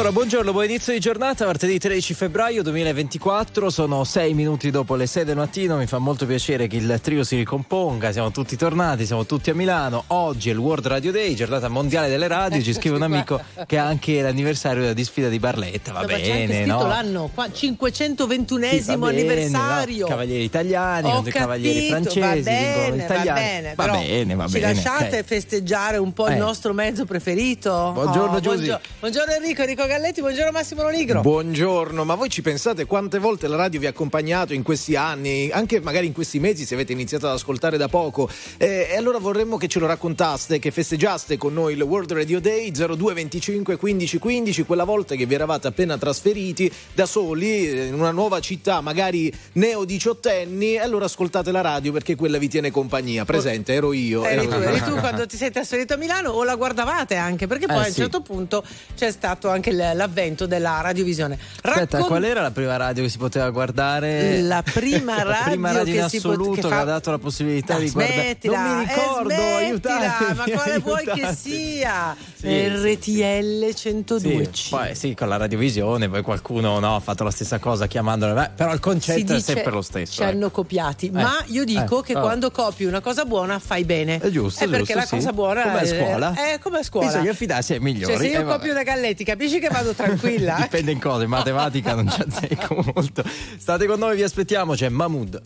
[0.00, 5.04] Allora, buongiorno, buon inizio di giornata, martedì 13 febbraio 2024, sono sei minuti dopo le
[5.04, 9.04] 6 del mattino, mi fa molto piacere che il trio si ricomponga, siamo tutti tornati,
[9.04, 12.72] siamo tutti a Milano, oggi è il World Radio Day, giornata mondiale delle radio, ci
[12.72, 16.86] scrive un amico che è anche l'anniversario della disfida di Barletta, va No, bene, no?
[16.86, 19.98] l'anno, qua, 521esimo Sì, bene, anniversario.
[20.04, 20.06] no?
[20.08, 23.24] Cavalieri italiani, i cavalieri capito, francesi, va bene, italiani.
[23.34, 25.24] Va bene, va bene, va ci bene, lasciate ok.
[25.26, 26.32] festeggiare un po' Eh.
[26.32, 27.90] il nostro mezzo preferito?
[27.92, 28.54] Buongiorno, Oh, Giusy.
[28.64, 31.20] buongio- buongiorno Enrico, Enrico Galletti, buongiorno Massimo Lonigro.
[31.20, 35.50] Buongiorno, ma voi ci pensate quante volte la radio vi ha accompagnato in questi anni,
[35.50, 38.30] anche magari in questi mesi se avete iniziato ad ascoltare da poco?
[38.56, 42.38] Eh, e allora vorremmo che ce lo raccontaste, che festeggiaste con noi il World Radio
[42.40, 47.94] Day 0225 15 15, quella volta che vi eravate appena trasferiti da soli eh, in
[47.94, 52.70] una nuova città, magari neo diciottenni, e allora ascoltate la radio perché quella vi tiene
[52.70, 53.24] compagnia.
[53.24, 54.24] Presente, ero io.
[54.24, 57.48] Eri ero tu, eri tu quando ti sei trasferito a Milano o la guardavate anche?
[57.48, 58.00] Perché poi Eh, a un sì.
[58.02, 58.62] certo punto
[58.94, 61.38] c'è stato anche l- l'avvento della radiovisione.
[61.62, 64.40] Aspetta, Raccon- qual era la prima radio che si poteva guardare?
[64.42, 67.10] La prima La prima radio radio in che pot- assoluto che che, fa- ha dato
[67.10, 68.38] la possibilità Dai, di guardare.
[68.42, 72.16] non mi ricordo, eh, smettila, aiutatemi, ma quale vuoi che sia?
[72.34, 74.48] Sì, RTL 102.
[74.52, 78.52] Sì, poi sì, con la radiovisione, poi qualcuno no, ha fatto la stessa cosa chiamandola,
[78.54, 80.14] però il concetto è sempre lo stesso.
[80.14, 80.30] Ci ecco.
[80.30, 82.24] hanno copiati, ma io dico eh, che vabbè.
[82.24, 84.18] quando copi una cosa buona fai bene.
[84.18, 85.14] È giusto, È perché giusto, la sì.
[85.16, 86.34] cosa buona Come a è scuola.
[86.34, 87.06] È come a scuola.
[87.06, 88.12] Bisogna affidarsi ai migliori.
[88.14, 88.56] Cioè, se io eh, vabbè.
[88.56, 90.58] copio una Galletti, capisci che vado tranquilla?
[90.60, 93.22] Dipende in cosa, in matematica non ci azzecco molto.
[93.58, 95.40] State con noi, vi aspettiamo, c'è Mahmood.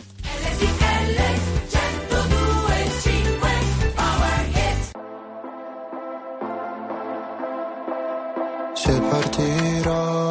[8.75, 10.31] Se partirò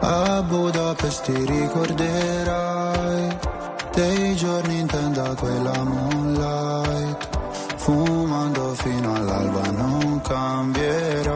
[0.00, 3.38] a Budapest ti ricorderai
[3.94, 7.28] dei giorni in tenda quella moonlight
[7.76, 11.35] fumando fino all'alba non cambierai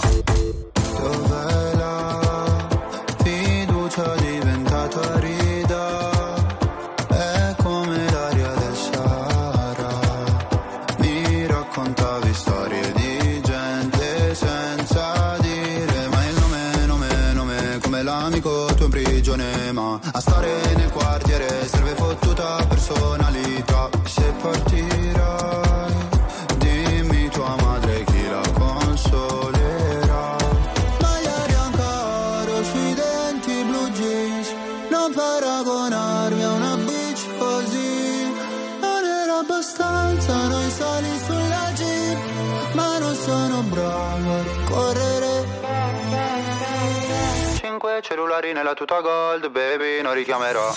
[48.41, 50.73] Cellulari nella tuta gold baby non richiamerò.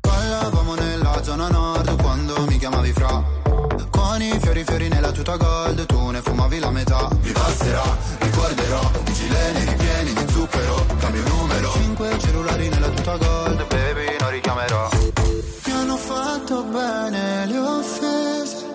[0.00, 3.22] Parlavamo nella zona nord quando mi chiamavi fra.
[3.90, 7.08] Con i fiori fiori nella tuta gold Tu ne fumavi la metà.
[7.20, 7.82] Mi passerà,
[8.18, 11.70] ricorderò I gileni ripieni di zucchero Cambio numero.
[11.72, 14.88] Cinque cellulari nella tuta gold Baby non richiamerò.
[15.66, 18.74] Mi hanno fatto bene le offese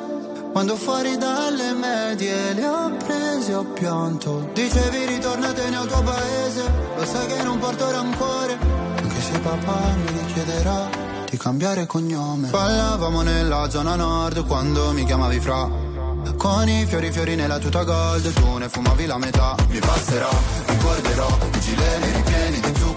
[0.51, 3.10] quando fuori dalle medie le ho prese
[3.50, 4.50] ho pianto.
[4.53, 6.63] Dicevi ritornatene al tuo paese
[6.96, 8.57] Lo sai che non porto rancore.
[8.95, 10.89] Anche se papà mi richiederà
[11.30, 12.50] Di cambiare cognome.
[12.50, 15.69] Parlavamo nella zona nord Quando mi chiamavi fra.
[16.38, 19.56] Con i fiori fiori nella tuta gold Tu ne fumavi la metà.
[19.69, 20.30] Mi passerà,
[20.68, 22.90] ricorderò I gileni ripieni di zucchero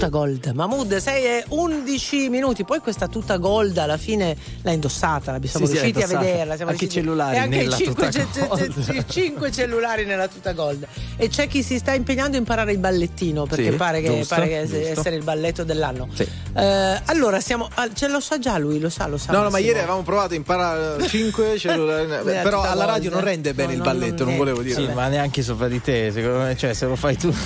[0.00, 0.50] Tuta gold.
[0.54, 2.64] Mahmood 6 e 11 minuti.
[2.64, 6.56] Poi questa tuta gold alla fine l'ha indossata, siamo Sì, sì, riusciti l'ha a vederla.
[6.56, 8.84] Siamo Anche i cellulari e anche nella i cinque, tuta ce- ce- gold.
[8.84, 10.86] ce- cinque cellulari nella tuta gold.
[11.18, 14.34] E c'è chi si sta impegnando a imparare il ballettino perché Sì, pare che, giusto,
[14.36, 16.08] pare che essere il balletto dell'anno.
[16.14, 16.22] Sì.
[16.56, 17.68] Eh, allora, siamo.
[17.92, 19.32] Ce lo sa già lui, lo sa, lo sa.
[19.32, 22.06] No, no, ma ieri avevamo provato a imparare 5 cellulari.
[22.06, 22.88] Nella però alla gold.
[22.88, 24.76] radio non rende bene No, il balletto, non non volevo dire.
[24.76, 27.30] Sì, ma neanche sopra di te, secondo me, cioè se lo fai tu.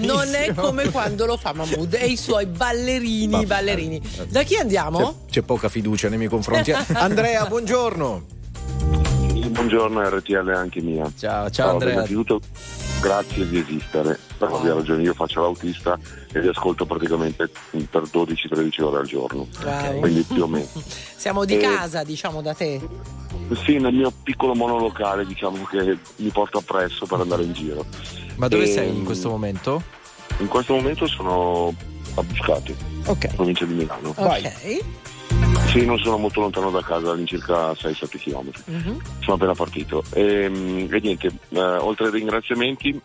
[0.00, 3.46] Non è come quando lo fa Mahmood e i suoi ballerini, Vabbè.
[3.46, 4.00] ballerini.
[4.28, 4.98] Da chi andiamo?
[5.26, 6.72] C'è, c'è poca fiducia nei miei confronti.
[6.94, 8.32] Andrea, buongiorno.
[9.48, 11.10] Buongiorno RTL anche mia.
[11.16, 11.92] Ciao, ciao Andrea.
[11.94, 12.40] Innanzitutto
[13.00, 15.98] grazie di esistere, per ovvie ragioni io faccio l'autista
[16.32, 17.50] e vi ascolto praticamente
[17.90, 19.98] per 12-13 ore al giorno, Wow.
[20.00, 20.66] quindi più o meno.
[21.16, 22.80] Siamo di Eh, casa, diciamo da te.
[23.64, 27.84] Sì, nel mio piccolo monolocale diciamo che mi porto appresso per andare in giro.
[28.36, 29.82] Ma dove Ehm, sei in questo momento?
[30.38, 31.72] In questo momento sono
[32.16, 32.74] a Buscati,
[33.06, 33.34] Ok.
[33.34, 34.12] provincia di Milano.
[34.16, 34.52] Ok.
[35.68, 38.50] Sì, non sono molto lontano da casa, all'incirca 6-7 km.
[38.66, 38.98] Mhm.
[39.20, 43.00] sono appena partito e, mm, e niente, eh, oltre ai ringraziamenti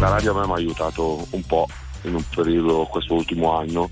[0.00, 1.66] la radio a me mi ha aiutato un po'
[2.02, 3.90] in un periodo, questo ultimo anno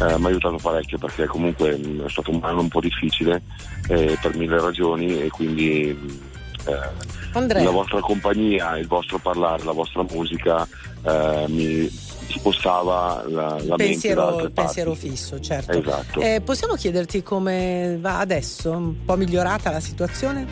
[0.00, 3.42] eh, mi ha aiutato parecchio perché comunque mm, è stato un anno un po' difficile
[3.88, 6.08] eh, per mille ragioni e quindi mm,
[6.68, 6.90] eh,
[7.32, 7.62] Andrea.
[7.62, 10.66] la vostra compagnia, il vostro parlare, la vostra musica
[11.02, 11.88] eh, mi
[12.28, 15.78] spostava la, la pensiero, il pensiero fisso, certo.
[15.78, 16.20] Esatto.
[16.20, 18.70] Eh, possiamo chiederti come va adesso?
[18.70, 20.46] Un po' migliorata la situazione?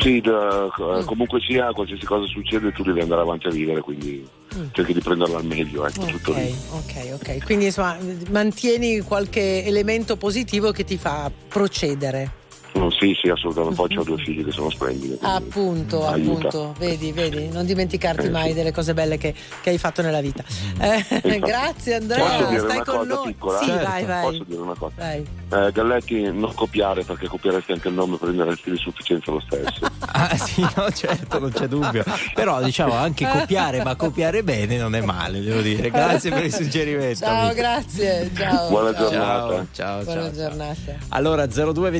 [0.00, 4.26] Sì, da- eh, comunque sia, qualsiasi cosa succede tu devi andare avanti a vivere, quindi
[4.56, 4.64] Mm.
[4.72, 6.54] cerchi di prenderla al meglio, ecco, tutto Ok, lì.
[6.70, 7.44] ok, ok.
[7.44, 7.96] Quindi insomma
[8.30, 12.38] mantieni qualche elemento positivo che ti fa procedere.
[12.72, 13.74] No, sì, sì, assolutamente.
[13.76, 15.18] Poi ho due figli che sono splendidi.
[15.22, 16.48] Appunto, aiuta.
[16.48, 18.54] appunto, vedi, vedi, non dimenticarti Eh, mai sì.
[18.54, 20.44] delle cose belle che, che hai fatto nella vita.
[20.78, 21.38] Eh, Infatti.
[21.40, 23.26] grazie Posso Andrea, dire stai una con cosa noi.
[23.32, 23.58] piccola?
[23.58, 23.84] Sì, Certo.
[23.88, 24.22] vai, vai.
[24.22, 24.94] Posso dire una cosa?
[24.96, 25.26] vai.
[25.52, 29.88] Eh, Galletti, non copiare perché copieresti anche il nome, prenderesti l'insufficienza lo stesso.
[30.12, 32.04] Ah sì, no, certo, non c'è dubbio.
[32.34, 35.88] Però diciamo anche copiare, ma copiare bene non è male, devo dire.
[35.88, 37.20] Grazie per il suggerimento.
[37.20, 37.54] Ciao, amico.
[37.54, 38.30] grazie.
[38.36, 38.68] Ciao.
[38.68, 39.08] Buona ciao.
[39.08, 39.48] giornata.
[39.48, 40.30] Ciao, ciao, Buona ciao.
[40.32, 40.76] giornata.
[41.08, 41.90] Allora 02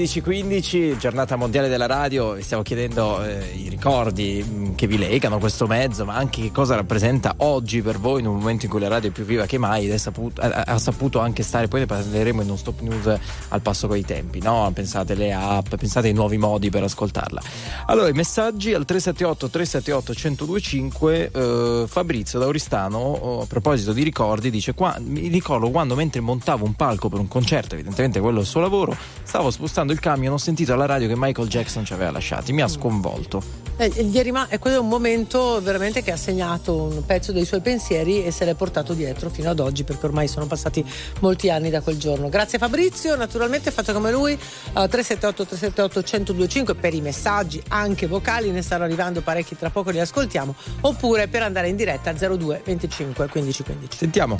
[0.00, 4.96] 15 15 giornata mondiale della radio vi stiamo chiedendo eh, i ricordi mh, che vi
[4.96, 8.70] legano questo mezzo ma anche che cosa rappresenta oggi per voi in un momento in
[8.70, 11.68] cui la radio è più viva che mai ed saputo- ha, ha saputo anche stare
[11.68, 13.18] poi ne parleremo in un stop news
[13.48, 14.70] al passo coi tempi no?
[14.72, 17.42] pensate alle app pensate ai nuovi modi per ascoltarla
[17.86, 24.02] allora i messaggi al 378 378 1025 eh, Fabrizio da Oristano oh, a proposito di
[24.02, 28.38] ricordi dice qua, mi ricordo quando mentre montavo un palco per un concerto evidentemente quello
[28.38, 31.84] è il suo lavoro stavo spostando il camion ho sentito alla radio che Michael Jackson
[31.84, 33.42] ci aveva lasciati mi ha sconvolto
[33.76, 37.62] Eh, rima- e quello è un momento veramente che ha segnato un pezzo dei suoi
[37.62, 40.84] pensieri e se l'è portato dietro fino ad oggi perché ormai sono passati
[41.20, 42.28] molti anni da quel giorno.
[42.28, 48.50] Grazie Fabrizio, naturalmente fate come lui, uh, 378 378 1025 per i messaggi anche vocali,
[48.50, 52.60] ne stanno arrivando parecchi, tra poco li ascoltiamo, oppure per andare in diretta al 02
[52.62, 53.96] 25 15 15.
[53.96, 54.38] sentiamo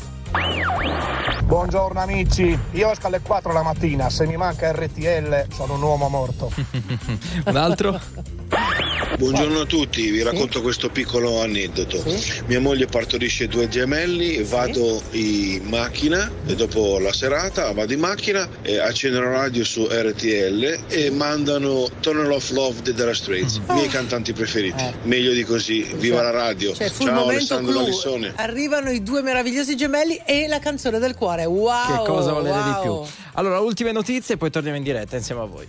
[1.45, 6.09] Buongiorno amici, io esco alle 4 la mattina, se mi manca RTL sono un uomo
[6.09, 6.53] morto.
[7.47, 8.01] un altro
[9.17, 12.03] Buongiorno a tutti, vi racconto questo piccolo aneddoto.
[12.09, 12.43] Sì.
[12.47, 18.49] Mia moglie partorisce due gemelli, vado in macchina e dopo la serata vado in macchina
[18.63, 23.73] e accendo la radio su RTL e mandano Tunnel of Love dei Dire Straits, i
[23.73, 24.83] miei cantanti preferiti.
[24.83, 24.95] Eh.
[25.03, 26.75] Meglio di così, viva la radio.
[26.75, 27.73] Cioè, Ciao Alessandro.
[27.73, 28.33] D'Alessone.
[28.37, 31.45] Arrivano i due meravigliosi gemelli e la canzone del cuore.
[31.45, 32.05] Wow!
[32.05, 32.83] che cosa volere di wow.
[32.83, 35.67] più allora ultime notizie e poi torniamo in diretta insieme a voi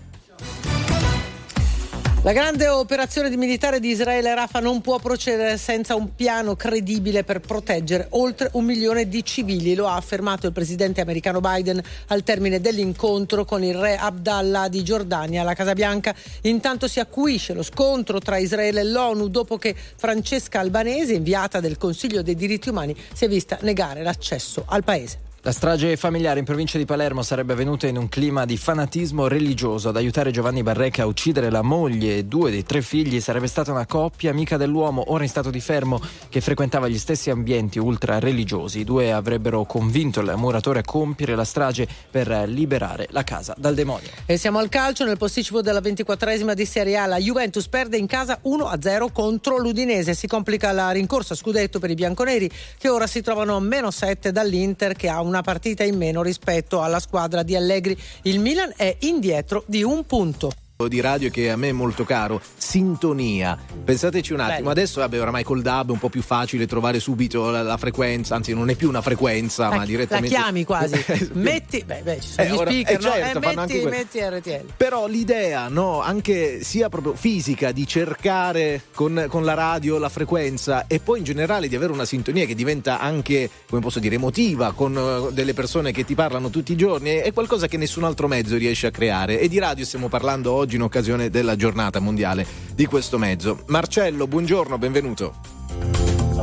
[2.24, 7.24] La grande operazione di militare di Israele Rafa non può procedere senza un piano credibile
[7.24, 12.22] per proteggere oltre un milione di civili, lo ha affermato il presidente americano Biden al
[12.22, 16.14] termine dell'incontro con il re Abdallah di Giordania alla Casa Bianca.
[16.42, 21.80] Intanto si acuisce lo scontro tra Israele e l'ONU dopo che Francesca Albanese, inviata del
[21.80, 25.31] Consiglio dei diritti umani, si è vista negare l'accesso al paese.
[25.44, 29.90] La strage familiare in provincia di Palermo sarebbe avvenuta in un clima di fanatismo religioso.
[29.90, 33.72] Ad aiutare Giovanni Barreca a uccidere la moglie e due dei tre figli sarebbe stata
[33.72, 38.20] una coppia amica dell'uomo, ora in stato di fermo, che frequentava gli stessi ambienti ultra
[38.20, 38.82] religiosi.
[38.82, 43.74] I due avrebbero convinto il muratore a compiere la strage per liberare la casa dal
[43.74, 44.10] demonio.
[44.28, 47.08] E siamo al calcio nel posticipo della ventiquattresima di Serie A.
[47.08, 50.14] La Juventus perde in casa 1-0 contro l'Udinese.
[50.14, 54.32] Si complica la rincorsa scudetto per i bianconeri che ora si trovano a meno 7
[54.32, 57.98] dall'Inter che ha una partita in meno rispetto alla squadra di Allegri.
[58.24, 60.52] Il Milan è indietro di un punto.
[60.88, 63.58] Di radio che a me è molto caro, sintonia.
[63.84, 64.70] Pensateci un attimo, Bello.
[64.70, 68.36] adesso vabbè, oramai col DAB è un po' più facile trovare subito la, la frequenza,
[68.36, 71.04] anzi non è più una frequenza, La, ma direttamente la chiami quasi.
[71.34, 73.12] metti, beh, beh, ci sono Eh, gli ora- speaker, eh, no?
[73.12, 74.66] certo, Eh, fanno anche metti, metti RTL.
[74.78, 80.86] Però l'idea, no, anche sia proprio fisica di cercare con, con la radio la frequenza
[80.88, 84.72] e poi in generale di avere una sintonia che diventa anche, come posso dire, emotiva
[84.74, 88.28] con eh, delle persone che ti parlano tutti i giorni, è qualcosa che nessun altro
[88.28, 89.40] mezzo riesce a creare.
[89.40, 93.64] E di radio stiamo parlando oggi in occasione della giornata mondiale di questo mezzo.
[93.68, 95.34] Marcello, buongiorno, benvenuto.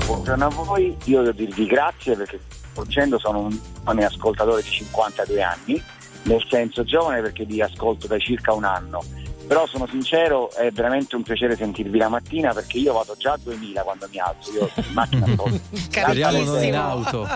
[0.04, 2.40] Buongiorno a voi, io devo dirvi grazie perché
[2.72, 3.58] facendo sono un
[3.88, 5.82] giovane ascoltatore di 52 anni,
[6.24, 9.02] nel senso giovane perché vi ascolto da circa un anno,
[9.46, 13.38] però sono sincero è veramente un piacere sentirvi la mattina perché io vado già a
[13.42, 15.26] 2000 quando mi alzo, io in macchina.
[15.72, 17.28] Speriamo non in auto.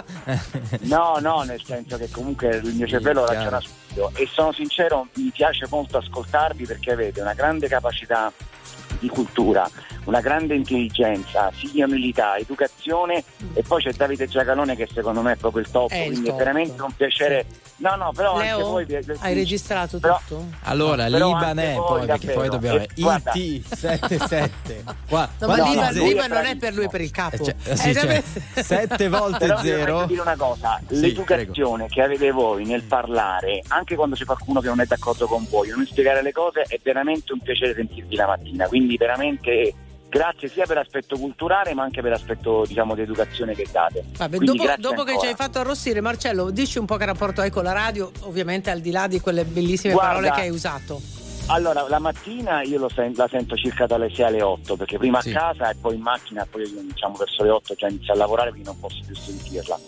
[0.81, 3.61] No, no, nel senso che comunque il mio cervello ragiona
[3.93, 8.33] subito e sono sincero, mi piace molto ascoltarvi perché avete una grande capacità
[8.99, 9.69] di cultura,
[10.05, 15.63] una grande intelligenza, signorilità, educazione e poi c'è Davide Giacalone che secondo me è proprio
[15.63, 16.35] il top, È il quindi top.
[16.35, 17.47] è veramente un piacere.
[17.79, 20.47] No, no, però anche Leo, voi vi- hai registrato Però- tutto?
[20.65, 22.77] Allora, Libanè, anche voi, poi, perché poi davvero.
[22.79, 22.95] dobbiamo.
[22.95, 24.51] E guarda- IT77.
[25.09, 27.11] Qua, No, ma no, l'Iban, no, è l'Iban non è per lui, è per il
[27.11, 27.35] capo.
[27.35, 28.63] Eh, cioè, sì, Eh, cioè, vabbè.
[28.63, 29.93] sette volte Però zero.
[29.95, 34.61] voglio dire una cosa, Sì, l'educazione che avete voi nel parlare, anche quando c'è qualcuno
[34.61, 38.17] che non è d'accordo con voi, non spiegare le cose, è veramente un piacere sentirvi
[38.17, 38.67] la mattina.
[38.67, 39.75] Quindi veramente
[40.09, 44.05] grazie sia per l'aspetto culturale ma anche per l'aspetto diciamo di educazione che date.
[44.17, 47.51] Vabbè, dopo, dopo che ci hai fatto arrossire, Marcello, dici un po' che rapporto hai
[47.51, 51.22] con la radio, ovviamente al di là di quelle bellissime Guarda, parole che hai usato.
[51.47, 55.31] Allora, la mattina io sen- la sento circa dalle 6 alle 8, perché prima Sì.
[55.35, 58.51] a casa e poi in macchina, poi diciamo verso le 8 già inizio a lavorare,
[58.51, 59.79] quindi non posso più sentirla.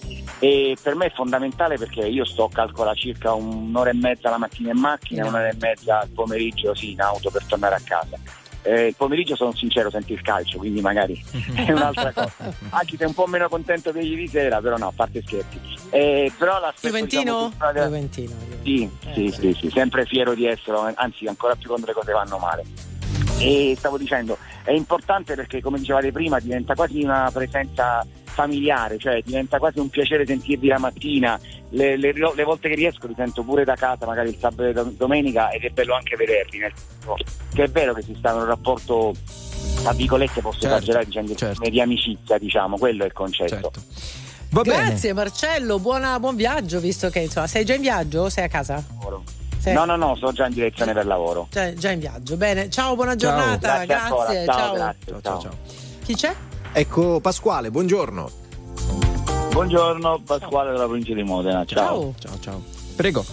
[0.40, 4.72] E per me è fondamentale perché io sto calcola circa un'ora e mezza la mattina
[4.72, 7.80] in macchina e In un'ora e mezza al pomeriggio sì, in auto per tornare a
[7.82, 8.18] casa.
[8.66, 11.22] Eh, il pomeriggio sono sincero, sento il calcio, quindi magari
[11.54, 12.32] è un'altra cosa.
[12.70, 15.60] Anche se un po' meno contento di ieri sera, però no, a parte scherzi.
[15.90, 17.52] Eh, però Juventino?
[17.52, 18.34] diciamo, Juventino.
[18.62, 22.12] sì, sì, Eh, sì, sì, sempre fiero di esserlo, anzi ancora più quando le cose
[22.12, 22.64] vanno male.
[23.38, 29.20] E stavo dicendo, è importante perché come dicevate prima diventa quasi una presenza familiare, cioè
[29.22, 31.38] diventa quasi un piacere sentirvi la mattina,
[31.70, 34.72] le, le- le volte che riesco li sento pure da casa, magari il sabato e
[34.72, 37.14] la domenica ed è bello anche vederli, nel senso
[37.54, 39.14] che è vero che si sta in un rapporto,
[39.82, 41.68] tra virgolette posso Certo, esagerare dicendo certo.
[41.70, 43.48] di amicizia, diciamo, quello è il concetto.
[43.48, 43.72] Certo.
[44.50, 44.84] Va bene.
[44.88, 48.48] Grazie Marcello, buona- buon viaggio, visto che insomma, sei già in viaggio o sei a
[48.48, 48.84] casa?
[49.64, 51.48] Sei- No, no, no, sono già in direzione per lavoro.
[51.50, 52.36] Già, già in viaggio.
[52.36, 53.30] Bene, ciao, buona Ciao.
[53.30, 53.84] giornata.
[53.86, 54.44] Grazie ancora, grazie.
[54.44, 54.74] ciao, ciao.
[54.74, 55.40] grazie, Ciao, ciao.
[55.40, 55.58] ciao, ciao.
[56.04, 56.34] Chi c'è?
[56.74, 58.30] Ecco Pasquale, buongiorno.
[59.52, 61.64] Buongiorno, Pasquale della provincia di Modena.
[61.64, 62.12] Ciao.
[62.18, 62.62] Ciao, ciao.
[62.96, 63.24] Prego.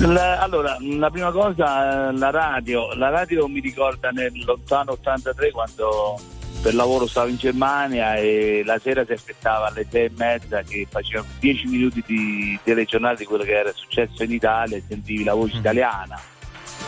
[0.00, 2.92] La- allora, la prima cosa, eh, la radio.
[2.94, 6.18] La radio mi ricorda nel lontano 83 quando
[6.64, 10.86] per lavoro stavo in Germania e la sera si aspettava alle sei e mezza che
[10.90, 15.34] facevano 10 minuti di telegiornale di quello che era successo in Italia e sentivi la
[15.34, 15.60] voce Mm.
[15.60, 16.18] italiana.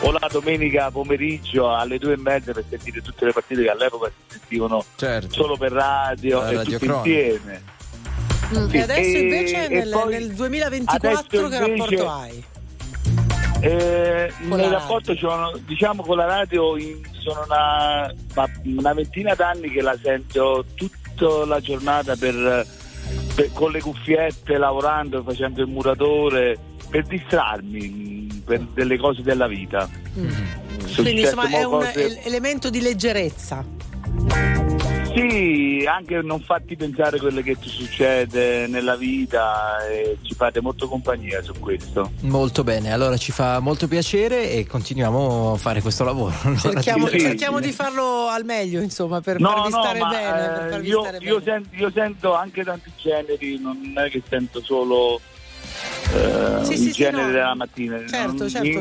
[0.01, 4.07] O la domenica pomeriggio alle due e mezza per sentire tutte le partite che all'epoca
[4.27, 5.31] si sentivano Certo.
[5.31, 7.07] solo per radio La e radio tutti cronaca.
[7.09, 7.61] insieme.
[8.57, 12.43] Mm, Sì, e adesso invece e nel, poi nel 2024 adesso che invece- rapporto hai?
[13.59, 18.13] Eh, nel rapporto c'ho- diciamo con la radio in- sono una,
[18.63, 22.65] una ventina d'anni che la sento tutta la giornata per,
[23.35, 26.57] per- con le cuffiette, lavorando, facendo il muratore,
[26.89, 29.89] per distrarmi mh, per delle cose della vita.
[30.17, 30.29] Mm.
[30.95, 33.65] Quindi insomma è un cose- elemento di leggerezza.
[35.17, 40.87] Sì, anche non farti pensare quello che ti succede nella vita e ci fate molto
[40.87, 42.11] compagnia su questo.
[42.21, 46.35] Molto bene, allora ci fa molto piacere e continuiamo a fare questo lavoro.
[46.47, 47.63] Allora, Cerchiamo, sì, cerchiamo sì.
[47.63, 50.29] di farlo al meglio, insomma, per No, farvi no, stare ma, bene.
[50.49, 51.43] per eh, farvi io, stare io bene.
[51.63, 55.19] sento, io sento anche tanti generi, non è che sento solo
[56.13, 57.31] eh, Sì, il sì, sì, genere no.
[57.31, 57.97] della mattina.
[58.07, 58.79] Certo, Non- certo, in, in,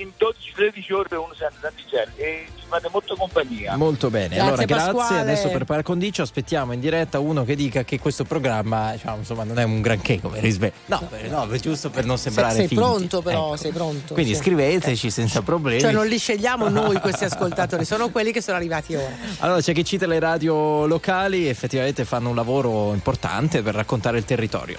[0.00, 3.76] in 12-13 ore uno sente tanti generi e ci fate molto compagnia.
[3.76, 4.92] Molto bene, Grazie, allora grazie.
[4.92, 5.20] Pasquale.
[5.20, 9.44] Adesso per par condicio aspettiamo in diretta uno che dica che questo programma diciamo, insomma,
[9.44, 10.76] non è un granché come rispetto.
[10.86, 12.82] No, per- no, giusto per non sembrare sei finti.
[12.82, 13.56] pronto però, Ecco.
[13.56, 14.14] sei pronto.
[14.14, 14.40] Quindi sì.
[14.40, 15.80] scriveteci senza problemi.
[15.80, 19.10] Cioè non li scegliamo noi questi ascoltatori, sono quelli che sono arrivati ora.
[19.38, 24.24] Allora c'è chi cita le radio locali, effettivamente fanno un lavoro importante per raccontare il
[24.24, 24.78] territorio.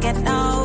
[0.00, 0.57] Chi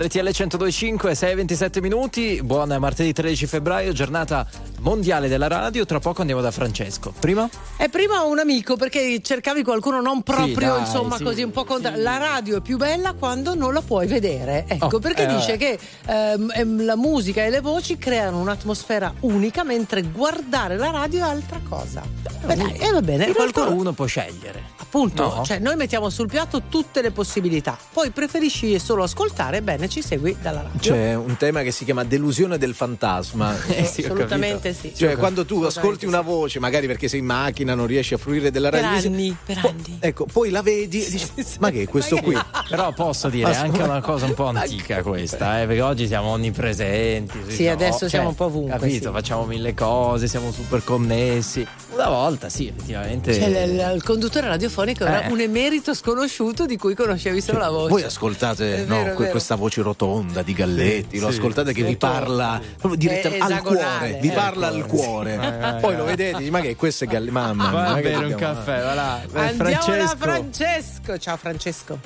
[0.00, 2.40] RTL 1025, 6 27 minuti.
[2.42, 4.46] Buon martedì 13 febbraio, giornata
[4.78, 5.84] mondiale della radio.
[5.84, 7.12] Tra poco andiamo da Francesco.
[7.20, 7.46] Prima?
[7.76, 11.50] E prima un amico perché cercavi qualcuno non proprio, sì, dai, insomma, sì, così un
[11.50, 12.00] po' contra- sì.
[12.00, 14.64] La radio è più bella quando non la puoi vedere.
[14.68, 15.76] Ecco, oh, perché eh, dice vabbè.
[15.76, 21.28] che ehm, la musica e le voci creano un'atmosfera unica, mentre guardare la radio è
[21.28, 22.02] altra cosa.
[22.46, 23.34] Beh, dai, e eh, va bene.
[23.34, 24.49] Qualcuno uno può scegliere.
[24.92, 25.44] Appunto, no.
[25.44, 27.78] cioè noi mettiamo sul piatto tutte le possibilità.
[27.92, 30.80] Poi preferisci solo ascoltare, bene, ci segui dalla radio.
[30.80, 33.54] C'è un tema che si chiama delusione del fantasma.
[33.70, 34.92] eh, sì, Assolutamente sì.
[34.92, 38.50] Cioè, quando tu ascolti una voce, magari perché sei in macchina, non riesci a fruire
[38.50, 38.88] della radio.
[38.88, 39.98] Per anni, per anni.
[40.00, 42.36] Ecco, poi la vedi e dici, ma che è questo qui?
[42.68, 46.30] Però posso dire, è anche una cosa un po' antica questa, eh, perché oggi siamo
[46.30, 47.38] onnipresenti.
[47.46, 47.70] Sì, no?
[47.70, 48.72] adesso cioè, siamo un po' ovunque.
[48.72, 49.06] Capito?
[49.06, 49.12] Sì.
[49.12, 51.64] Facciamo mille cose, siamo super connessi.
[51.92, 53.32] Una volta, sì, effettivamente.
[53.32, 55.32] Cioè, il, il conduttore radiofonico era eh.
[55.32, 57.88] un emerito sconosciuto di cui conoscevi solo la voce.
[57.88, 62.60] Voi ascoltate no, vero, questa voce rotonda di Galletti, sì, lo ascoltate che vi parla
[62.78, 65.78] proprio direttamente al cuore, vi parla al cuore.
[65.80, 67.70] Poi lo vedete, ma che questo è Galletti, mamma mia.
[67.70, 69.20] Va a bere un caffè, va là.
[69.32, 69.96] Andiamo Francesco.
[69.96, 71.18] da Francesco.
[71.18, 71.98] Ciao Francesco.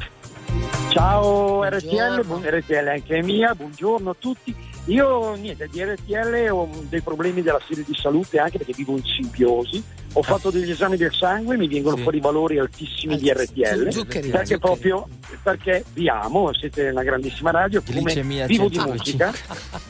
[0.90, 4.54] Ciao RTL, RTL anche mia, buongiorno a tutti.
[4.86, 9.02] Io niente, di RTL ho dei problemi della serie di salute anche perché vivo in
[9.04, 9.82] simbiosi.
[10.16, 10.22] Ho ah.
[10.22, 12.02] fatto degli esami del sangue, mi vengono sì.
[12.02, 13.90] fuori valori altissimi di RTL.
[13.90, 14.60] Zuccheri, perché zuccheri.
[14.60, 15.08] proprio
[15.42, 19.32] perché vi amo, siete una grandissima radio, come vivo di musica.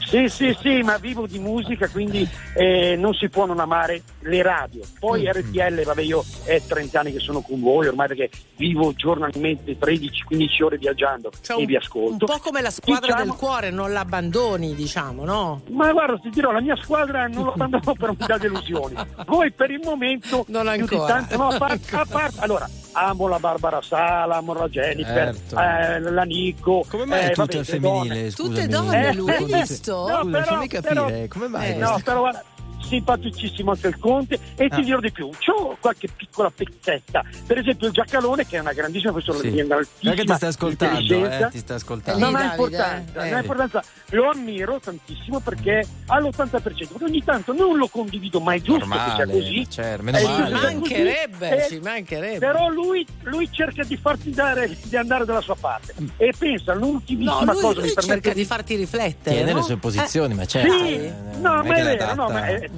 [0.06, 4.42] sì, sì, sì, ma vivo di musica, quindi eh, non si può non amare le
[4.42, 4.82] radio.
[4.98, 5.30] Poi mm.
[5.30, 10.62] RTL, vabbè, io è 30 anni che sono con voi, ormai perché vivo giornalmente 13-15
[10.62, 12.24] ore viaggiando cioè, e vi ascolto.
[12.24, 15.62] Un po' come la squadra diciamo, del cuore, non l'abbandoni, diciamo, no?
[15.70, 18.94] Ma guarda, ti dirò, la mia squadra non l'abbandono per un po' delusioni.
[19.26, 21.06] Voi per il momento non ancora.
[21.14, 25.58] Tanto, no, a parte, a parte, allora, amo la Barbara Sala, amo la Jennifer, Certo.
[25.60, 26.84] eh, la Nico.
[26.88, 28.14] Come mai eh, tutto vabbè, femminile?
[28.14, 28.30] donne.
[28.30, 28.66] Scusami.
[28.68, 29.92] donne, Eh, lui, hai eh, visto?
[29.92, 31.70] no, Scusa, però- fammi capire, però- come mai?
[31.70, 32.42] eh, no, però guarda,
[32.84, 34.82] simpaticissimo anche il Conte e ti Ah.
[34.82, 39.12] dirò di più, c'ho qualche piccola pezzetta, per esempio il Giacalone che è una grandissima
[39.12, 39.50] persona Sì.
[39.50, 42.24] di altissima Guarda che ti sta ascoltando, eh, ti sta ascoltando.
[42.24, 43.28] Non ha Davide, importanza, eh.
[43.28, 48.54] non ha importanza, lo ammiro tantissimo perché all'80%, perché ogni tanto non lo condivido, ma
[48.54, 49.66] è giusto che sia Normale, così.
[49.70, 50.52] certo, meno Ci giusto male.
[50.74, 52.38] mancherebbe, così, ci eh, mancherebbe.
[52.38, 56.80] Però lui, lui cerca di farti dare, di andare dalla sua parte e pensa No,
[56.80, 59.36] l'ultimissima lui, cosa lui mi permette cerca di farti riflettere.
[59.36, 59.58] Tiene no?
[59.58, 60.84] le sue posizioni, ma Sì, certo.
[60.84, 62.68] eh, no, ma è vero, no, ma è,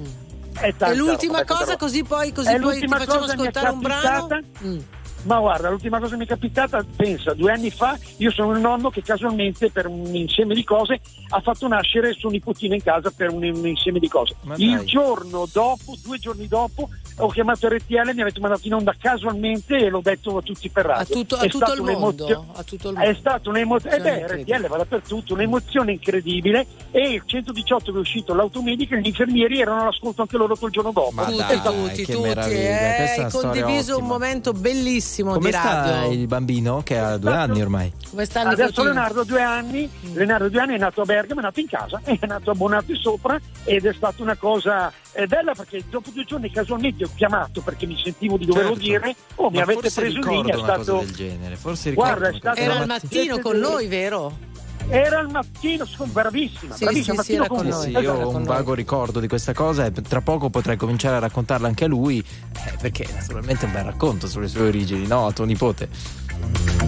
[0.54, 3.80] è tanta E l'ultima cosa, così poi, così È poi ti facciamo è ascoltare un
[3.80, 4.28] brano.
[4.64, 4.78] Mm.
[5.26, 8.60] Ma guarda, l'ultima cosa che mi è capitata, pensa, due anni fa, io sono il
[8.60, 13.10] nonno che casualmente per un insieme di cose ha fatto nascere suo nipotino in casa
[13.14, 14.36] per un, un insieme di cose.
[14.56, 19.76] Il giorno dopo, due giorni dopo, ho chiamato RTL, mi avete mandato in onda casualmente
[19.76, 21.02] e l'ho detto a tutti per radio.
[21.02, 22.46] A tutto, a È tutto il mondo.
[22.54, 23.18] A tutto il È mondo.
[23.18, 24.56] stata un'emozione, eh beh, incredibile.
[24.58, 29.80] RTL va dappertutto, un'emozione incredibile e il 118 che è uscito l'automedica, gli infermieri erano
[29.82, 31.10] all'ascolto anche loro quel giorno dopo.
[31.10, 32.28] Ma tutti, dai, tutti, tutti.
[32.50, 34.12] eh, è condiviso un ottima.
[34.12, 35.92] momento bellissimo Come di radio.
[35.92, 37.92] sta il bambino che ha due anni ormai?
[38.10, 38.92] Come sta il Adesso nipotino?
[38.92, 42.18] Leonardo due anni, Leonardo due anni è nato a Bergamo, è nato in casa, è
[42.26, 47.04] nato abbonato sopra ed è stata una cosa eh, bella perché dopo due giorni casualmente
[47.04, 48.82] ho chiamato perché mi sentivo di doverlo Certo.
[48.84, 50.98] dire, oh mi avete preso in linea, è una cosa stato...
[50.98, 51.56] del genere.
[51.56, 53.00] Forse Guarda, ricordo è stato- Era al genere.
[53.02, 54.54] mattino con noi, vero?
[54.88, 57.90] Era al mattino, sono bravissima, Sì, bravissima, sì, sì, con noi.
[57.90, 61.66] io ho un vago ricordo di questa cosa e tra poco potrei cominciare a raccontarla
[61.66, 65.26] anche a lui, eh, perché naturalmente è un bel racconto sulle sue origini, no?
[65.26, 65.88] A tuo nipote.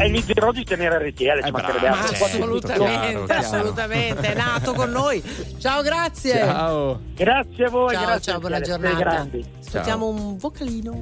[0.00, 2.08] E gli dirò di tenere RTL, ci Eh, mancherebbe altro.
[2.14, 3.40] certo, assolutamente, chiaro, chiaro.
[3.40, 4.32] assolutamente.
[4.32, 5.22] È nato con noi.
[5.58, 6.38] Ciao, grazie.
[6.38, 7.00] Ciao.
[7.16, 9.26] Grazie a voi, Ciao, grazie ciao, buona giornata.
[9.68, 11.00] Ascoltiamo un vocalino.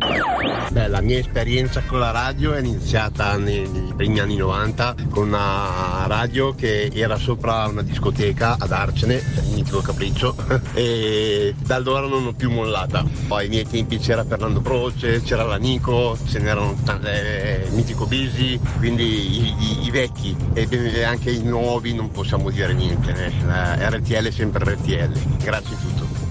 [0.70, 6.04] Beh, la mia esperienza con la radio è iniziata nei primi anni 90 con una
[6.06, 10.34] radio che era sopra una discoteca ad Arcene, mitico capriccio,
[10.74, 13.04] e da allora non ho più mollata.
[13.28, 18.06] Poi ai miei tempi c'era Fernando Proce, c'era la Nico, ce n'erano tante, mitico
[18.36, 23.12] Bisi, quindi i, i- i vecchi e anche i nuovi non possiamo dire niente.
[23.12, 23.32] eh.
[23.46, 25.36] La RTL è sempre RTL.
[25.42, 26.24] Grazie a tutto.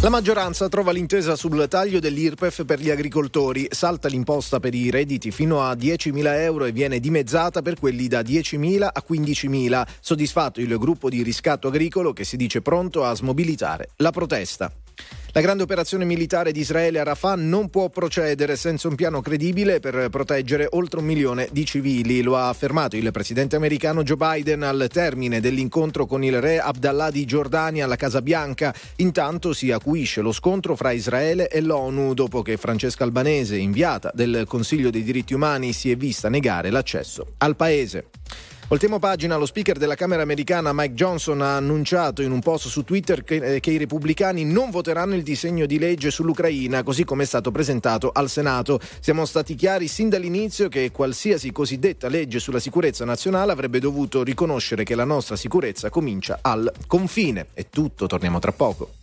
[0.00, 5.30] La maggioranza trova l'intesa sul taglio dell'IRPEF per gli agricoltori, salta l'imposta per i redditi
[5.30, 9.86] fino a 10.000 euro e viene dimezzata per quelli da 10.000 a 15.000.
[10.00, 14.70] Soddisfatto il gruppo di riscatto agricolo che si dice pronto a smobilitare la protesta.
[15.36, 19.80] La grande operazione militare di Israele a Rafah non può procedere senza un piano credibile
[19.80, 22.22] per proteggere oltre un milione di civili.
[22.22, 27.10] Lo ha affermato il presidente americano Joe Biden al termine dell'incontro con il re Abdallah
[27.10, 28.72] di Giordania alla Casa Bianca.
[28.98, 34.44] Intanto si acuisce lo scontro fra Israele e l'ONU dopo che Francesca Albanese, inviata del
[34.46, 38.10] Consiglio dei diritti umani, si è vista negare l'accesso al paese.
[38.66, 42.82] Voltiamo pagina, lo speaker della Camera americana Mike Johnson ha annunciato in un post su
[42.82, 47.24] Twitter che, eh, che i repubblicani non voteranno il disegno di legge sull'Ucraina, così come
[47.24, 48.80] è stato presentato al Senato.
[49.00, 54.82] Siamo stati chiari sin dall'inizio che qualsiasi cosiddetta legge sulla sicurezza nazionale avrebbe dovuto riconoscere
[54.82, 57.48] che la nostra sicurezza comincia al confine.
[57.52, 58.94] È tutto, torniamo tra poco.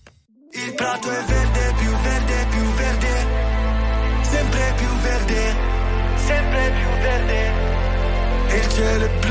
[0.53, 3.07] Il prato è verde, più verde, più verde,
[4.23, 5.55] sempre più verde,
[6.15, 7.69] sempre più verde.
[8.53, 9.30] Il cielo è blu,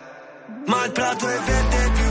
[0.71, 2.10] Ma il prato è verde, più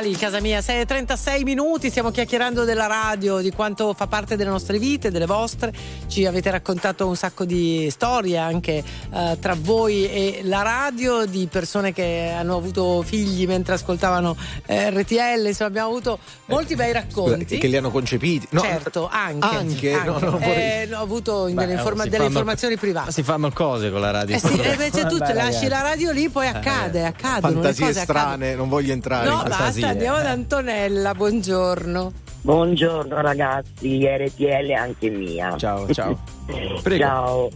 [0.00, 4.78] Gali, casa mia, 6.36 minuti, stiamo chiacchierando della radio, di quanto fa parte delle nostre
[4.78, 5.72] vite, delle vostre.
[6.06, 11.48] Ci avete raccontato un sacco di storie anche eh, tra voi e la radio, di
[11.50, 17.58] persone che hanno avuto figli mentre ascoltavano eh, RTL, insomma abbiamo avuto molti bei racconti.
[17.58, 18.46] Che li hanno concepiti.
[18.50, 19.46] No, certo, anche.
[19.48, 20.00] Anche?
[20.04, 23.10] No, no, vorrei- Eh, ho avuto Beh, delle, informa- si delle fanno- informazioni private.
[23.10, 24.36] Si fanno cose con la radio.
[24.36, 25.68] Eh sì, eh, beh, c'è tutto, Vabbè, lasci ragazzi.
[25.68, 28.26] la radio lì, poi accade, accadono Fantasie cose accadono.
[28.36, 29.86] strane, non voglio entrare No, in basta, fantasie.
[29.88, 32.12] Andiamo ad Antonella, buongiorno.
[32.42, 35.56] Buongiorno ragazzi, RTL anche mia.
[35.56, 36.18] Ciao, ciao.
[36.96, 37.50] Ciao.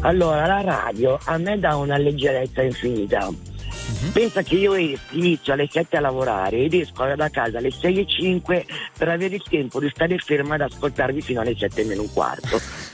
[0.00, 3.28] Allora, la radio a me dà una leggerezza infinita.
[3.28, 4.10] Mhm.
[4.12, 4.74] Pensa che io
[5.10, 8.66] inizio alle 7 a lavorare ed esco da casa alle 6 e 5
[8.96, 12.60] per avere il tempo di stare ferma ad ascoltarvi fino alle 7 meno un quarto.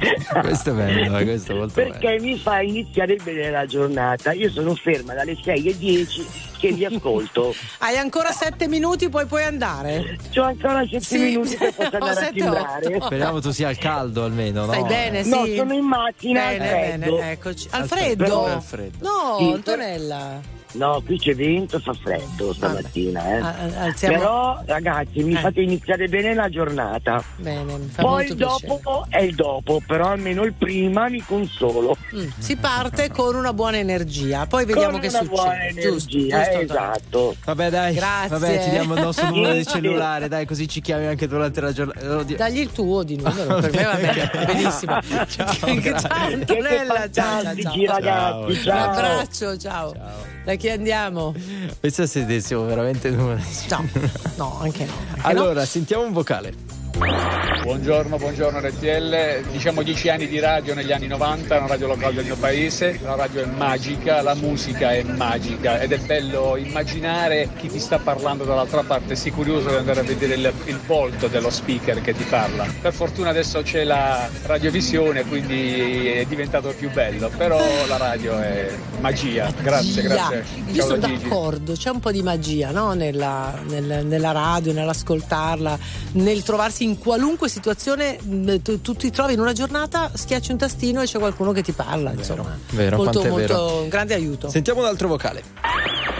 [0.40, 1.90] Questo è bello, eh, questo è molto bello.
[1.98, 4.32] Perché mi fa iniziare bene la giornata.
[4.32, 6.26] Io sono ferma dalle 6 e 10
[6.58, 7.54] che vi ascolto.
[7.78, 10.16] Hai ancora sette minuti, poi puoi andare.
[10.32, 12.98] C'ho ancora 7 minuti per poter Ho andare a sette, timbrare.
[13.00, 14.72] Speriamo tu sia al caldo almeno, no?
[14.72, 15.28] Stai bene, sì?
[15.30, 17.16] No, sono in macchina, Bene, freddo.
[17.16, 17.68] bene, eccoci.
[17.70, 18.24] Al freddo?
[18.24, 18.96] freddo, al freddo.
[19.06, 20.40] No, Sì, Antonella.
[20.72, 23.38] No, qui c'è vento, fa freddo stamattina, eh.
[23.40, 25.38] Ah, ah, alziamo- Però ragazzi mi Eh.
[25.38, 27.22] fate iniziare bene la giornata.
[27.38, 28.66] Bene, mi fa Poi molto il piacere.
[28.68, 31.96] dopo è il dopo, però almeno il prima mi consolo.
[32.14, 35.34] Mm, si parte con una buona energia, poi vediamo Con che una succede.
[35.34, 36.62] buona Giusto, energia, giusto, eh, Antonella.
[36.94, 37.36] esatto.
[37.44, 37.94] Vabbè, dai.
[37.94, 38.28] Grazie.
[38.38, 41.72] Vabbè, ti diamo il nostro numero di cellulare, dai, così ci chiami anche durante la
[41.72, 42.16] giornata.
[42.18, 42.36] Oddio.
[42.36, 45.00] Dagli il tuo di numero, per me va bene, benissimo.
[45.02, 45.26] Ciao,
[45.98, 46.10] ciao.
[46.10, 47.86] Antonella, ciao, ciao, ciao.
[47.86, 48.90] ragazzi, Un ciao.
[48.90, 50.29] abbraccio, ciao.
[50.44, 51.34] Da chi andiamo?
[51.80, 53.40] Pensa se dessimo veramente il numero.
[53.68, 53.88] No,
[54.36, 54.92] no, anche no.
[54.92, 55.22] anche no.
[55.22, 56.79] Allora, sentiamo un vocale.
[56.92, 62.24] Buongiorno, buongiorno RTL, diciamo 10 anni di radio negli anni 90, una radio locale del
[62.24, 67.68] mio paese, la radio è magica, la musica è magica ed è bello immaginare chi
[67.68, 71.50] ti sta parlando dall'altra parte, sei curioso di andare a vedere il, il volto dello
[71.50, 72.66] speaker che ti parla.
[72.80, 78.68] Per fortuna adesso c'è la radiovisione, quindi è diventato più bello, però la radio è
[78.98, 79.52] magia.
[79.62, 80.28] Grazie, Magia.
[80.28, 80.44] grazie.
[80.66, 82.94] Io Ciao sono d'accordo, c'è un po' di magia no?
[82.94, 85.78] nella, nel- nella radio, nell'ascoltarla,
[86.12, 90.58] nel trovarsi in qualunque situazione, mh, tu, tu ti trovi in una giornata, schiacci un
[90.58, 92.56] tastino e c'è qualcuno che ti parla, insomma.
[92.70, 93.82] Vero, molto, molto, vero.
[93.82, 94.48] un grande aiuto.
[94.48, 95.42] Sentiamo un altro vocale.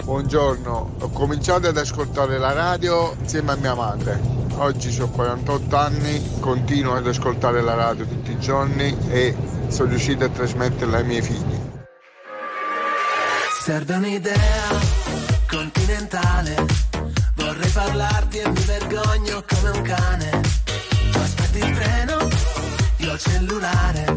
[0.03, 4.19] Buongiorno, ho cominciato ad ascoltare la radio insieme a mia madre.
[4.55, 9.35] Oggi ho 48 anni, continuo ad ascoltare la radio tutti i giorni e
[9.67, 11.59] sono riuscito a trasmetterla ai miei figli.
[13.63, 14.69] Serve un'idea
[15.47, 16.90] continentale.
[17.51, 20.41] Vorrei parlarti e mi vergogno come un cane.
[21.11, 22.27] Tu aspetti il treno,
[22.95, 24.15] io il cellulare.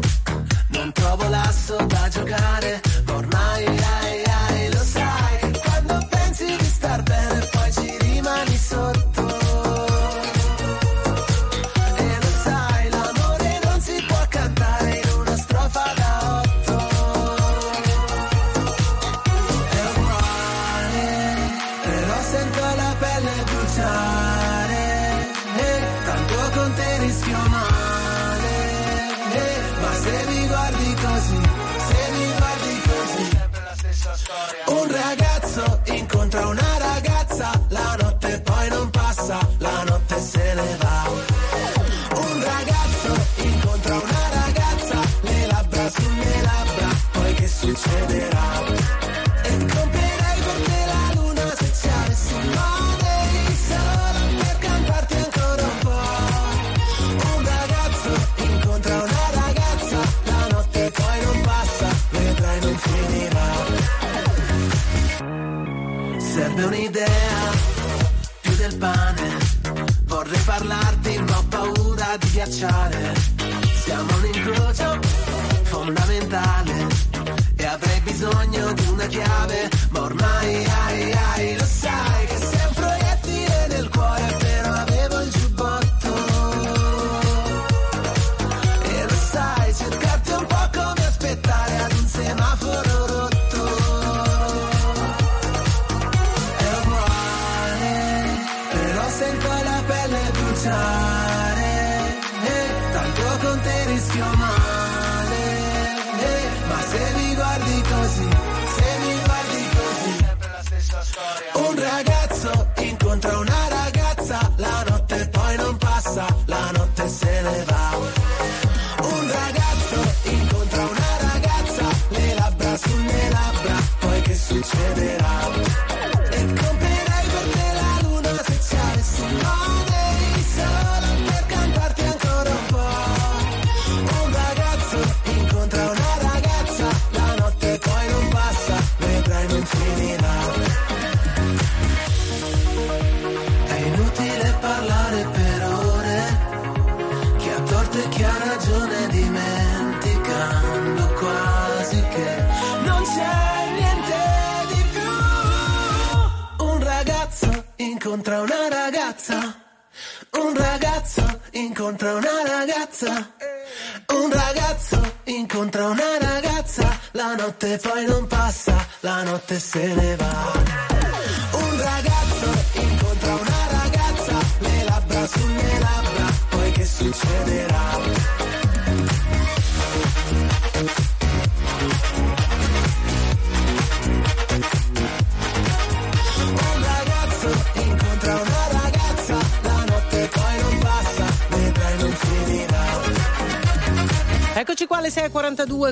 [0.69, 2.79] Non trovo l'asso da giocare.
[3.09, 9.14] Ormai ai, ai, lo sai quando pensi di star bene poi ci rimani sotto.
[72.45, 73.13] Ghiacciare.
[73.73, 74.99] Siamo un incrocio
[75.63, 76.87] fondamentale
[77.55, 79.69] e avrei bisogno di una chiave,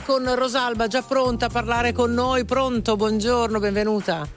[0.05, 2.45] con Rosalba, già pronta a parlare con noi.
[2.45, 4.27] Pronto, buongiorno, benvenuta.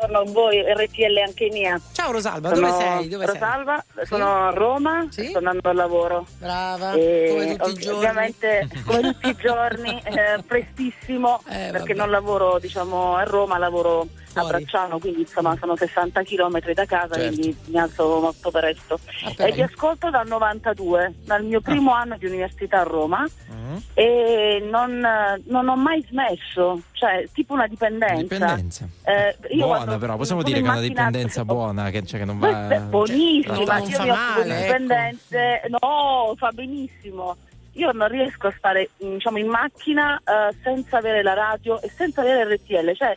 [0.00, 1.78] Buongiorno a voi, RTL anche mia.
[1.92, 3.08] Ciao Rosalba, Sono dove sei?
[3.08, 3.34] Dove sei?
[3.34, 4.06] Rosalba, Sì?
[4.06, 6.26] sono a Roma, sto andando al lavoro.
[6.38, 7.96] Brava, E come tutti i giorni.
[7.98, 14.06] Ovviamente come tutti i giorni, eh, prestissimo, Eh, perché non lavoro diciamo a Roma, lavoro
[14.34, 17.28] a Bracciano, quindi insomma sono 60 km da casa, Certo.
[17.34, 18.98] quindi mi alzo molto presto.
[19.36, 19.48] però.
[19.48, 22.00] e vi ascolto dal 92, dal mio primo Ah.
[22.00, 23.76] anno di università a Roma Mm.
[23.94, 25.06] e non,
[25.46, 28.22] non ho mai smesso, cioè tipo una dipendenza.
[28.22, 28.88] Dipendenza.
[29.04, 32.38] Eh, buona quando però, possiamo dire che è una dipendenza buona, che, cioè, che non
[32.38, 32.52] va...
[32.52, 34.62] Beh, buonissima, cioè, io mi occupo di ecco.
[34.62, 37.36] dipendenze, no, fa benissimo.
[37.74, 41.88] Io non riesco a stare mm, diciamo, in macchina eh, senza avere la radio e
[41.94, 43.16] senza avere RTL, cioè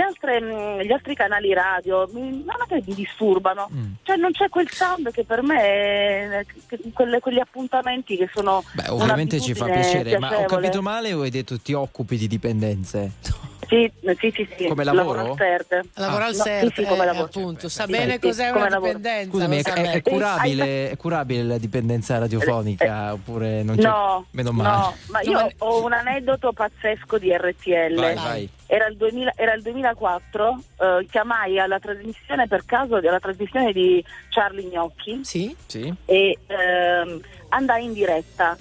[0.00, 3.92] altre, mm, gli altri canali radio mi, non è che mi disturbano, Mm.
[4.02, 8.62] cioè non c'è quel sound che per me è, che- quelle- quegli appuntamenti che sono
[8.72, 10.60] Beh, ovviamente ci fa piacere, ma ho piacevole.
[10.62, 13.12] capito male o hai detto ti occupi di dipendenze?
[13.72, 14.66] Sì, sì, sì, sì.
[14.66, 15.30] Come lavoro?
[15.30, 15.80] al CERT.
[15.94, 17.24] Lavora al No, CERT, sì, sì, come eh, lavoro.
[17.24, 18.92] appunto, sa Sì, bene sì, cos'è una lavoro.
[18.98, 19.30] dipendenza.
[19.30, 23.82] Scusami, è, è- curabile, è curabile la dipendenza radiofonica oppure non c'è?
[23.88, 24.68] No, Meno male.
[24.76, 27.94] no, ma io ho un aneddoto pazzesco di RTL.
[27.94, 28.48] Vai, vai.
[28.66, 34.04] Era il, 2000 era il 2004, eh, chiamai alla trasmissione per caso alla trasmissione di
[34.28, 35.54] Charlie Gnocchi Sì?
[35.66, 35.92] Sì.
[36.04, 38.54] e ehm, andai in diretta.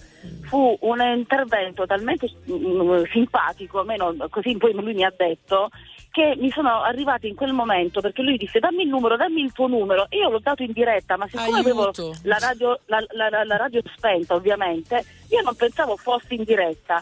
[0.44, 5.70] Fu un intervento talmente mm, simpatico, almeno così poi lui mi ha detto,
[6.12, 9.54] che mi sono arrivati in quel momento perché lui disse dammi il numero, dammi il
[9.54, 12.14] tuo numero io l'ho dato in diretta, ma siccome avevo Aiuto.
[12.24, 17.02] la radio, la, la- la- radio spenta ovviamente, io non pensavo fosse in diretta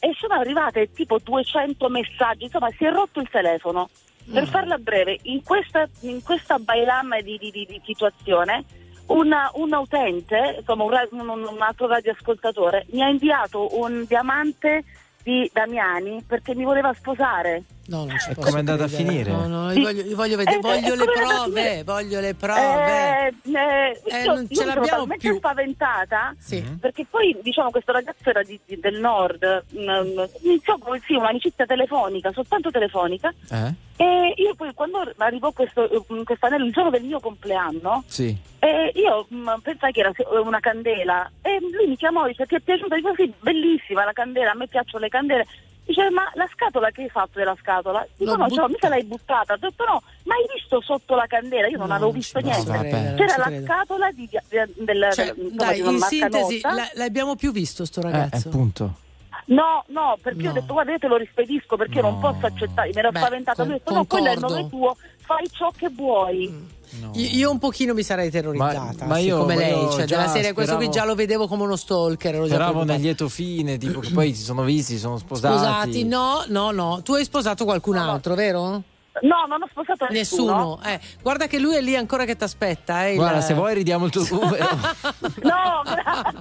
[0.00, 3.88] e sono arrivate tipo 200 messaggi, insomma si è rotto il telefono.
[4.30, 8.62] Per farla breve, in questa, in questa bailame di, di- di- di situazione,
[9.08, 14.84] una- un utente, insomma un, un- un altro radioascoltatore, mi ha inviato un diamante
[15.22, 17.62] di Damiani perché mi voleva sposare.
[17.88, 19.30] No, non ci E posso com'è andata a finire?
[19.30, 22.20] No, no, io voglio, io voglio vedere, Eh, voglio eh, le come è prove, voglio
[22.20, 22.60] le prove.
[22.60, 25.36] Eh, eh, Eh, io, non io ce sono l'abbiamo talmente più.
[25.36, 26.62] spaventata Sì.
[26.78, 31.64] perché poi diciamo questo ragazzo era di- di- del nord mm, iniziò come sì, un'amicizia
[31.64, 33.74] telefonica soltanto telefonica Eh?
[33.96, 38.36] e io poi quando arrivò questo, mm, questo anello il giorno del mio compleanno Sì.
[38.94, 40.12] io mm, pensai che era
[40.44, 42.94] una candela e lui mi chiamò e dice ti è piaciuta?
[42.96, 45.46] Dico sì, bellissima la candela, a me piacciono le candele
[45.88, 48.06] Dice, ma la scatola che hai fatto della scatola?
[48.14, 49.54] Dico, L'ho no, cioè, butta- mica l'hai buttata.
[49.54, 51.66] Ho detto, no, ma hai visto sotto la candela?
[51.66, 52.70] Io non No, avevo visto niente.
[52.70, 53.64] credere, non C'era la credo.
[53.64, 58.00] scatola di, di- del, Cioè, dai, di una in sintesi, la- l'abbiamo più visto sto
[58.00, 58.48] Eh, ragazzo.
[58.48, 58.94] appunto.
[59.46, 60.60] No, no, perché io ho No.
[60.60, 62.20] detto guarda io te lo rispedisco perché io non No.
[62.20, 64.68] posso accettare, mi ero Beh, spaventata, con- lui ha detto no, quello è il nome
[64.68, 64.96] tuo,
[65.28, 66.76] fai ciò che vuoi.
[67.12, 69.90] Io, io un pochino mi sarei terrorizzata, Ma- ma sì, io- come ma lei, io
[69.90, 72.82] cioè della serie questo qui speravo- già lo vedevo come uno stalker, ero già Speravo
[72.84, 75.54] nel lieto fine, tipo che poi si sono visti, si sono sposati.
[75.54, 78.82] Scusati, no, no, no, tu hai sposato qualcun altro, vero?
[79.22, 80.52] No, non ho sposato nessuno.
[80.78, 80.80] Nessuno.
[80.84, 83.06] Eh, guarda che lui è lì ancora che ti aspetta.
[83.06, 84.68] Eh, il- Guarda, se vuoi ridiamo il tuo numero.
[85.42, 85.82] No,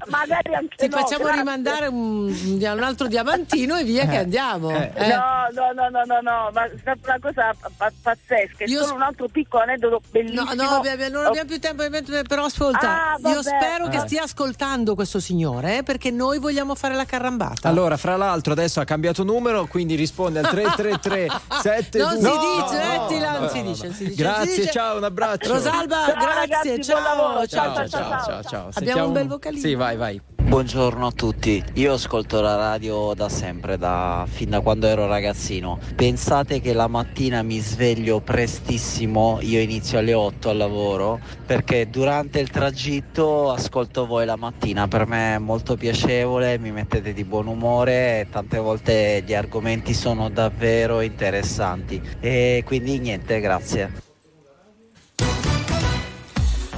[0.08, 1.40] magari anche Ti no, facciamo grazie.
[1.42, 2.28] rimandare un,
[2.60, 4.70] un altro diamantino e via che andiamo.
[4.72, 4.92] eh.
[4.96, 5.08] Eh.
[5.08, 8.64] No, no, no, no, no, no, ma è stata una cosa pa- pazzesca.
[8.64, 10.54] È Io solo un altro piccolo aneddoto bellissimo.
[10.54, 11.84] No, no, abbiamo- non abbiamo più tempo,
[12.28, 13.36] però ascolta, Ah, vabbè.
[13.36, 14.06] io spero che Ah.
[14.08, 17.68] stia ascoltando questo signore, eh, perché noi vogliamo fare la carrambata.
[17.68, 21.28] Allora, fra l'altro, adesso ha cambiato numero, quindi risponde al 333
[21.62, 24.72] 72 Non si dice, mettila, non si dice, si dice, Grazie, si dice.
[24.72, 25.54] ciao, un abbraccio.
[25.54, 28.24] Rosalba, Ciao, grazie, ragazzi, ciao, buon lavoro, ciao, ciao, ciao, ciao, ciao.
[28.24, 28.42] ciao, ciao.
[28.42, 29.62] Abbiamo Sentiamo un bel vocalino.
[29.62, 30.22] Sì, vai, vai.
[30.48, 35.78] Buongiorno a tutti, io ascolto la radio da sempre, da, fin da quando ero ragazzino.
[35.94, 42.40] Pensate che la mattina mi sveglio prestissimo, io inizio alle 8 al lavoro, perché durante
[42.40, 47.48] il tragitto ascolto voi la mattina, per me è molto piacevole, mi mettete di buon
[47.48, 52.02] umore tante volte gli argomenti sono davvero interessanti.
[52.22, 54.07] E quindi niente, grazie.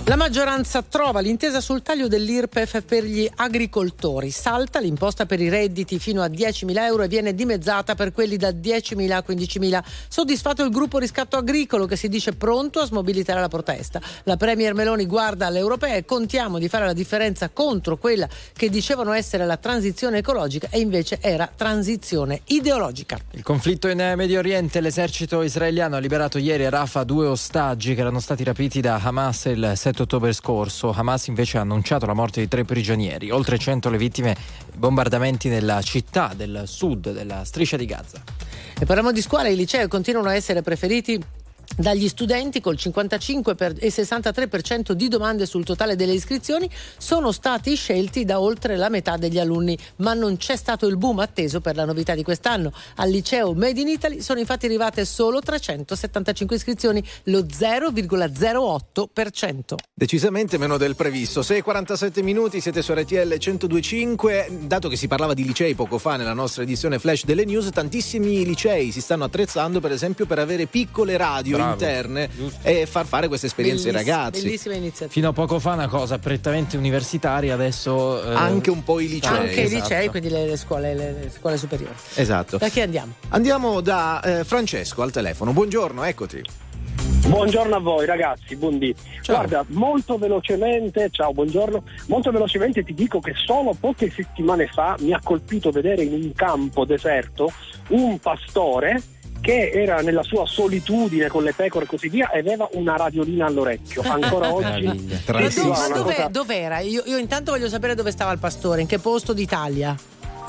[0.09, 4.31] La maggioranza trova l'intesa sul taglio dell'IRPEF per gli agricoltori.
[4.31, 8.49] Salta l'imposta per i redditi fino a 10.000 euro e viene dimezzata per quelli da
[8.49, 9.83] 10.000 a 15.000.
[10.07, 14.01] Soddisfatto il gruppo riscatto agricolo che si dice pronto a smobilitare la protesta.
[14.23, 19.11] La Premier Meloni guarda alle europee, contiamo di fare la differenza contro quella che dicevano
[19.11, 23.19] essere la transizione ecologica e invece era transizione ideologica.
[23.33, 28.01] Il conflitto in Medio Oriente, l'esercito israeliano ha liberato ieri a Rafah due ostaggi che
[28.01, 30.91] erano stati rapiti da Hamas il 7 ottobre scorso.
[30.91, 34.35] Hamas invece ha annunciato la morte di tre prigionieri, oltre 100 le vittime
[34.75, 38.21] bombardamenti nella città del sud della striscia di Gaza.
[38.79, 41.21] E parliamo di scuola, i licei continuano a essere preferiti
[41.75, 46.67] dagli studenti col 55 per- e 63% di domande sul totale delle iscrizioni
[46.97, 51.19] sono stati scelti da oltre la metà degli alunni, ma non c'è stato il boom
[51.19, 52.71] atteso per la novità di quest'anno.
[52.95, 59.75] Al liceo Made in Italy sono infatti arrivate solo 375 iscrizioni, lo 0,08%.
[59.93, 61.41] Decisamente meno del previsto.
[61.41, 64.47] 6.47 minuti, siete su RTL 1025.
[64.63, 68.45] Dato che si parlava di licei poco fa nella nostra edizione flash delle news, tantissimi
[68.45, 71.71] licei si stanno attrezzando per esempio per avere piccole radio Bravo.
[71.73, 72.29] interne
[72.63, 74.41] e far fare queste esperienze ai ragazzi.
[74.43, 75.11] Bellissima iniziativa.
[75.11, 78.23] Fino a poco fa una cosa prettamente universitaria, adesso...
[78.23, 79.37] eh, Anche un po' i licei.
[79.37, 79.81] Anche i esatto.
[79.83, 81.93] licei, quindi le, le scuole, le- le scuole superiori.
[82.15, 82.57] Esatto.
[82.57, 83.13] Da chi andiamo?
[83.29, 85.53] Andiamo da eh, Francesco al telefono.
[85.53, 86.41] Buongiorno, eccoti.
[87.27, 88.93] Buongiorno a voi ragazzi, buondì.
[89.25, 95.13] Guarda, molto velocemente, ciao, buongiorno, molto velocemente ti dico che solo poche settimane fa mi
[95.13, 97.51] ha colpito vedere in un campo deserto
[97.89, 98.99] un pastore
[99.41, 103.45] che era nella sua solitudine con le pecore e così via e aveva una radiolina
[103.45, 104.01] all'orecchio.
[104.03, 104.83] Ancora oggi.
[104.85, 105.69] Ma, Tradizione.
[105.69, 106.79] do- Sì, ma dov'è- cosa- dov'era?
[106.79, 109.95] Io, io intanto voglio sapere dove stava il pastore, in che posto d'Italia.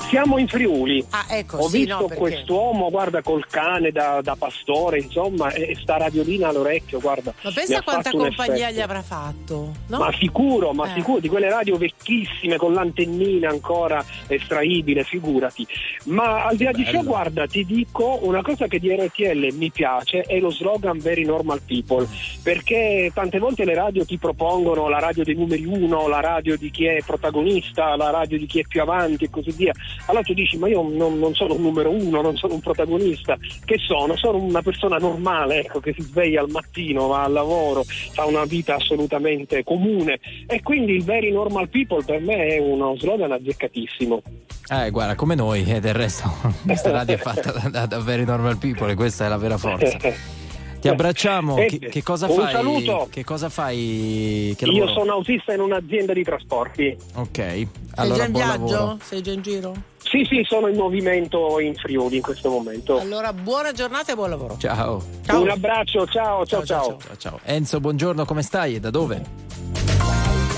[0.01, 1.05] Siamo in Friuli.
[1.09, 2.17] Ah, ecco, Ho sì, visto no, perché...
[2.17, 7.33] quest'uomo, guarda, col cane da, da pastore, insomma, e, sta radiolina all'orecchio, guarda.
[7.41, 8.73] Ma pensa quanta compagnia effetto.
[8.73, 9.97] gli avrà fatto, no?
[9.97, 10.93] Ma sicuro, ma Eh.
[10.95, 15.65] sicuro, di quelle radio vecchissime con l'antennina ancora estraibile, figurati.
[16.05, 19.71] Ma al di là di ciò, guarda, ti dico una cosa che di RTL mi
[19.71, 22.07] piace è lo slogan Very Normal People,
[22.43, 26.71] perché tante volte le radio ti propongono la radio dei numeri uno, la radio di
[26.71, 29.73] chi è protagonista, la radio di chi è più avanti e così via.
[30.07, 33.37] Allora tu dici, ma io non, non sono un numero uno, non sono un protagonista,
[33.65, 34.15] che sono?
[34.15, 38.45] Sono una persona normale, ecco, che si sveglia al mattino, va al lavoro, fa una
[38.45, 44.21] vita assolutamente comune e quindi il Very Normal People per me è uno slogan azzeccatissimo.
[44.69, 46.31] Eh, guarda, come noi, e del resto,
[46.65, 49.57] questa radio è fatta da, da, da very normal people e questa è la vera
[49.57, 50.39] forza.
[50.81, 51.57] Ti abbracciamo.
[51.57, 52.51] Eh, Che, che cosa un fai?
[52.51, 53.07] saluto.
[53.11, 54.55] Che cosa fai?
[54.57, 56.97] Che Io sono autista in un'azienda di trasporti.
[57.15, 57.35] Ok.
[57.37, 58.73] Sei Allora, già in buon viaggio?
[58.73, 58.97] lavoro.
[59.03, 59.73] Sei già in giro?
[59.99, 62.99] Sì, sì, sono in movimento in Friuli in questo momento.
[62.99, 64.57] Allora, buona giornata e buon lavoro.
[64.57, 65.03] Ciao.
[65.29, 66.97] Un abbraccio, ciao, ciao, ciao.
[66.97, 67.39] Ciao, ciao.
[67.43, 69.21] Enzo, buongiorno, come stai e da dove?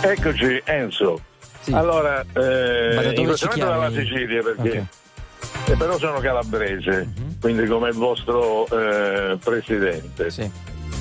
[0.01, 1.19] Eccoci, Enzo.
[1.59, 1.73] Sì.
[1.73, 3.91] Allora, Ma da eh, dove in questo momento dalla?
[3.91, 4.85] Sicilia perché Ok.
[5.67, 7.39] Eh, però sono calabrese, Mhm.
[7.39, 10.29] quindi come il vostro eh, presidente.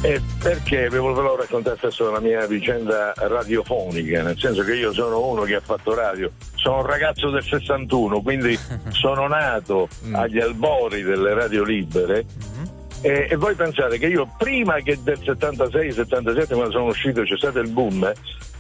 [0.04, 5.24] E perché vi volevo raccontare adesso la mia vicenda radiofonica, nel senso che io sono
[5.24, 8.58] uno che ha fatto radio, sono un ragazzo del 61, quindi
[8.90, 10.14] sono nato Mm.
[10.16, 12.24] agli albori delle radio libere.
[12.24, 12.64] Mm-hmm.
[13.04, 17.58] E, e voi pensate che io prima che del 76-77 quando sono uscito c'è stato
[17.60, 18.12] il boom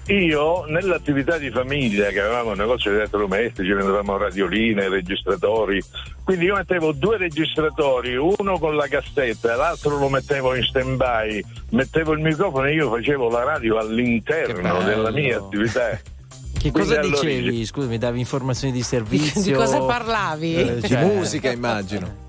[0.06, 5.82] io nell'attività di famiglia che avevamo un negozio di elettrodomestici vendevamo radioline, registratori
[6.24, 10.96] quindi io mettevo due registratori uno con la cassetta e l'altro lo mettevo in stand
[10.96, 11.40] by
[11.70, 16.00] mettevo il microfono e io facevo la radio all'interno della mia attività
[16.58, 17.64] Che cosa dicevi?
[17.64, 19.42] Scusami, davi informazioni di servizio?
[19.42, 20.54] Di cosa parlavi?
[20.54, 22.21] Eh, Di cioè- musica, immagino.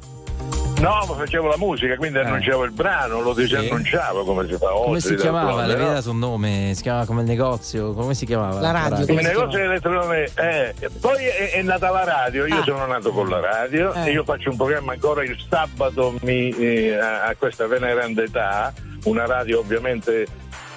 [0.84, 4.82] No, ma facevo la musica, quindi annunciavo il brano, lo disannunciavo come si fa oggi.
[4.82, 4.86] Eh.
[4.86, 5.62] Come si chiamava?
[5.66, 5.74] Le no?
[5.80, 8.60] aveva dato un nome, si chiamava come il negozio, come si chiamava?
[8.60, 12.64] La radio, Il negozio di elettrodomestici, eh, poi è, è nata la radio, io Ah.
[12.64, 14.08] sono nato con la radio Eh.
[14.08, 18.74] e io faccio un programma ancora il sabato mi, eh, a a questa veneranda età,
[19.06, 20.28] una radio ovviamente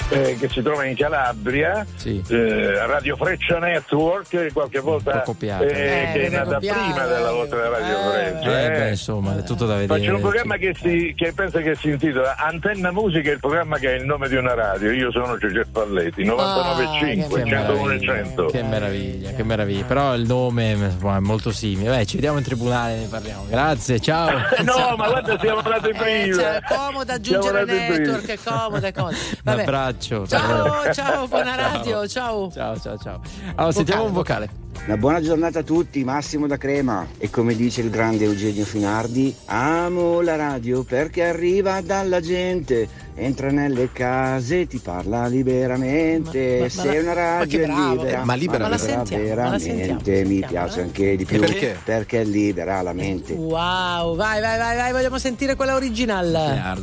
[0.09, 5.65] eh, che si trova in Calabria, eh, Radio Freccia Network, che qualche volta copiata.
[5.65, 8.61] eh, Eh, che è nata prima della vostra Radio Freccia.
[8.61, 8.71] Eh, eh.
[8.71, 9.99] beh, insomma, è tutto da vedere.
[10.01, 13.95] Faccio un programma che, si, che pensa che si intitola Antenna Musica, il programma che
[13.95, 14.93] è il nome di una radio.
[14.93, 18.47] Io sono Giuseppe Palletti, 99,5, Che 101 e meraviglia, 100.
[18.47, 19.85] Che meraviglia, che meraviglia.
[19.85, 21.97] Però il nome è molto simile.
[21.97, 23.47] Beh, ci vediamo in tribunale, ne parliamo.
[23.49, 24.31] Grazie, ciao.
[24.63, 26.35] no, ma guarda, siamo andati prima.
[26.37, 29.17] Cioè, è comodo aggiungere network, è comodo, è comodo.
[29.43, 29.65] Vabbè.
[29.97, 30.27] Abbraccio.
[30.27, 32.51] Ciao, ciao, buona radio, ciao.
[32.53, 33.21] Ciao, ciao, ciao.
[33.55, 34.65] Allora, sentiamo un vocale.
[34.87, 37.07] Una buona giornata a tutti, Massimo da Crema.
[37.19, 43.51] E come dice il grande Eugenio Finardi, amo la radio perché arriva dalla gente, entra
[43.51, 46.57] nelle case, ti parla liberamente.
[46.59, 47.91] Ma- ma- Se una ma radio bravo.
[48.03, 51.25] libera, Eh, ma libera ma la sentiamo, ma la veramente, sentiamo, mi piace anche di
[51.25, 51.41] più.
[51.41, 51.77] perché?
[51.83, 53.33] Perché libera la mente.
[53.33, 56.31] Wow, vai, vai, vai, vai, vogliamo sentire quella original.
[56.31, 56.75] La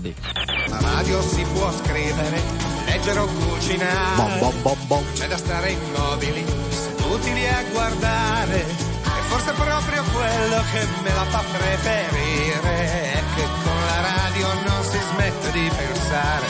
[0.82, 2.63] radio si può scrivere,
[3.04, 4.16] leggere o cucinare.
[4.16, 5.04] Bom, bom, bom, bom.
[5.14, 8.62] C'è da stare immobili, seduti lì a guardare.
[8.62, 13.14] E forse è proprio quello che me la fa preferire.
[13.14, 16.46] È che con la radio non si smette di pensare.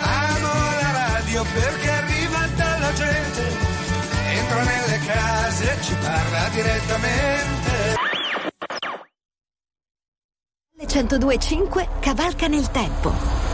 [0.00, 3.42] Amo la radio perché arriva dalla gente.
[4.26, 7.72] Entra nelle case, ci parla direttamente.
[10.76, 13.53] Le 102.5 cavalca nel tempo.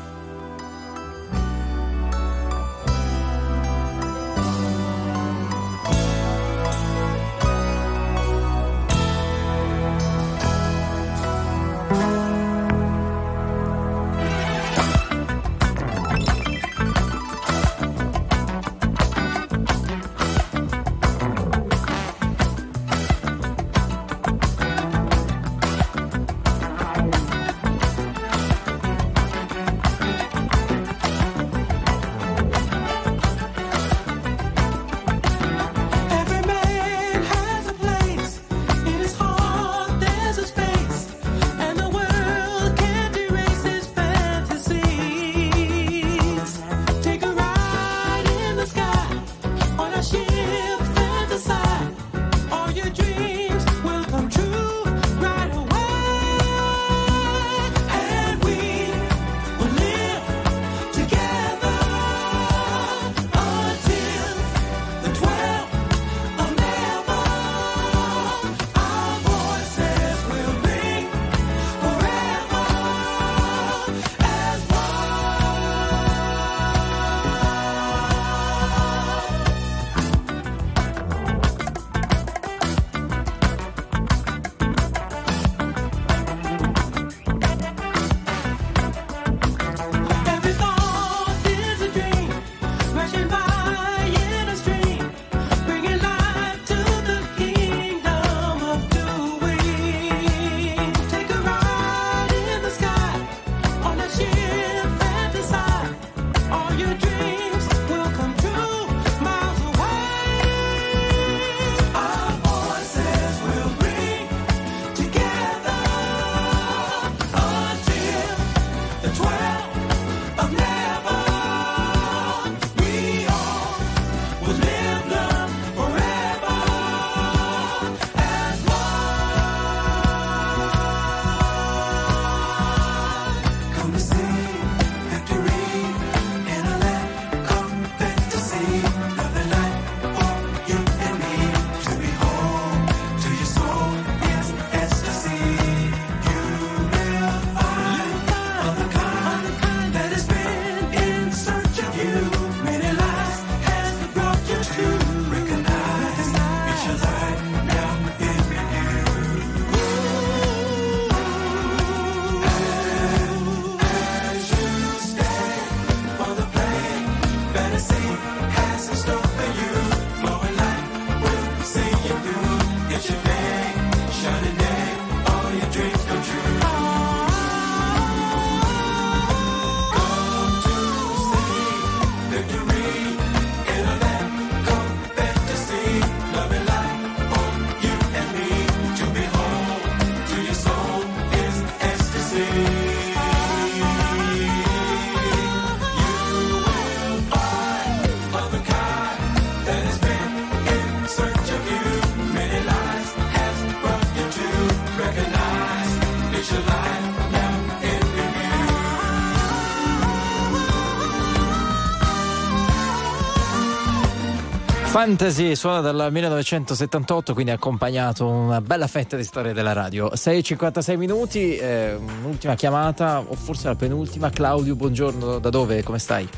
[215.01, 220.09] Fantasy suona dal 1978, quindi ha accompagnato una bella fetta di storia della radio.
[220.09, 224.29] 6.56 minuti, eh, un'ultima chiamata, o forse la penultima.
[224.29, 225.81] Claudio, buongiorno, da dove?
[225.81, 226.29] Come stai?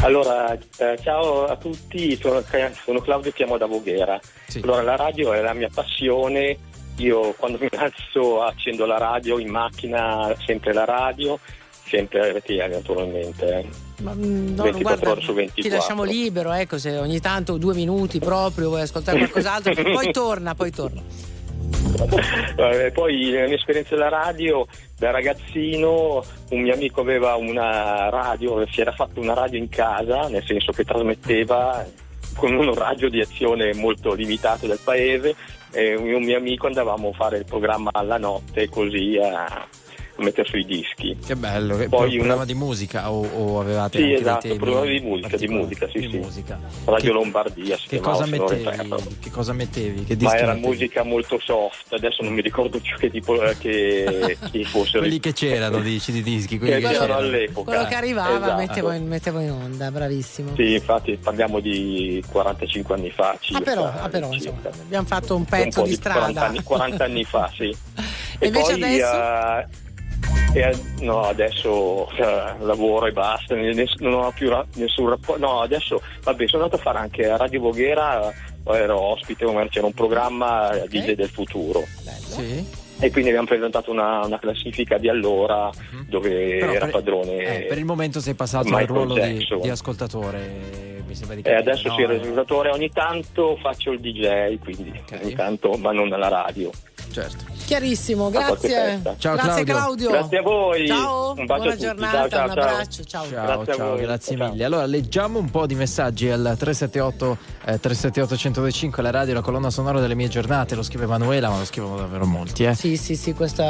[0.00, 2.42] Allora, eh, ciao a tutti, sono,
[2.82, 4.18] sono Claudio, chiamo da Voghera.
[4.62, 6.56] Allora, la radio è la mia passione.
[6.96, 11.38] Io quando mi alzo accendo la radio in macchina, sempre la radio,
[11.84, 13.85] sempre RTL naturalmente.
[13.98, 14.02] Eh.
[14.02, 15.62] Ma, mm, no, 24 guarda, ore su 24.
[15.62, 20.54] Ti lasciamo libero, ecco, se ogni tanto due minuti proprio vuoi ascoltare qualcos'altro, poi torna,
[20.54, 21.02] poi torna.
[22.56, 24.66] Eh, poi nella mia esperienza della radio,
[24.98, 30.28] da ragazzino, un mio amico aveva una radio, si era fatto una radio in casa,
[30.28, 31.86] nel senso che trasmetteva
[32.36, 35.34] con un raggio di azione molto limitato del paese
[35.72, 39.66] e un mio amico andavamo a fare il programma alla notte così a
[40.18, 41.16] mettere sui dischi.
[41.24, 44.40] Che bello, che Poi poi una- di musica o, o avevate Sì, anche dei esatto,
[44.48, 46.16] temi programma di musica, di musica, sì, di sì.
[46.18, 46.60] musica.
[46.84, 50.04] Radio Che- Lombardia si Che chiamava, cosa, mettevi, che cosa mettevi?
[50.04, 50.66] Che Ma era mettevi?
[50.66, 55.00] musica molto soft, adesso non mi ricordo più che tipo eh, che, chi fossero.
[55.00, 56.58] Quelli che c'erano, dici, di dischi.
[56.58, 57.70] Quelli Che che c'erano all'epoca.
[57.72, 58.56] Quello che arrivava Esatto.
[58.56, 60.54] mettevo, in, mettevo in onda, bravissimo.
[60.56, 63.36] Sì, infatti parliamo di 45 anni fa.
[63.40, 66.46] Circa, Ah però, ah, però, insomma, abbiamo fatto un un pezzo po' di 40 strada.
[66.46, 67.74] anni, 40 anni fa, sì.
[68.38, 69.16] E invece poi, adesso?
[69.16, 69.66] eh,
[70.60, 75.40] e, no, adesso eh, lavoro e basta, ne- ne- non ho più ra- nessun rapporto.
[75.44, 78.34] No, adesso, vabbè, sono andato a fare anche a Radio Voghera, eh,
[78.76, 81.84] ero ospite, c'era un programma eh, DJ del futuro.
[82.42, 82.84] Sì.
[82.98, 85.70] E quindi abbiamo presentato una, una classifica di allora
[86.08, 86.58] dove Mhm.
[86.60, 87.64] Però era per- padrone.
[87.64, 91.44] Eh, per il momento sei passato al ruolo di, di ascoltatore, mi sembra di E
[91.44, 91.94] capire, adesso no?
[91.94, 94.92] sì, il risultatore ogni tanto faccio il DJ, quindi
[95.22, 96.70] ogni tanto, ma non alla radio.
[97.12, 97.44] Certo.
[97.66, 99.00] Chiarissimo, grazie.
[99.18, 99.74] Ciao, grazie Claudio.
[99.74, 100.10] Claudio.
[100.10, 100.86] Grazie a voi.
[100.86, 102.62] Ciao, Un bacio buona giornata, Ciao, ciao, un ciao.
[102.64, 103.24] abbraccio, ciao.
[103.28, 104.00] Ciao, Grazie a ciao, voi.
[104.00, 104.50] grazie Ciao.
[104.50, 104.64] mille.
[104.64, 109.70] Allora, leggiamo un po' di messaggi al 378 eh, 378 1025, la radio, la colonna
[109.70, 110.74] sonora delle mie giornate.
[110.74, 112.74] Lo scrive Emanuela, ma lo scrivono davvero molti, eh.
[112.74, 113.64] Sì, sì, sì, questo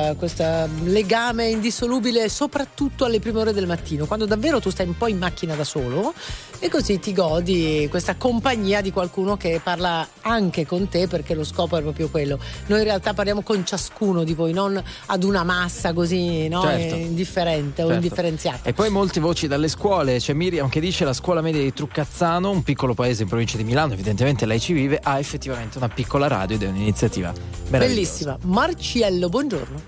[0.83, 5.17] legame indissolubile soprattutto alle prime ore del mattino, quando davvero tu stai un po' in
[5.17, 6.12] macchina da solo
[6.59, 11.45] e così ti godi questa compagnia di qualcuno che parla anche con te perché lo
[11.45, 12.39] scopo è proprio quello.
[12.67, 16.62] Noi in realtà parliamo con ciascuno di voi, non ad una massa così no?
[16.62, 16.95] Certo.
[16.97, 18.03] Eh, indifferente o Certo.
[18.03, 18.69] indifferenziata.
[18.69, 20.19] E poi molte voci dalle scuole.
[20.19, 23.64] C'è Miriam che dice la scuola media di Truccazzano, un piccolo paese in provincia di
[23.64, 27.33] Milano, evidentemente lei ci vive, ha effettivamente una piccola radio ed è un'iniziativa.
[27.69, 28.39] Bellissima.
[29.07, 29.83] Marciello, buongiorno.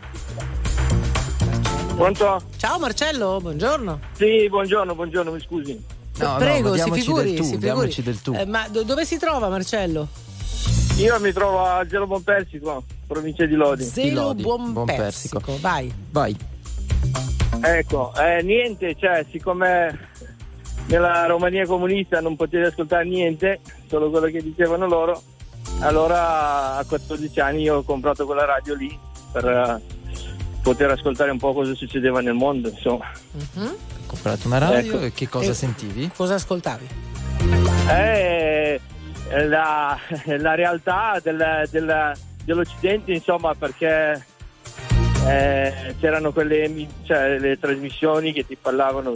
[1.97, 2.43] Pronto?
[2.57, 3.99] Ciao Marcello, buongiorno.
[4.13, 5.85] Sì, buongiorno, buongiorno, mi scusi.
[6.19, 7.95] No, Prego, no, si figuri, del tu, si figuri.
[8.03, 8.33] del tu.
[8.35, 10.07] Eh, ma do- dove si trova Marcello?
[10.99, 13.83] Io mi trovo a Gelo Bonpersico, provincia di Lodi.
[13.83, 15.41] Zelo Lodi, Buon, Buon Persico.
[15.61, 15.93] Vai.
[16.11, 16.37] Vai.
[17.61, 20.11] Ecco, eh, niente, cioè, siccome
[20.87, 25.21] nella Romania comunista non potevi ascoltare niente, solo quello che dicevano loro,
[25.81, 29.83] allora a 14 anni io ho comprato quella radio lì per eh,
[30.63, 33.11] poter ascoltare un po' cosa succedeva nel mondo, insomma.
[33.55, 33.63] Mhm.
[33.67, 35.05] Hai comprato una radio Ecco.
[35.05, 36.11] e che cosa E- sentivi?
[36.15, 36.87] Cosa ascoltavi?
[37.87, 38.81] È
[39.47, 39.99] la,
[40.39, 42.13] la realtà del- del-
[42.45, 44.25] dell'Occidente, insomma, perché
[45.27, 49.13] eh, c'erano quelle cioè, le trasmissioni che ti parlavano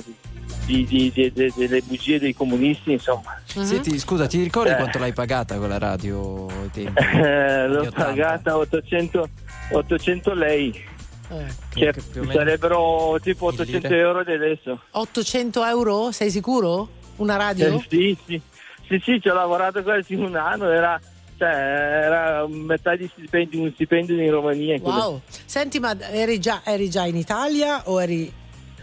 [0.67, 3.41] di, di- di- di- delle bugie dei comunisti, insomma.
[3.45, 4.77] Senti, scusa, ti ricordi Eh.
[4.77, 7.01] quanto l'hai pagata quella radio tempi?
[7.01, 8.05] Eh, l'ho Anni 80.
[8.05, 9.29] pagata 800,
[9.75, 10.85] 800 lei,
[11.31, 11.47] Eh.
[11.75, 14.01] che più o meno sarebbero tipo in 800 lire.
[14.01, 14.81] euro di adesso.
[14.91, 16.11] 800 euro?
[16.13, 16.89] Sei sicuro?
[17.17, 17.77] Una radio?
[17.77, 18.41] Eh, sì, sì,
[18.89, 20.99] sì, sì, ci ho lavorato quasi un anno, era,
[21.39, 24.81] cioè, era metà di stipendio, un stipendio in Romania.
[24.81, 24.99] quello.
[24.99, 25.21] Wow.
[25.45, 28.33] Senti, ma eri già, eri già in Italia o eri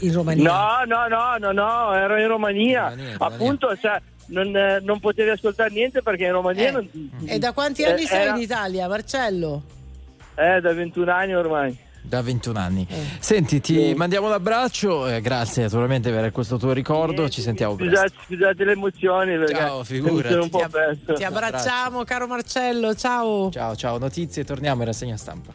[0.02, 0.44] in Romania?
[0.44, 2.96] No, no, no, no, no, ero in Romania.
[3.18, 6.90] Appunto, cioè, non, eh, non potevi ascoltare niente perché in Romania Eh, non
[7.26, 9.64] E da quanti Eh, anni sei era- in Italia, Marcello?
[10.40, 11.78] Eh, da 21 anni ormai.
[12.02, 12.88] Da 21 anni.
[12.90, 12.96] Eh.
[13.20, 17.96] Senti, ti mandiamo un abbraccio, eh, grazie naturalmente per questo tuo ricordo, ci sentiamo presto.
[17.98, 20.30] Scusate, scusate le emozioni, perché Ciao, figurati.
[20.30, 21.14] sono un po' Ti ab-.
[21.16, 23.52] Ti abbracciamo, caro Marcello, ciao.
[23.52, 25.52] Ciao, ciao, notizie, torniamo in rassegna stampa.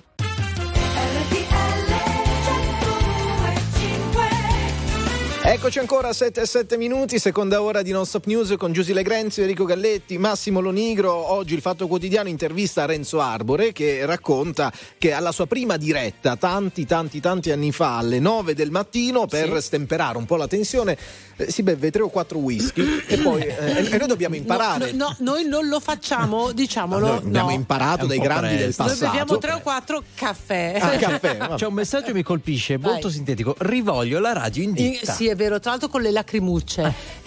[5.46, 9.02] Eccoci ancora a 7 e 7 minuti, seconda ora di Non Stop News con Giusile
[9.02, 11.12] Grenzi, Enrico Galletti, Massimo Lonigro.
[11.12, 16.86] Oggi il Fatto Quotidiano intervista Renzo Arbore che racconta che alla sua prima diretta, tanti
[16.86, 20.96] tanti tanti anni fa, alle 9 del mattino, per stemperare un po' la tensione,
[21.36, 24.92] eh, si beve 3 o 4 whisky e poi eh, e noi dobbiamo imparare.
[24.92, 27.06] No, no, noi non lo facciamo, diciamolo.
[27.06, 27.54] Noi abbiamo no.
[27.54, 28.82] imparato dai grandi del presto.
[28.84, 29.10] Noi passato.
[29.10, 30.78] beviamo tre o quattro caffè.
[30.80, 31.36] Ah, caffè.
[31.56, 32.92] C'è un messaggio che mi colpisce, Vai.
[32.92, 33.54] molto sintetico.
[33.58, 35.12] Rivoglio la radio in In- ditta.
[35.12, 36.82] sì, è vero, tra l'altro con le lacrimucce.
[36.82, 37.22] Eh.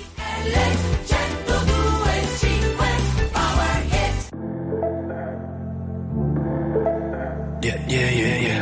[7.59, 8.56] Yeah, yeah, yeah, yeah.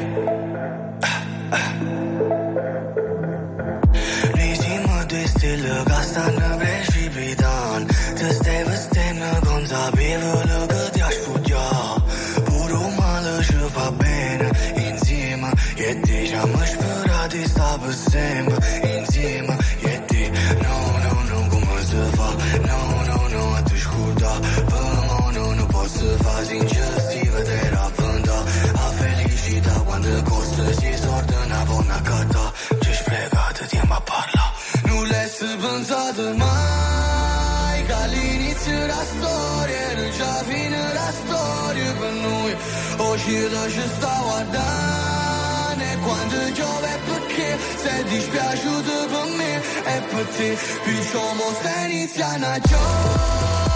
[35.46, 42.56] L'hai pensato mai Che all'inizio la storia Era già fine la storia per noi.
[42.98, 47.58] Oggi lo ci sta guardando E quando piove perché?
[47.76, 49.56] Sei dispiaciuto per me
[49.94, 50.58] E per te.
[50.84, 53.75] Perciò mo stai iniziando a giovere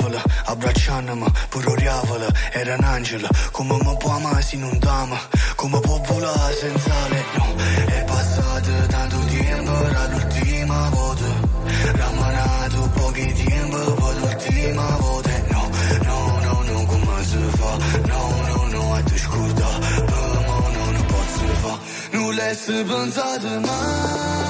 [0.00, 2.28] capălă Abraceană-mă, puroreavălă
[2.60, 5.18] Era un angelă Cum mă poama si nu dama
[5.56, 7.64] come può volare senzale Nu, no,
[7.96, 11.30] e pasată tanto tempo, Era l'ultima volta
[11.98, 15.62] Ramanato pochi tempo, Per l'ultima volta No,
[16.08, 17.72] no, no, no, come si fa?
[18.10, 19.70] No, no, no, ai te scuda
[20.12, 21.74] no, no, non posso pot să fa
[22.12, 22.56] Nu le-ai
[23.66, 24.49] mai.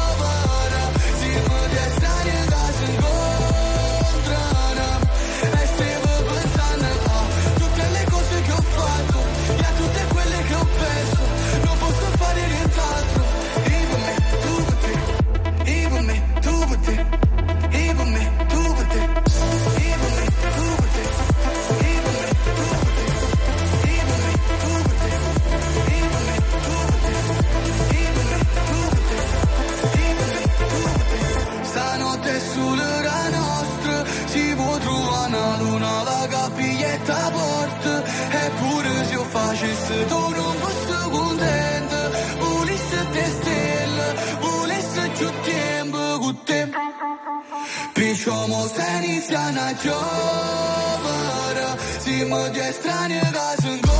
[47.93, 49.21] Пишемо сені
[49.51, 51.69] на човара,
[52.05, 53.90] зима де страни газен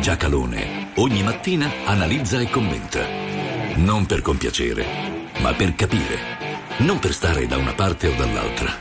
[0.00, 3.00] Giacalone ogni mattina analizza e commenta.
[3.76, 4.84] Non per compiacere,
[5.40, 6.16] ma per capire.
[6.78, 8.72] Non per stare da una parte o dall'altra,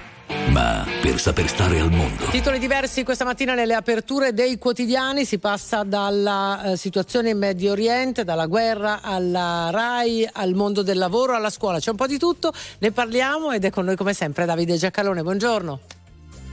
[0.49, 2.25] ma per saper stare al mondo.
[2.25, 7.71] Titoli diversi questa mattina nelle aperture dei quotidiani, si passa dalla eh, situazione in Medio
[7.71, 12.19] Oriente, dalla guerra alla RAI, al mondo del lavoro, alla scuola, c'è un po' di
[12.19, 15.79] tutto, ne parliamo ed è con noi come sempre Davide Giacalone, buongiorno.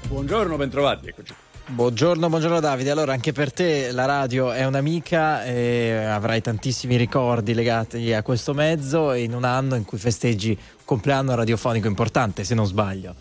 [0.09, 1.35] Buongiorno, bentrovati, eccoci.
[1.67, 2.91] Buongiorno, buongiorno Davide.
[2.91, 8.53] Allora, anche per te la radio è un'amica e avrai tantissimi ricordi legati a questo
[8.53, 13.15] mezzo in un anno in cui festeggi un compleanno radiofonico importante, se non sbaglio.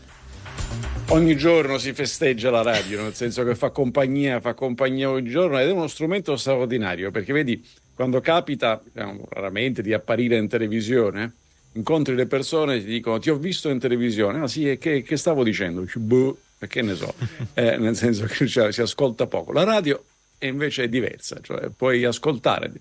[1.07, 5.57] Ogni giorno si festeggia la radio, nel senso che fa compagnia, fa compagnia ogni giorno
[5.57, 7.65] ed è uno strumento straordinario perché vedi,
[7.95, 11.31] quando capita, diciamo, raramente, di apparire in televisione,
[11.73, 15.01] incontri le persone e ti dicono ti ho visto in televisione, ah sì, e che,
[15.01, 15.85] che stavo dicendo?
[15.95, 16.37] Boh,
[16.67, 17.13] che ne so,
[17.53, 19.51] eh, nel senso che cioè, si ascolta poco.
[19.51, 20.03] La radio
[20.37, 22.71] è invece è diversa, cioè puoi ascoltare,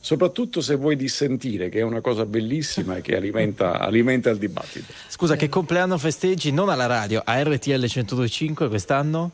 [0.00, 4.92] soprattutto se vuoi dissentire, che è una cosa bellissima e che alimenta, alimenta il dibattito.
[5.08, 9.30] Scusa, che compleanno festeggi non alla radio, a RTL 1025 quest'anno?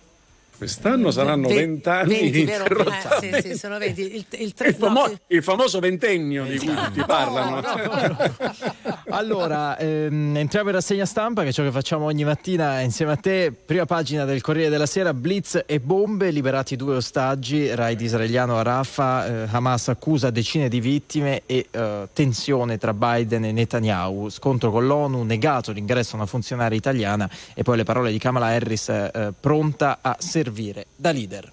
[0.58, 2.64] Quest'anno saranno Ve- vent'anni 20, vero?
[2.64, 3.28] ininterrottamente.
[3.30, 4.00] Eh, sì, sì, sono 20.
[4.00, 7.62] Il, il, tre- Il, famo- no, il famoso ventennio di cui tutti parlano.
[9.10, 13.16] Allora, ehm, entriamo in rassegna stampa, che è ciò che facciamo ogni mattina insieme a
[13.16, 13.52] te.
[13.52, 18.62] Prima pagina del Corriere della Sera, blitz e bombe, liberati due ostaggi, raid israeliano a
[18.62, 24.70] Rafah, eh, Hamas accusa decine di vittime e eh, tensione tra Biden e Netanyahu, scontro
[24.70, 28.88] con l'ONU, negato l'ingresso a una funzionaria italiana e poi le parole di Kamala Harris
[28.88, 30.47] eh, pronta a servire
[30.96, 31.52] da leader.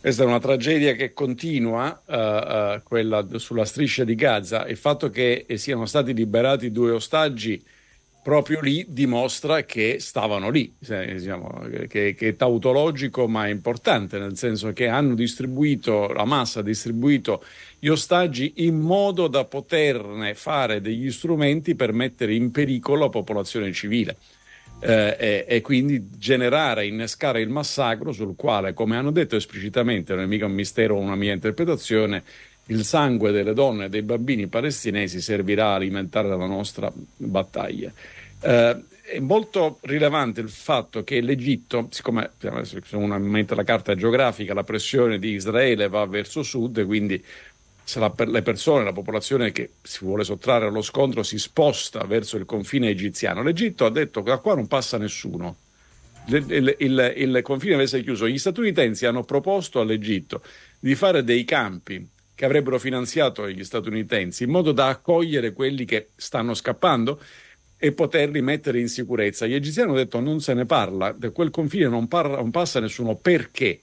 [0.00, 4.66] Questa è una tragedia che continua, eh, eh, quella sulla striscia di Gaza.
[4.66, 7.60] Il fatto che siano stati liberati due ostaggi
[8.26, 14.36] proprio lì dimostra che stavano lì, diciamo, che, che, è tautologico ma è importante, nel
[14.36, 17.44] senso che hanno distribuito, la massa ha distribuito
[17.78, 23.72] gli ostaggi in modo da poterne fare degli strumenti per mettere in pericolo la popolazione
[23.72, 24.16] civile.
[24.78, 30.24] Eh, e, e, quindi generare, innescare il massacro sul quale, come hanno detto esplicitamente, non
[30.24, 32.22] è mica un mistero o una mia interpretazione,
[32.66, 37.92] il sangue delle donne e dei bambini palestinesi servirà a alimentare la nostra battaglia.
[38.40, 44.52] Eh, è molto rilevante il fatto che l'Egitto, siccome se uno mette la carta geografica,
[44.52, 47.22] la pressione di Israele va verso sud, quindi
[47.86, 52.36] se la, le persone, la popolazione che si vuole sottrarre allo scontro si sposta verso
[52.36, 55.54] il confine egiziano, l'Egitto ha detto che da qua non passa nessuno.
[56.26, 58.26] Il, il, il, il confine deve essere chiuso.
[58.26, 60.42] Gli statunitensi hanno proposto all'Egitto
[60.80, 66.08] di fare dei campi che avrebbero finanziato gli statunitensi in modo da accogliere quelli che
[66.16, 67.20] stanno scappando
[67.78, 69.46] e poterli mettere in sicurezza.
[69.46, 72.80] Gli egiziani hanno detto non se ne parla, da quel confine non, parla, non passa
[72.80, 73.14] nessuno.
[73.14, 73.78] Perché?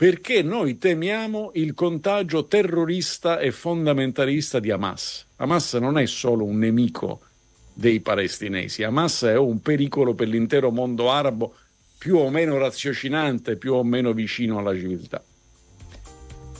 [0.00, 5.26] Perché noi temiamo il contagio terrorista e fondamentalista di Hamas.
[5.36, 7.20] Hamas non è solo un nemico
[7.74, 11.54] dei palestinesi, Hamas è un pericolo per l'intero mondo arabo
[11.98, 15.22] più o meno raziocinante, più o meno vicino alla civiltà.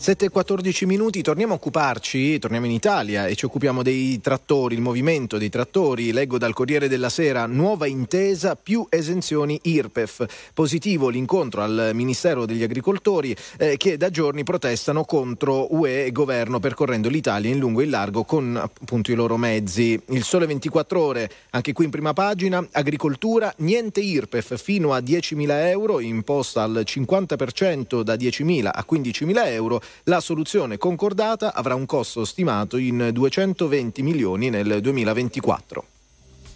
[0.00, 5.36] 7-14 minuti, torniamo a occuparci, torniamo in Italia e ci occupiamo dei trattori, il movimento
[5.36, 6.10] dei trattori.
[6.10, 10.52] Leggo dal Corriere della Sera, nuova intesa, più esenzioni IRPEF.
[10.54, 16.60] Positivo l'incontro al Ministero degli Agricoltori eh, che da giorni protestano contro UE e governo
[16.60, 20.00] percorrendo l'Italia in lungo e in largo con appunto i loro mezzi.
[20.08, 25.66] Il Sole 24 ore, anche qui in prima pagina, agricoltura, niente IRPEF fino a 10.000
[25.66, 32.24] euro, imposta al 50% da 10.000 a 15.000 euro la soluzione concordata avrà un costo
[32.24, 35.84] stimato in 220 milioni nel 2024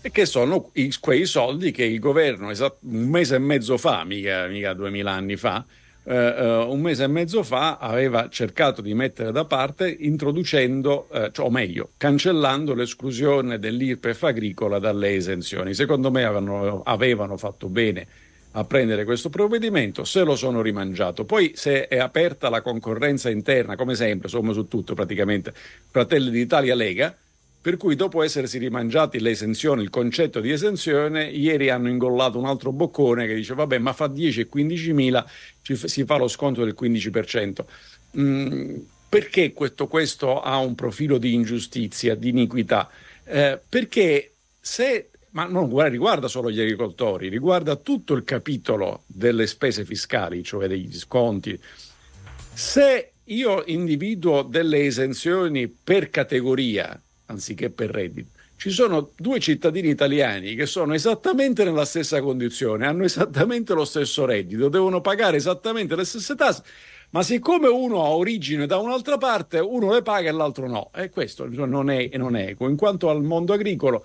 [0.07, 0.70] e che sono
[1.01, 5.64] quei soldi che il governo un mese e mezzo fa, mica, mica 2000 anni fa,
[6.05, 11.30] eh, uh, un mese e mezzo fa aveva cercato di mettere da parte introducendo, eh,
[11.32, 15.72] cioè, o meglio, cancellando l'esclusione dell'IRPEF agricola dalle esenzioni.
[15.72, 18.07] Secondo me avevano, avevano fatto bene
[18.57, 21.24] a prendere questo provvedimento, se lo sono rimangiato.
[21.24, 25.52] Poi se è aperta la concorrenza interna, come sempre, insomma su tutto praticamente,
[25.90, 27.16] Fratelli d'Italia Lega,
[27.61, 32.44] per cui dopo essersi rimangiati le esenzioni, il concetto di esenzione, ieri hanno ingollato un
[32.44, 35.26] altro boccone che dice vabbè ma fa 10 e 15 mila,
[35.62, 37.64] si fa lo sconto del 15%.
[38.18, 38.76] Mm,
[39.09, 42.88] perché questo, questo, ha un profilo di ingiustizia, di iniquità?
[43.24, 49.85] Eh, perché se ma non riguarda solo gli agricoltori, riguarda tutto il capitolo delle spese
[49.85, 51.59] fiscali, cioè degli sconti.
[52.53, 60.55] Se io individuo delle esenzioni per categoria, anziché per reddito, ci sono due cittadini italiani
[60.55, 66.05] che sono esattamente nella stessa condizione, hanno esattamente lo stesso reddito, devono pagare esattamente le
[66.05, 66.62] stesse tasse,
[67.11, 70.91] ma siccome uno ha origine da un'altra parte, uno le paga e l'altro no.
[70.93, 72.68] E questo non è, non è equo.
[72.68, 74.05] In quanto al mondo agricolo,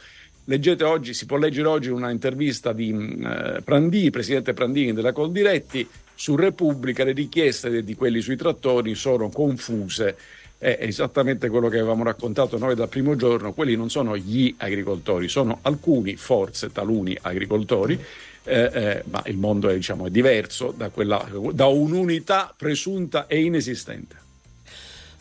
[0.49, 5.87] Leggete oggi, si può leggere oggi una intervista di eh, Prandini, presidente Prandini della Coldiretti,
[6.15, 10.17] su Repubblica le richieste di quelli sui trattori sono confuse.
[10.57, 15.27] È esattamente quello che avevamo raccontato noi dal primo giorno, quelli non sono gli agricoltori,
[15.27, 18.03] sono alcuni, forse taluni agricoltori,
[18.43, 23.39] eh, eh, ma il mondo è, diciamo, è diverso da, quella, da un'unità presunta e
[23.43, 24.28] inesistente.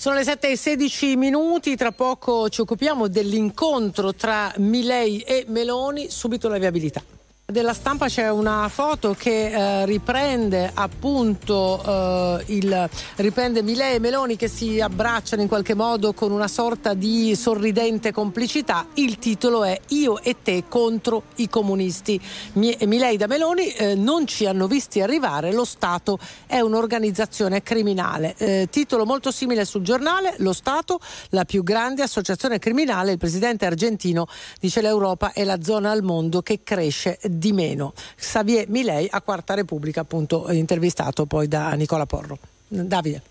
[0.01, 6.09] Sono le 7 e 16 minuti, tra poco ci occupiamo dell'incontro tra Milei e Meloni,
[6.09, 7.18] subito la viabilità
[7.51, 14.37] della stampa c'è una foto che eh, riprende appunto eh, il riprende Milei e Meloni
[14.37, 18.89] che si abbracciano in qualche modo con una sorta di sorridente complicità.
[18.95, 22.21] Il titolo è Io e te contro i comunisti.
[22.53, 28.35] Milei da Meloni eh, non ci hanno visti arrivare, lo Stato è un'organizzazione criminale.
[28.37, 33.65] Eh, titolo molto simile sul giornale, lo Stato, la più grande associazione criminale, il presidente
[33.65, 34.27] argentino
[34.61, 37.95] dice l'Europa è la zona al mondo che cresce di meno.
[38.17, 42.39] Xavier Milei a Quarta Repubblica, appunto intervistato poi da Nicola Porro.
[42.69, 43.23] Davide.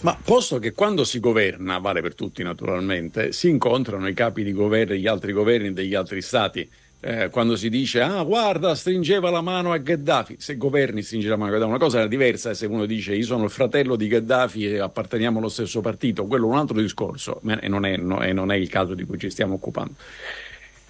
[0.00, 4.52] Ma posto che quando si governa, vale per tutti naturalmente, si incontrano i capi di
[4.52, 6.68] governo degli altri governi degli altri stati.
[7.00, 11.36] Eh, quando si dice, ah guarda, stringeva la mano a Gheddafi, se governi stringe la
[11.36, 14.66] mano a Gheddafi, una cosa diversa se uno dice io sono il fratello di Gheddafi
[14.66, 18.32] e apparteniamo allo stesso partito, quello è un altro discorso e non è, no, e
[18.32, 19.92] non è il caso di cui ci stiamo occupando.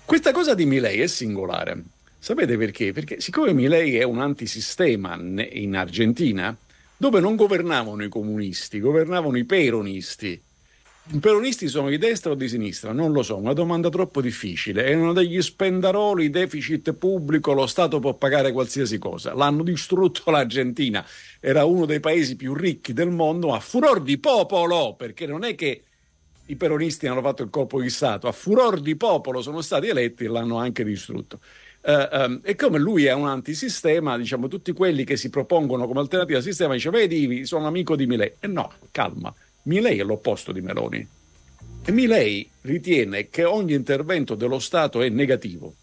[0.07, 1.83] Questa cosa di Milei è singolare.
[2.21, 2.93] Sapete perché?
[2.93, 6.57] Perché siccome Milei è un antisistema in Argentina,
[6.97, 10.41] dove non governavano i comunisti, governavano i peronisti.
[11.09, 12.93] I peronisti sono di destra o di sinistra?
[12.93, 14.87] Non lo so, una domanda troppo difficile.
[14.87, 19.35] Erano degli spendaroli, deficit pubblico, lo Stato può pagare qualsiasi cosa.
[19.35, 21.05] L'hanno distrutto l'Argentina,
[21.41, 25.57] era uno dei paesi più ricchi del mondo, a furor di popolo, perché non è
[25.57, 25.83] che
[26.47, 30.25] i peronisti hanno fatto il colpo di Stato, a furor di popolo sono stati eletti
[30.25, 31.41] e l'hanno anche distrutto.
[31.83, 36.01] Uh, um, e come lui è un antisistema, diciamo, tutti quelli che si propongono come
[36.01, 38.33] alternativa al sistema dice vedi, sono amico di Milei.
[38.41, 39.33] E no, calma,
[39.63, 41.07] Milei è l'opposto di Meloni.
[41.85, 45.75] E Milei ritiene che ogni intervento dello Stato è negativo.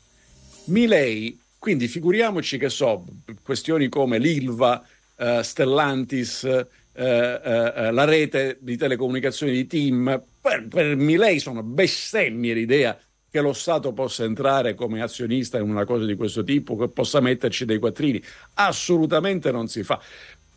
[0.66, 3.05] Milei, quindi figuriamoci che so,
[3.41, 4.86] questioni come l'Ilva,
[5.16, 13.00] uh, Stellantis, uh, la rete di telecomunicazioni di Team, per, per Milei sono bestemmie l'idea
[13.32, 17.22] che lo Stato possa entrare come azionista in una cosa di questo tipo, che possa
[17.22, 18.22] metterci dei quattrini.
[18.56, 20.02] Assolutamente non si fa.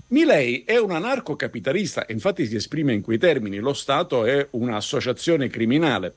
[0.08, 6.14] Milei è un anarcocapitalista, infatti si esprime in quei termini, lo Stato è un'associazione criminale,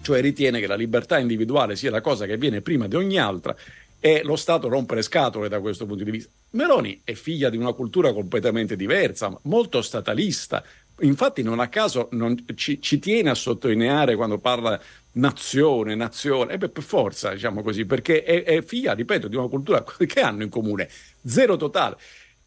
[0.00, 3.54] cioè ritiene che la libertà individuale sia la cosa che viene prima di ogni altra
[4.00, 6.30] e lo Stato rompe le scatole da questo punto di vista.
[6.50, 10.64] Meloni è figlia di una cultura completamente diversa, molto statalista,
[11.00, 14.80] infatti non a caso non, ci, ci, tiene a sottolineare quando parla
[15.12, 19.48] nazione, nazione, e beh, per forza, diciamo così, perché è, è figlia, ripeto, di una
[19.48, 20.88] cultura che hanno in comune,
[21.24, 21.96] zero totale.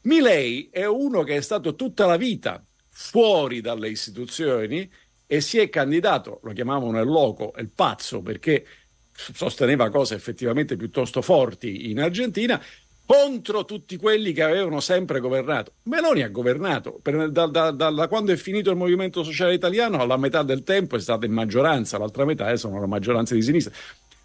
[0.02, 4.90] Milei è uno che è stato tutta la vita fuori dalle istituzioni
[5.26, 8.66] e si è candidato, lo chiamavano il loco, il pazzo, perché
[9.12, 12.62] sosteneva cose effettivamente piuttosto forti in Argentina,
[13.08, 15.72] contro tutti quelli che avevano sempre governato.
[15.84, 20.18] Meloni ha governato, per, da, da, da, quando è finito il movimento sociale italiano, alla
[20.18, 23.74] metà del tempo è stata in maggioranza, l'altra metà eh, sono la maggioranza di sinistra.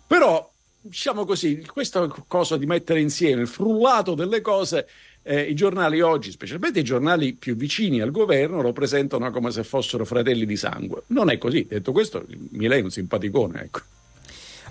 [0.05, 4.89] Però, diciamo così, questa cosa di mettere insieme il frullato delle cose,
[5.23, 9.63] eh, i giornali oggi, specialmente i giornali più vicini al governo, lo presentano come se
[9.63, 11.05] fossero fratelli di sangue.
[11.09, 13.81] Non è così, detto questo, Milei è un simpaticone, ecco.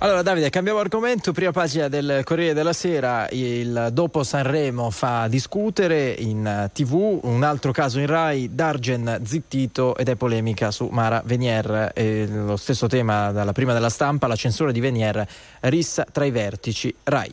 [0.03, 6.09] Allora Davide, cambiamo argomento, prima pagina del Corriere della Sera, il dopo Sanremo fa discutere
[6.17, 11.91] in tv, un altro caso in Rai, Dargen zittito ed è polemica su Mara Venier,
[11.93, 15.23] e lo stesso tema dalla prima della stampa, la censura di Venier
[15.59, 17.31] rissa tra i vertici Rai.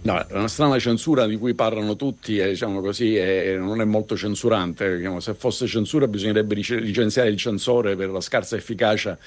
[0.00, 4.16] No, una strana censura di cui parlano tutti e diciamo così, è, non è molto
[4.16, 4.98] censurante.
[4.98, 9.18] Diciamo, se fosse censura bisognerebbe licenziare il censore per la scarsa efficacia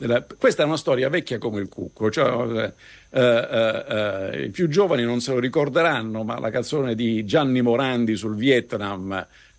[0.00, 0.24] della...
[0.24, 2.72] Questa è una storia vecchia come il cucco, cioè,
[3.10, 7.60] eh, eh, eh, i più giovani non se lo ricorderanno, ma la canzone di Gianni
[7.60, 9.12] Morandi sul Vietnam,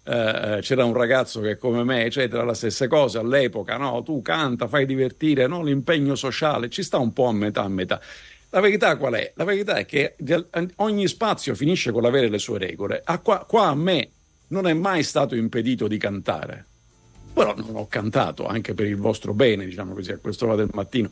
[0.04, 4.02] eh, eh, c'era un ragazzo che come me, eccetera, la stessa cosa all'epoca, no?
[4.02, 5.62] Tu canta, fai divertire, no?
[5.62, 8.02] L'impegno sociale ci sta un po' a metà a metà.
[8.50, 9.32] La verità qual è?
[9.36, 10.16] La verità è che
[10.78, 13.02] ogni spazio finisce con l'avere le sue regole.
[13.06, 14.10] A qua, qua a me
[14.48, 16.66] non è mai stato impedito di cantare
[17.34, 21.10] però non ho cantato anche per il vostro bene, diciamo così, a quest'ora del mattino.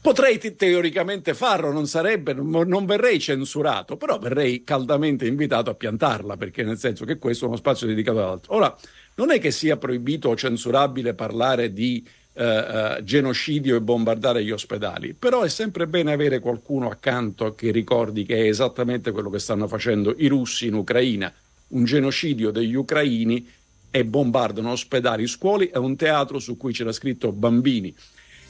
[0.00, 6.36] Potrei te- teoricamente farlo, non sarebbe, non, verrei censurato, però verrei caldamente invitato a piantarla,
[6.36, 8.54] perché nel senso che questo è uno spazio dedicato ad altro.
[8.54, 8.76] Ora,
[9.16, 14.52] non è che sia proibito o censurabile parlare di eh, eh, genocidio e bombardare gli
[14.52, 19.40] ospedali, però è sempre bene avere qualcuno accanto che ricordi che è esattamente quello che
[19.40, 21.32] stanno facendo i russi in Ucraina,
[21.70, 23.44] un genocidio degli ucraini
[23.90, 27.94] e bombardano ospedali, scuole e un teatro su cui c'era scritto bambini.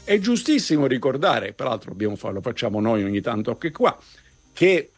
[0.05, 3.97] È giustissimo ricordare, peraltro lo facciamo noi ogni tanto anche qua,
[4.53, 4.91] che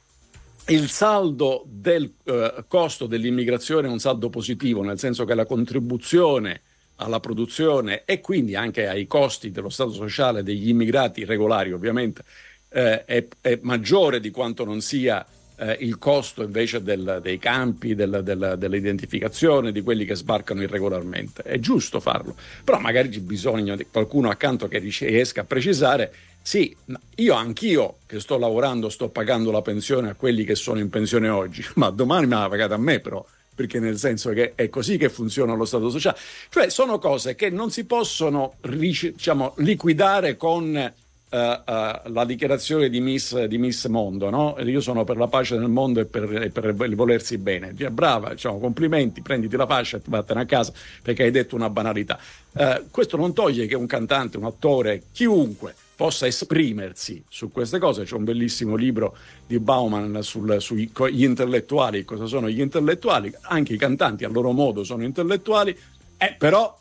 [0.67, 6.63] il saldo del eh, costo dell'immigrazione è un saldo positivo, nel senso che la contribuzione
[6.97, 12.23] alla produzione e quindi anche ai costi dello Stato sociale degli immigrati regolari, ovviamente,
[12.69, 15.27] eh, è, è maggiore di quanto non sia
[15.61, 21.43] eh, il costo invece del, dei campi, del, del, dell'identificazione di quelli che sbarcano irregolarmente.
[21.43, 22.35] È giusto farlo,
[22.65, 26.75] però magari c'è bisogno di qualcuno accanto che riesca a precisare sì,
[27.17, 31.29] io anch'io che sto lavorando sto pagando la pensione a quelli che sono in pensione
[31.29, 34.97] oggi, ma domani me la pagate a me però, perché nel senso che è così
[34.97, 36.19] che funziona lo Stato sociale.
[36.49, 40.93] Cioè sono cose che non si possono diciamo, liquidare con
[41.33, 44.57] Uh, uh, la dichiarazione di Miss, di Miss Mondo, no?
[44.65, 47.73] Io sono per la pace nel mondo e per, e per il volersi bene.
[47.73, 52.19] Brava, diciamo, complimenti, prenditi la fascia e vattene a casa perché hai detto una banalità.
[52.53, 58.03] Uh, questo non toglie che un cantante, un attore, chiunque possa esprimersi su queste cose.
[58.03, 59.17] C'è un bellissimo libro
[59.47, 65.05] di Bauman sugli intellettuali, cosa sono gli intellettuali, anche i cantanti a loro modo sono
[65.05, 65.79] intellettuali,
[66.17, 66.77] eh, però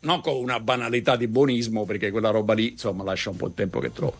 [0.00, 3.54] non con una banalità di buonismo, perché quella roba lì, insomma, lascia un po' il
[3.54, 4.14] tempo che trovo.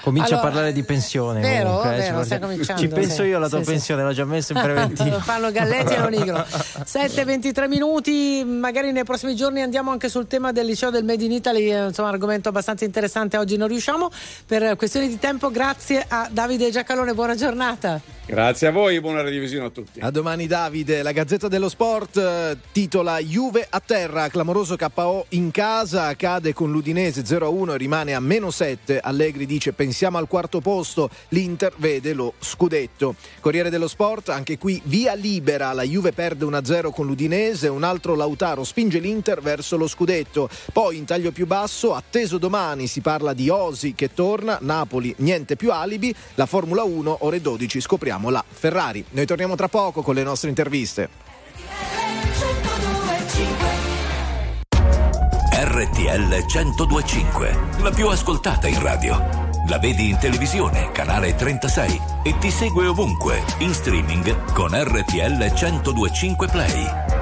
[0.00, 1.40] Comincia Allora, a parlare di pensione.
[1.40, 3.28] vero, comunque, eh, vero, ci, guarda- cominciando, ci penso sì.
[3.28, 3.70] io alla tua Sì, sì.
[3.72, 5.18] pensione, l'ho già messo in preventivo.
[5.18, 6.36] Fanno Galletti e non Igro.
[6.38, 11.32] 7-23 minuti, magari nei prossimi giorni andiamo anche sul tema del liceo del Made in
[11.32, 14.08] Italy, eh, insomma argomento abbastanza interessante, oggi non riusciamo
[14.46, 18.00] per questioni di tempo, grazie a Davide Giacalone, buona giornata.
[18.28, 20.00] Grazie a voi, buona revisione a tutti.
[20.00, 25.50] A domani Davide, la Gazzetta dello Sport eh, titola Juve a terra, clamoroso KO in
[25.50, 29.00] casa, cade con l'Udinese 0-1 e rimane a meno 7.
[29.00, 33.14] Allegri dice pensiamo al quarto posto, l'Inter vede lo scudetto.
[33.40, 38.14] Corriere dello Sport, anche qui via libera, la Juve perde 1-0 con l'Udinese, un altro
[38.14, 40.50] Lautaro spinge l'Inter verso lo scudetto.
[40.70, 45.56] Poi in taglio più basso, atteso domani, si parla di Osi che torna, Napoli niente
[45.56, 49.04] più alibi, la Formula 1 ore 12 scopriamo la Ferrari.
[49.10, 51.08] Noi torniamo tra poco con le nostre interviste.
[55.60, 59.48] RTL 1025, la più ascoltata in radio.
[59.68, 66.48] La vedi in televisione, canale 36 e ti segue ovunque, in streaming con RTL 1025
[66.48, 67.17] Play.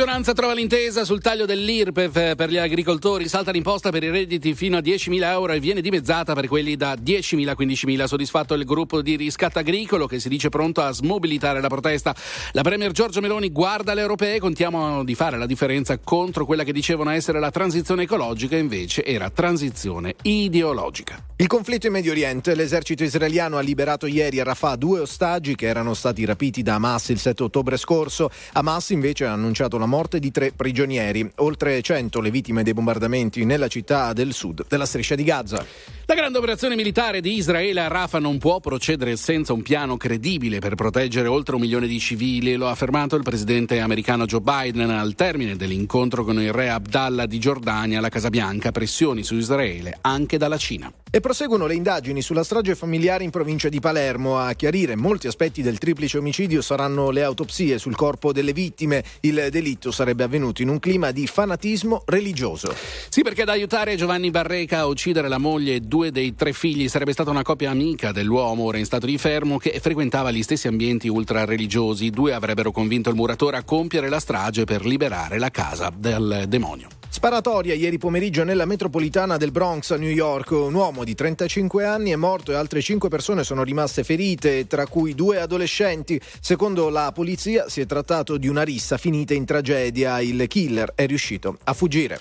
[0.00, 4.78] Maggioranza trova l'intesa sul taglio dell'IRPEF per gli agricoltori, salta l'imposta per i redditi fino
[4.78, 8.04] a 10.000 euro e viene dimezzata per quelli da 10.000 a 15.000.
[8.04, 12.14] Soddisfatto il gruppo di riscatto agricolo che si dice pronto a smobilitare la protesta.
[12.52, 16.72] La Premier Giorgio Meloni guarda le europee, contiamo di fare la differenza contro quella che
[16.72, 21.29] dicevano essere la transizione ecologica, invece era transizione ideologica.
[21.40, 25.68] Il conflitto in Medio Oriente, l'esercito israeliano ha liberato ieri a Rafah due ostaggi che
[25.68, 28.30] erano stati rapiti da Hamas il 7 ottobre scorso.
[28.52, 33.46] Hamas invece ha annunciato la morte di tre prigionieri, oltre 100 le vittime dei bombardamenti
[33.46, 35.64] nella città del sud della striscia di Gaza.
[36.04, 40.58] La grande operazione militare di Israele a Rafah non può procedere senza un piano credibile
[40.58, 44.90] per proteggere oltre un milione di civili, lo ha affermato il presidente americano Joe Biden
[44.90, 49.96] al termine dell'incontro con il re Abdallah di Giordania alla Casa Bianca, pressioni su Israele
[50.02, 50.92] anche dalla Cina.
[51.12, 54.40] E proseguono le indagini sulla strage familiare in provincia di Palermo.
[54.40, 59.04] A chiarire molti aspetti del triplice omicidio saranno le autopsie sul corpo delle vittime.
[59.20, 62.74] Il delitto sarebbe avvenuto in un clima di fanatismo religioso.
[63.08, 66.88] Sì, perché ad aiutare Giovanni Barreca a uccidere la moglie e due dei tre figli
[66.88, 70.66] sarebbe stata una coppia amica dell'uomo ora in stato di fermo che frequentava gli stessi
[70.66, 72.06] ambienti ultra-religiosi.
[72.06, 76.46] I due avrebbero convinto il muratore a compiere la strage per liberare la casa del
[76.48, 76.88] demonio.
[77.12, 80.52] Sparatoria ieri pomeriggio nella metropolitana del Bronx a New York.
[80.52, 84.86] Un uomo di 35 anni è morto e altre 5 persone sono rimaste ferite, tra
[84.86, 86.18] cui due adolescenti.
[86.40, 90.18] Secondo la polizia si è trattato di una rissa finita in tragedia.
[90.20, 92.18] Il killer è riuscito a fuggire.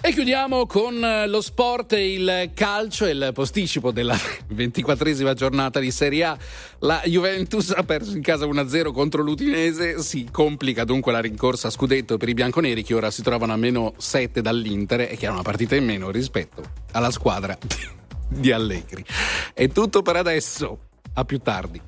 [0.00, 4.16] E chiudiamo con eh, lo sport e il calcio e il posticipo della
[4.48, 6.38] ventiquattresima giornata di Serie A.
[6.78, 11.70] La Juventus ha perso in casa 1-0 contro l'Utinese, si complica dunque la rincorsa a
[11.70, 15.34] scudetto per i bianconeri che ora si trovano a meno 7 dall'Inter e che hanno
[15.34, 16.62] una partita in meno rispetto
[16.92, 17.58] alla squadra
[18.28, 19.04] di Allegri.
[19.52, 20.78] È tutto per adesso,
[21.14, 21.80] a più tardi.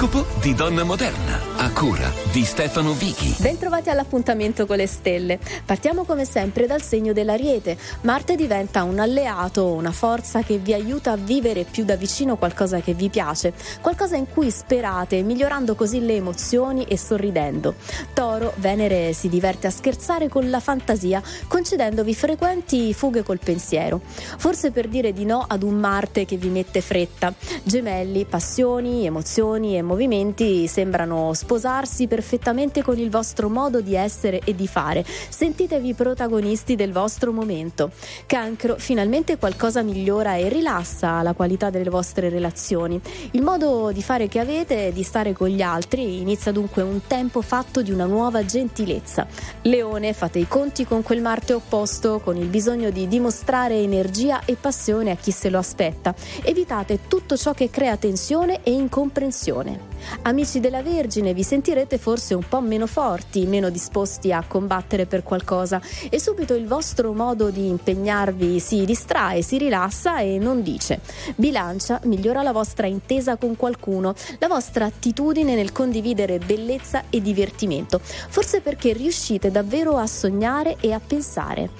[0.00, 3.34] L'oroscopo di Donna Moderna, a cura di Stefano Vichi.
[3.38, 5.38] Bentrovati all'appuntamento con le stelle.
[5.66, 7.76] Partiamo come sempre dal segno dell'Ariete.
[8.00, 12.80] Marte diventa un alleato, una forza che vi aiuta a vivere più da vicino qualcosa
[12.80, 17.74] che vi piace, qualcosa in cui sperate, migliorando così le emozioni e sorridendo.
[18.14, 24.00] Toro, Venere si diverte a scherzare con la fantasia, concedendovi frequenti fughe col pensiero.
[24.04, 27.34] Forse per dire di no ad un Marte che vi mette fretta.
[27.62, 34.54] Gemelli, passioni, emozioni e movimenti sembrano sposarsi perfettamente con il vostro modo di essere e
[34.54, 35.04] di fare.
[35.04, 37.90] Sentitevi protagonisti del vostro momento.
[38.26, 43.00] Cancro, finalmente qualcosa migliora e rilassa la qualità delle vostre relazioni.
[43.32, 47.42] Il modo di fare che avete di stare con gli altri, inizia dunque un tempo
[47.42, 49.26] fatto di una nuova gentilezza.
[49.62, 54.54] Leone, fate i conti con quel Marte opposto, con il bisogno di dimostrare energia e
[54.54, 56.14] passione a chi se lo aspetta.
[56.44, 59.89] Evitate tutto ciò che crea tensione e incomprensione.
[60.22, 65.22] Amici della Vergine, vi sentirete forse un po' meno forti, meno disposti a combattere per
[65.22, 71.00] qualcosa e subito il vostro modo di impegnarvi si distrae, si rilassa e non dice.
[71.36, 78.00] Bilancia migliora la vostra intesa con qualcuno, la vostra attitudine nel condividere bellezza e divertimento,
[78.02, 81.70] forse perché riuscite davvero a sognare e a pensare.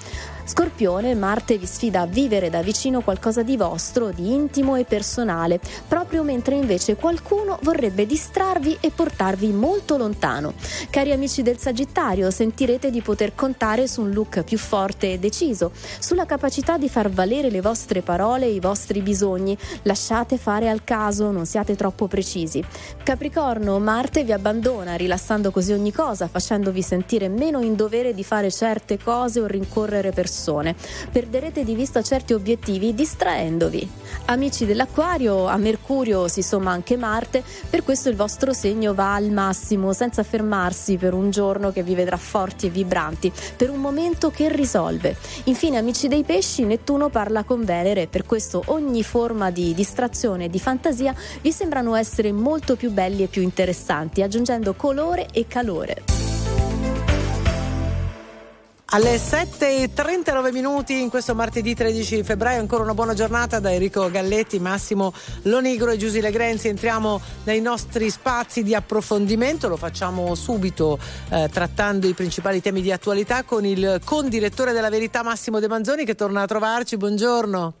[0.51, 5.61] Scorpione, Marte vi sfida a vivere da vicino qualcosa di vostro, di intimo e personale,
[5.87, 10.53] proprio mentre invece qualcuno vorrebbe distrarvi e portarvi molto lontano.
[10.89, 15.71] Cari amici del Sagittario, sentirete di poter contare su un look più forte e deciso,
[15.99, 19.57] sulla capacità di far valere le vostre parole e i vostri bisogni.
[19.83, 22.61] Lasciate fare al caso, non siate troppo precisi.
[23.01, 28.51] Capricorno, Marte vi abbandona, rilassando così ogni cosa, facendovi sentire meno in dovere di fare
[28.51, 30.75] certe cose o rincorrere persone persone.
[31.11, 33.87] Perderete di vista certi obiettivi distraendovi.
[34.25, 39.29] Amici dell'Acquario, a Mercurio si somma anche Marte, per questo il vostro segno va al
[39.29, 44.31] massimo senza fermarsi per un giorno che vi vedrà forti e vibranti, per un momento
[44.31, 45.15] che risolve.
[45.45, 50.49] Infine, amici dei pesci, Nettuno parla con Venere, per questo ogni forma di distrazione e
[50.49, 56.30] di fantasia vi sembrano essere molto più belli e più interessanti, aggiungendo colore e calore.
[58.93, 64.59] Alle 7.39 minuti in questo martedì 13 febbraio, ancora una buona giornata da Enrico Galletti,
[64.59, 65.13] Massimo
[65.43, 66.67] Lonigro e Giusile Grenzi.
[66.67, 70.99] Entriamo nei nostri spazi di approfondimento, lo facciamo subito
[71.29, 76.03] eh, trattando i principali temi di attualità con il condirettore della Verità Massimo De Manzoni
[76.03, 76.97] che torna a trovarci.
[76.97, 77.80] Buongiorno.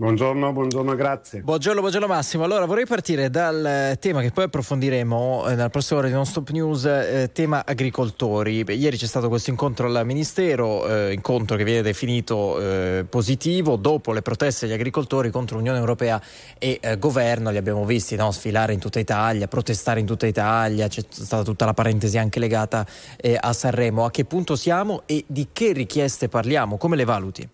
[0.00, 1.42] Buongiorno, buongiorno, grazie.
[1.42, 2.44] Buongiorno, buongiorno Massimo.
[2.44, 6.48] Allora vorrei partire dal tema che poi approfondiremo eh, nella prossima ora di Non Stop
[6.52, 8.64] News, eh, tema agricoltori.
[8.64, 13.76] Beh, ieri c'è stato questo incontro al Ministero, eh, incontro che viene definito eh, positivo
[13.76, 16.18] dopo le proteste degli agricoltori contro l'Unione Europea
[16.56, 17.50] e eh, governo.
[17.50, 21.66] Li abbiamo visti no, sfilare in tutta Italia, protestare in tutta Italia, c'è stata tutta
[21.66, 22.86] la parentesi anche legata
[23.18, 24.06] eh, a Sanremo.
[24.06, 26.78] A che punto siamo e di che richieste parliamo?
[26.78, 27.48] Come le valuti?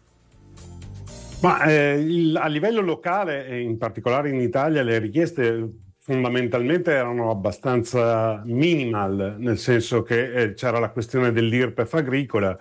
[1.41, 8.43] Ma eh, il, a livello locale in particolare in Italia le richieste fondamentalmente erano abbastanza
[8.47, 12.57] minimal, nel senso che eh, c'era la questione dell'IRPEF agricola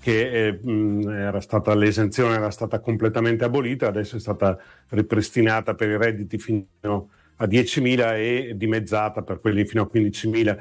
[0.00, 4.58] che eh, mh, stata, l'esenzione era stata completamente abolita, adesso è stata
[4.88, 10.58] ripristinata per i redditi fino a 10.000 e dimezzata per quelli fino a 15.000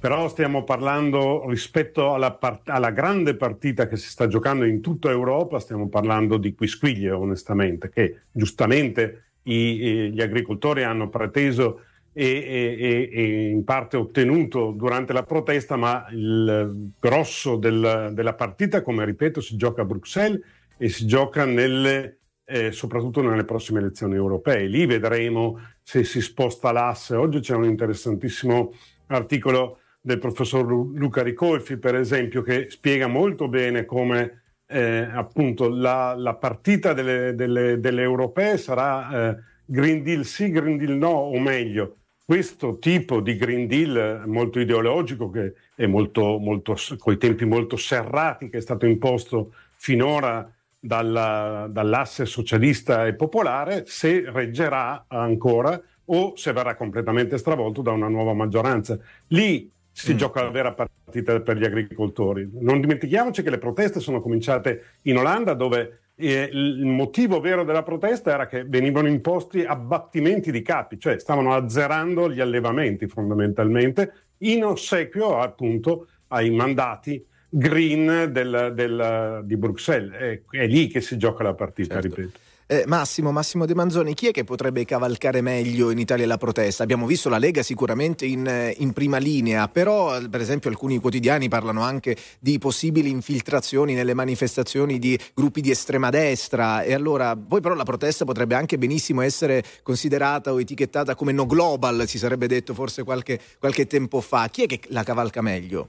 [0.00, 5.10] però stiamo parlando rispetto alla, part- alla, grande partita che si sta giocando in tutta
[5.10, 11.82] Europa, stiamo parlando di quisquiglie onestamente, che giustamente i, gli agricoltori hanno preteso
[12.14, 18.80] e, e, e, in parte ottenuto durante la protesta, ma il grosso del, della partita,
[18.80, 20.40] come ripeto, si gioca a Bruxelles
[20.78, 24.66] e si gioca nelle, eh, soprattutto nelle prossime elezioni europee.
[24.66, 27.16] Lì vedremo se si sposta l'asse.
[27.16, 28.72] Oggi c'è un interessantissimo
[29.08, 36.14] articolo del professor Luca Ricolfi, per esempio, che spiega molto bene come eh, appunto la,
[36.16, 41.38] la, partita delle, delle, delle europee sarà eh, Green Deal sì, Green Deal no, o
[41.38, 47.76] meglio, questo tipo di Green Deal molto ideologico che è molto, molto, coi tempi molto
[47.76, 50.48] serrati che è stato imposto finora
[50.78, 58.08] dalla, dall'asse socialista e popolare, se reggerà ancora o se verrà completamente stravolto da una
[58.08, 58.98] nuova maggioranza.
[59.28, 59.70] Lì
[60.04, 60.16] si mm.
[60.16, 62.48] gioca la vera partita per gli agricoltori.
[62.52, 67.82] Non dimentichiamoci che le proteste sono cominciate in Olanda dove eh, il motivo vero della
[67.82, 74.64] protesta era che venivano imposti abbattimenti di capi, cioè stavano azzerando gli allevamenti fondamentalmente in
[74.64, 80.12] ossequio appunto ai mandati green del, del, di Bruxelles.
[80.12, 82.16] È, è, lì che si gioca la partita, certo.
[82.16, 82.38] ripeto.
[82.72, 86.84] Eh, Massimo, Massimo De Manzoni, chi è che potrebbe cavalcare meglio in Italia la protesta?
[86.84, 91.48] Abbiamo visto la Lega sicuramente in, eh, in, prima linea, però per esempio alcuni quotidiani
[91.48, 97.60] parlano anche di possibili infiltrazioni nelle manifestazioni di gruppi di estrema destra e allora poi
[97.60, 102.46] però la protesta potrebbe anche benissimo essere considerata o etichettata come no global, si sarebbe
[102.46, 104.46] detto forse qualche, qualche tempo fa.
[104.48, 105.88] Chi è che la cavalca meglio?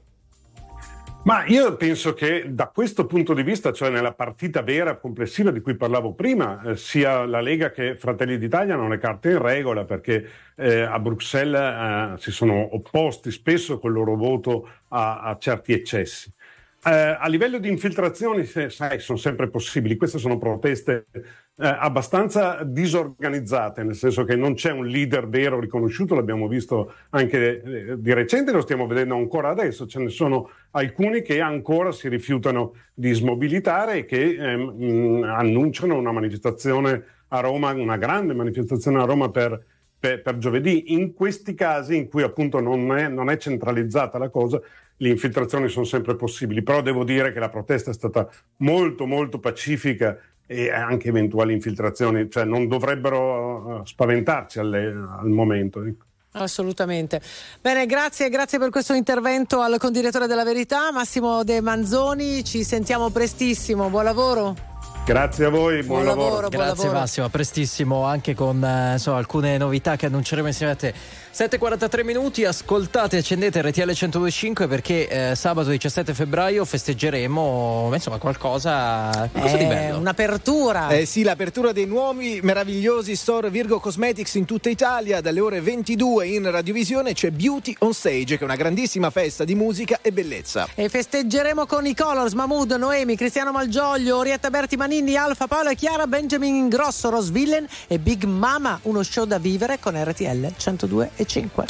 [1.24, 5.62] Ma io penso che da questo punto di vista, cioè nella partita vera complessiva di
[5.62, 9.86] cui parlavo prima, eh, sia la Lega che Fratelli d'Italia non è carta in regola
[9.86, 15.74] perché eh, a Bruxelles eh, si sono opposti spesso col loro voto a, a certi
[15.74, 16.34] eccessi.
[16.84, 16.90] Eh,
[17.20, 19.98] a livello di infiltrazioni, sai, sono sempre possibili.
[19.98, 26.16] Queste sono proteste eh, abbastanza disorganizzate, nel senso che non c'è un leader vero riconosciuto,
[26.16, 29.86] l'abbiamo visto anche eh, di recente, lo stiamo vedendo ancora adesso.
[29.86, 35.96] Ce ne sono alcuni che ancora si rifiutano di smobilitare e che ehm, mh, annunciano
[35.96, 39.66] una manifestazione a Roma, una grande manifestazione a Roma per
[40.02, 40.94] per, per, giovedì.
[40.94, 44.60] In questi casi in cui appunto non è, non è, centralizzata la cosa,
[45.02, 49.40] le infiltrazioni sono sempre possibili, però devo dire che la protesta è stata molto molto
[49.40, 55.84] pacifica e anche eventuali infiltrazioni, cioè non dovrebbero uh, spaventarci alle, al momento.
[55.84, 56.06] Ecco.
[56.34, 57.20] Assolutamente.
[57.60, 62.44] Bene, grazie, grazie per questo intervento al condirettore della Verità, Massimo De Manzoni.
[62.44, 63.90] Ci sentiamo prestissimo.
[63.90, 64.56] Buon lavoro.
[65.04, 66.26] Grazie a voi, buon, buon lavoro.
[66.26, 66.50] lavoro.
[66.50, 67.00] Grazie buon lavoro.
[67.00, 70.94] Massimo, a prestissimo anche con eh, insomma, alcune novità che annunceremo insieme a te.
[71.34, 79.56] 7.43 minuti, ascoltate, accendete RTL 1025 perché eh, sabato 17 febbraio festeggeremo insomma qualcosa, qualcosa
[79.56, 79.98] di Eh, bello.
[80.00, 80.90] un'apertura.
[80.90, 85.22] Eh sì, l'apertura dei nuovi meravigliosi store Virgo Cosmetics in tutta Italia.
[85.22, 89.56] Dalle ore 22 in radiovisione c'è Beauty on Stage, che è una grandissima festa di
[89.56, 90.68] musica e bellezza.
[90.76, 95.76] E festeggeremo con i Colors, Mahmood, Noemi, Cristiano Malgioglio, Orietta Berti Manini, Alfa, Paolo e
[95.76, 98.78] Chiara, Benjamin Ingrosso, Rose Villain e Big Mama.
[98.84, 101.66] Uno show da vivere con RTL 102 e 5.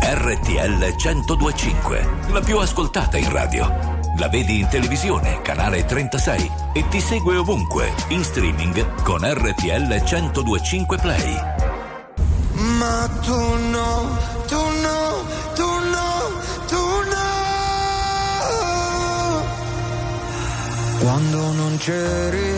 [0.00, 3.96] RTL 1025, la più ascoltata in radio.
[4.18, 10.96] La vedi in televisione, canale 36 e ti segue ovunque, in streaming con RTL 1025
[10.98, 11.34] Play.
[12.78, 13.36] Ma tu
[13.70, 15.24] no, tu no,
[15.54, 16.32] tu no,
[16.66, 17.28] tu no.
[20.98, 22.57] Quando non c'eri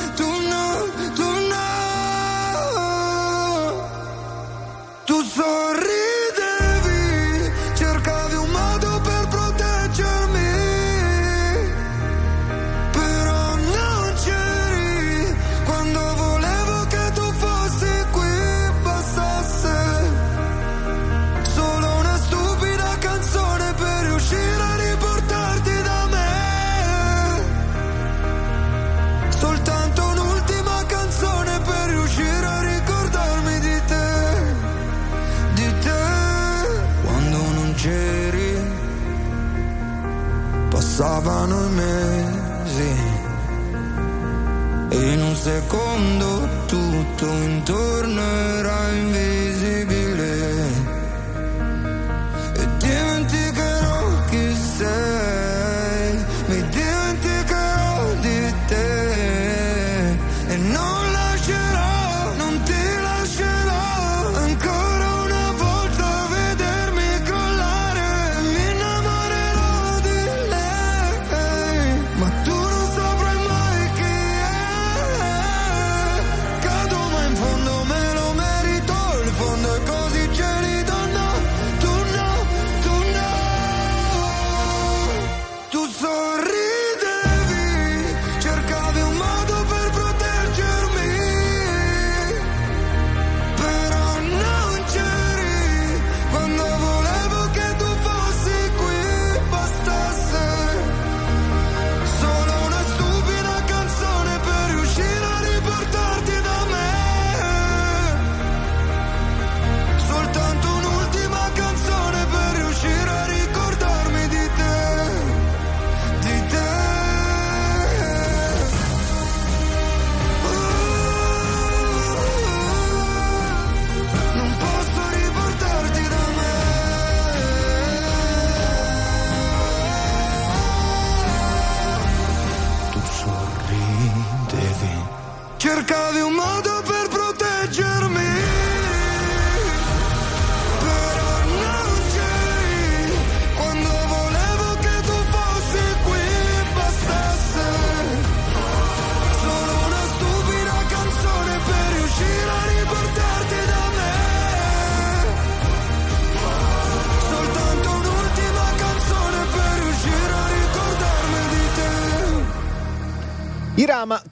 [5.33, 6.10] Tu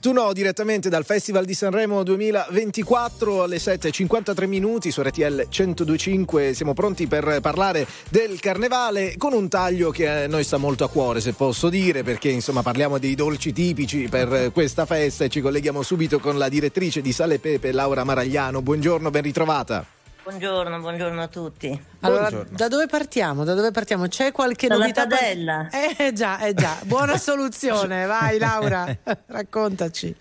[0.00, 6.54] tu no, direttamente dal Festival di Sanremo 2024 alle 7.53 minuti su RTL 1025.
[6.54, 10.88] Siamo pronti per parlare del carnevale con un taglio che a noi sta molto a
[10.88, 15.42] cuore, se posso dire, perché insomma parliamo dei dolci tipici per questa festa e ci
[15.42, 18.62] colleghiamo subito con la direttrice di Sale Pepe, Laura Maragliano.
[18.62, 19.99] Buongiorno, ben ritrovata.
[20.22, 21.84] Buongiorno, buongiorno a tutti.
[22.00, 23.42] Allora, da dove partiamo?
[23.44, 24.06] Da dove partiamo?
[24.06, 25.06] C'è qualche Dalla novità?
[25.06, 25.68] padella.
[25.70, 26.78] Eh già, eh già.
[26.84, 28.84] Buona soluzione, vai Laura,
[29.26, 30.14] raccontaci.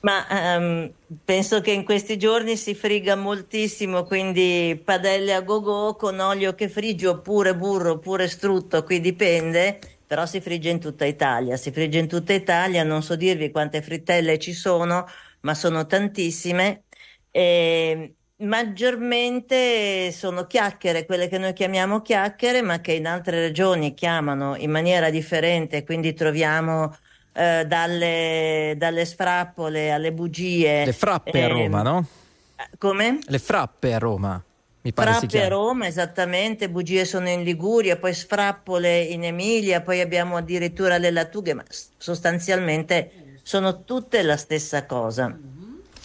[0.00, 0.92] Ma ehm,
[1.24, 6.68] penso che in questi giorni si friga moltissimo, quindi padelle a go-go con olio che
[6.68, 11.56] frigge oppure burro oppure strutto, qui dipende, però si frigge in tutta Italia.
[11.56, 15.06] Si frigge in tutta Italia, non so dirvi quante frittelle ci sono,
[15.40, 16.84] ma sono tantissime.
[17.30, 24.56] E maggiormente sono chiacchiere, quelle che noi chiamiamo chiacchiere, ma che in altre regioni chiamano
[24.56, 26.96] in maniera differente, quindi troviamo
[27.32, 30.84] eh, dalle, dalle sfrappole alle bugie.
[30.84, 32.06] Le frappe a ehm, Roma, no?
[32.78, 33.18] Come?
[33.24, 34.42] Le frappe a Roma.
[34.84, 35.48] Mi pare Frappe a.
[35.48, 41.54] Roma, esattamente, bugie sono in Liguria, poi sfrappole in Emilia, poi abbiamo addirittura le lattughe,
[41.54, 41.62] ma
[41.96, 45.38] sostanzialmente sono tutte la stessa cosa.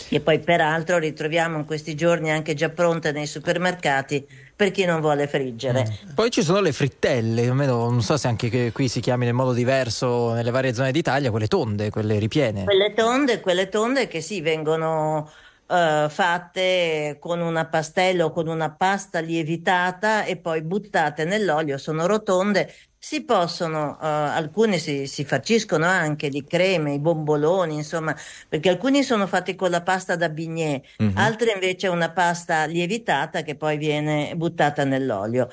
[0.09, 4.25] E poi peraltro ritroviamo in questi giorni anche già pronte nei supermercati
[4.55, 5.85] per chi non vuole friggere.
[6.15, 9.35] Poi ci sono le frittelle, almeno non so se anche che qui si chiamino in
[9.35, 12.63] modo diverso nelle varie zone d'Italia, quelle tonde, quelle ripiene.
[12.63, 15.29] Quelle tonde, quelle tonde che sì, vengono
[15.69, 22.07] eh, fatte con una pastella o con una pasta lievitata e poi buttate nell'olio, sono
[22.07, 22.73] rotonde.
[23.09, 28.13] Si possono, eh, alcune si, si farciscono anche di creme, i bomboloni, insomma,
[28.49, 31.17] perché alcuni sono fatti con la pasta da bignè, Mhm.
[31.17, 35.47] altre invece una pasta lievitata che poi viene buttata nell'olio.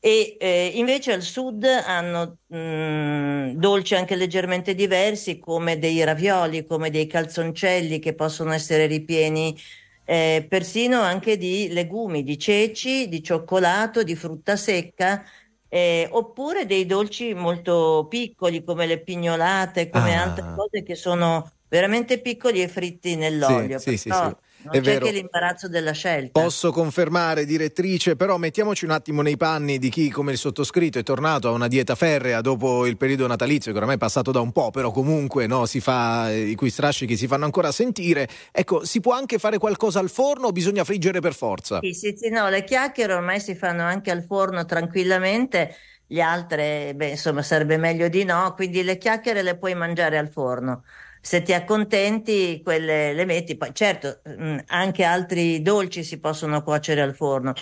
[0.00, 6.90] E eh, invece al sud hanno mm, dolci anche leggermente diversi, come dei ravioli, come
[6.90, 9.56] dei calzoncelli che possono essere ripieni
[10.04, 15.24] eh, persino anche di legumi, di ceci, di cioccolato, di frutta secca.
[15.68, 20.16] Eh, oppure dei dolci molto piccoli come le pignolate, come Ah.
[20.16, 23.80] altre cose che sono veramente piccoli e fritti nell'olio.
[23.80, 24.36] Sì, sì, sì,
[24.70, 25.06] È c'è vero.
[25.06, 26.40] che l'imbarazzo della scelta.
[26.40, 31.02] Posso confermare, direttrice, però mettiamoci un attimo nei panni di chi, come il sottoscritto, è
[31.02, 34.52] tornato a una dieta ferrea dopo il periodo natalizio, che oramai è passato da un
[34.52, 38.28] po', però comunque no, si fa, eh, i cui strascichi si fanno ancora sentire.
[38.52, 41.80] Ecco, si può anche fare qualcosa al forno o bisogna friggere per forza?
[41.82, 45.74] Sì, sì, sì, no, le chiacchiere ormai si fanno anche al forno tranquillamente,
[46.06, 50.28] le altre, beh, insomma, sarebbe meglio di no, quindi le chiacchiere le puoi mangiare al
[50.28, 50.84] forno.
[51.20, 53.56] Se ti accontenti, quelle le metti.
[53.56, 57.52] Poi, certo, mh, anche altri dolci si possono cuocere al forno.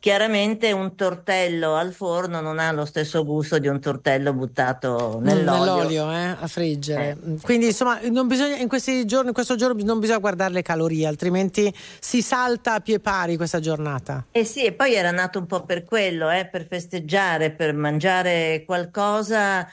[0.00, 5.74] Chiaramente un tortello al forno non ha lo stesso gusto di un tortello buttato nell'olio.
[5.74, 7.18] Nell'olio, eh, a friggere.
[7.42, 11.06] Quindi insomma, non bisogna, in questi giorni, in questo giorno non bisogna guardare le calorie,
[11.06, 14.24] altrimenti si salta a pie pari questa giornata.
[14.30, 18.62] Eh sì, e poi era nato un po' per quello, eh, per festeggiare, per mangiare
[18.64, 19.68] qualcosa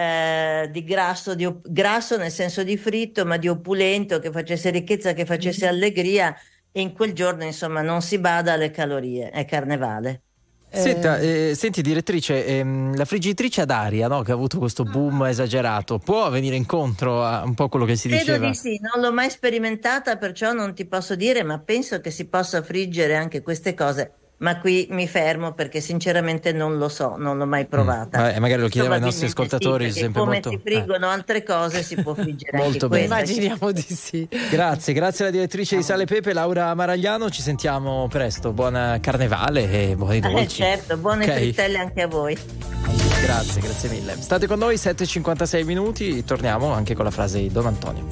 [0.00, 4.70] eh, di grasso, di op- grasso nel senso di fritto, ma di opulento, che facesse
[4.70, 6.34] ricchezza, che facesse allegria.
[6.72, 10.22] E in quel giorno, insomma, non si bada alle calorie, è carnevale.
[10.72, 15.24] Senta, eh, senti direttrice, ehm, la friggitrice ad aria no, che ha avuto questo boom
[15.24, 18.46] esagerato, può venire incontro a un po' quello che si Credo diceva?
[18.46, 22.28] di sì, non l'ho mai sperimentata, perciò non ti posso dire, ma penso che si
[22.28, 24.12] possa friggere anche queste cose.
[24.40, 28.22] Ma qui mi fermo perché sinceramente non lo so, non l'ho mai provata.
[28.22, 31.82] Vabbè, magari lo chiediamo ai nostri ascoltatori, sì, sempre come molto- si friggono altre cose
[31.82, 33.04] si può friggere Molto anche bene.
[33.04, 34.26] Immaginiamo di sì.
[34.50, 39.94] Grazie, grazie alla direttrice di Sale Pepe, Laura Maragliano, ci sentiamo presto, buon carnevale e
[39.94, 40.62] buoni Eh, dolci.
[40.62, 41.32] certo, buone Ok.
[41.34, 42.34] frittelle anche a voi.
[43.22, 44.16] Grazie, grazie mille.
[44.18, 48.06] State con noi 7.56 minuti, torniamo anche con la frase di Don Antonio.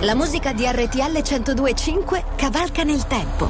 [0.00, 3.48] La musica di RTL 1025 cavalca nel tempo.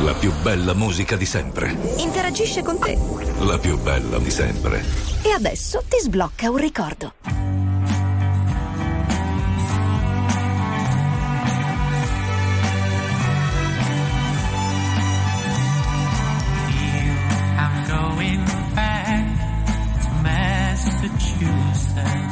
[0.00, 1.74] La più bella musica di sempre.
[1.96, 2.98] Interagisce con te.
[3.40, 4.84] La più bella di sempre.
[5.22, 7.14] E adesso ti sblocca un ricordo.
[17.58, 18.44] I'm going
[18.74, 19.24] back
[20.02, 22.25] to Massachusetts.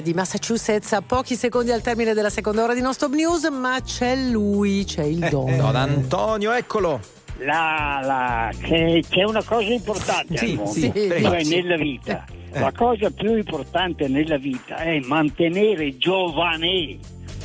[0.00, 3.80] Di Massachusetts a pochi secondi al termine della seconda ora di Non Stop News, ma
[3.84, 5.56] c'è lui, c'è il Don.
[5.56, 7.00] Don Antonio, eccolo.
[7.38, 11.54] La, la, c'è, c'è una cosa importante Sì, al mondo, sì, cioè Sì.
[11.56, 12.24] nella vita.
[12.52, 12.60] Eh.
[12.60, 16.98] La cosa più importante nella vita è mantenere giovane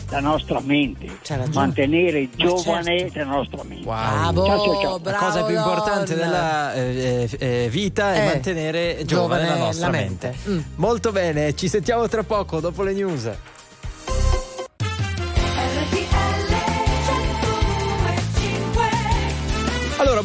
[0.10, 1.08] la nostra mente.
[1.54, 3.20] Mantenere giovane certo.
[3.20, 3.84] la nostra mente.
[3.84, 5.00] Bravo, Ciao, ciao, ciao.
[5.04, 6.24] La cosa più importante Don.
[6.24, 10.28] della eh, eh, eh, vita è Eh, mantenere giovane, giovane la nostra la mente.
[10.46, 10.50] mente.
[10.50, 10.60] Mm.
[10.76, 13.30] Molto bene, ci sentiamo tra poco dopo le news.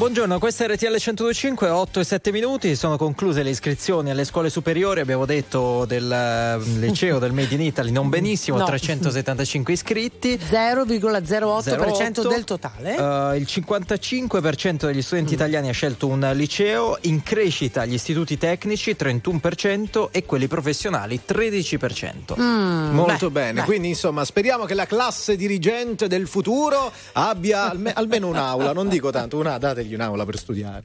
[0.01, 4.49] Buongiorno, questa è RTL 1025, 8 e 7 minuti, sono concluse le iscrizioni alle scuole
[4.49, 8.65] superiori, abbiamo detto del eh, liceo del Made in Italy non benissimo, No.
[8.65, 10.39] 375 iscritti.
[10.39, 12.29] 0,08% 08.
[12.29, 12.93] del totale.
[12.97, 15.01] Eh, il 55% degli Mm.
[15.01, 21.21] studenti italiani ha scelto un liceo, in crescita gli istituti tecnici 31% e quelli professionali
[21.27, 22.41] 13%.
[22.41, 23.67] Mm, Molto beh, bene, beh.
[23.67, 29.11] quindi insomma speriamo che la classe dirigente del futuro abbia alme- almeno un'aula, non dico
[29.11, 30.85] tanto, una, dategli un'aula per studiare.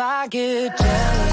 [0.00, 1.27] I get jealous,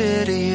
[0.00, 0.49] pity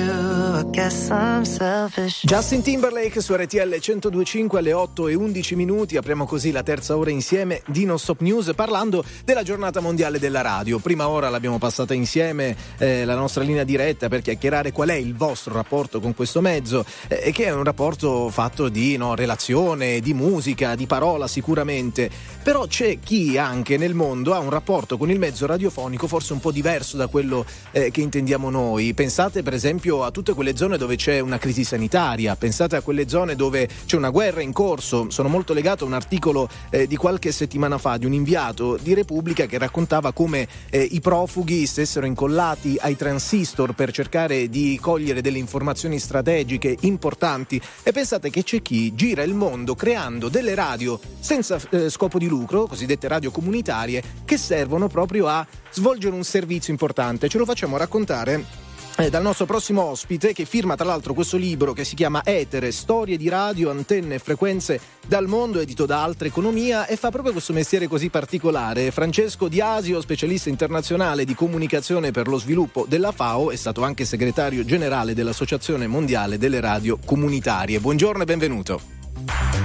[2.22, 5.98] Justin Timberlake su RTL 1025 alle 8 e 11 minuti.
[5.98, 10.41] Apriamo così la terza ora insieme di Non Stop News parlando della giornata mondiale della
[10.41, 10.78] radio.
[10.78, 15.16] Prima ora l'abbiamo passata insieme eh, la nostra linea diretta per chiacchierare qual è il
[15.16, 20.14] vostro rapporto con questo mezzo, eh, che è un rapporto fatto di no, relazione, di
[20.14, 22.12] musica, di parola sicuramente.
[22.44, 26.40] Però c'è chi anche nel mondo ha un rapporto con il mezzo radiofonico forse un
[26.40, 28.94] po' diverso da quello eh, che intendiamo noi.
[28.94, 33.07] Pensate per esempio a tutte quelle zone dove c'è una crisi sanitaria, pensate a quelle
[33.07, 35.10] zone dove c'è una guerra in corso.
[35.10, 38.93] Sono molto legato a un articolo eh, di qualche settimana fa di un inviato di
[38.93, 45.22] Repubblica che raccontava come eh, i profughi stessero incollati ai transistor per cercare di cogliere
[45.22, 50.99] delle informazioni strategiche importanti e pensate che c'è chi gira il mondo creando delle radio
[51.19, 56.72] senza eh, scopo di lucro, cosiddette radio comunitarie, che servono proprio a svolgere un servizio
[56.72, 57.30] importante.
[57.30, 58.65] Ce lo facciamo raccontare
[58.96, 63.18] dal nostro prossimo ospite che firma tra l'altro questo libro che si chiama Etere, storie
[63.18, 67.52] di radio, antenne e frequenze dal mondo, edito da Altra Economia e fa proprio questo
[67.52, 68.92] mestiere così particolare.
[68.92, 74.64] Francesco Diasio, specialista internazionale di comunicazione per lo sviluppo della FAO, è stato anche segretario
[74.64, 77.82] generale dell'Associazione Mondiale delle Radio Comunitarie.
[77.82, 79.05] Buongiorno e benvenuto.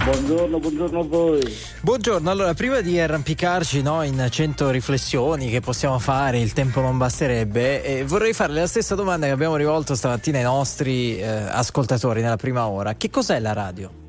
[0.04, 1.56] Buongiorno, buongiorno a voi.
[1.80, 6.96] Buongiorno, allora prima di arrampicarci no, in 100 riflessioni che possiamo fare, il tempo non
[6.96, 12.22] basterebbe, eh, vorrei fare la stessa domanda che abbiamo rivolto stamattina ai nostri eh, ascoltatori
[12.22, 12.94] nella prima ora.
[12.94, 13.99] Che cos'è la radio?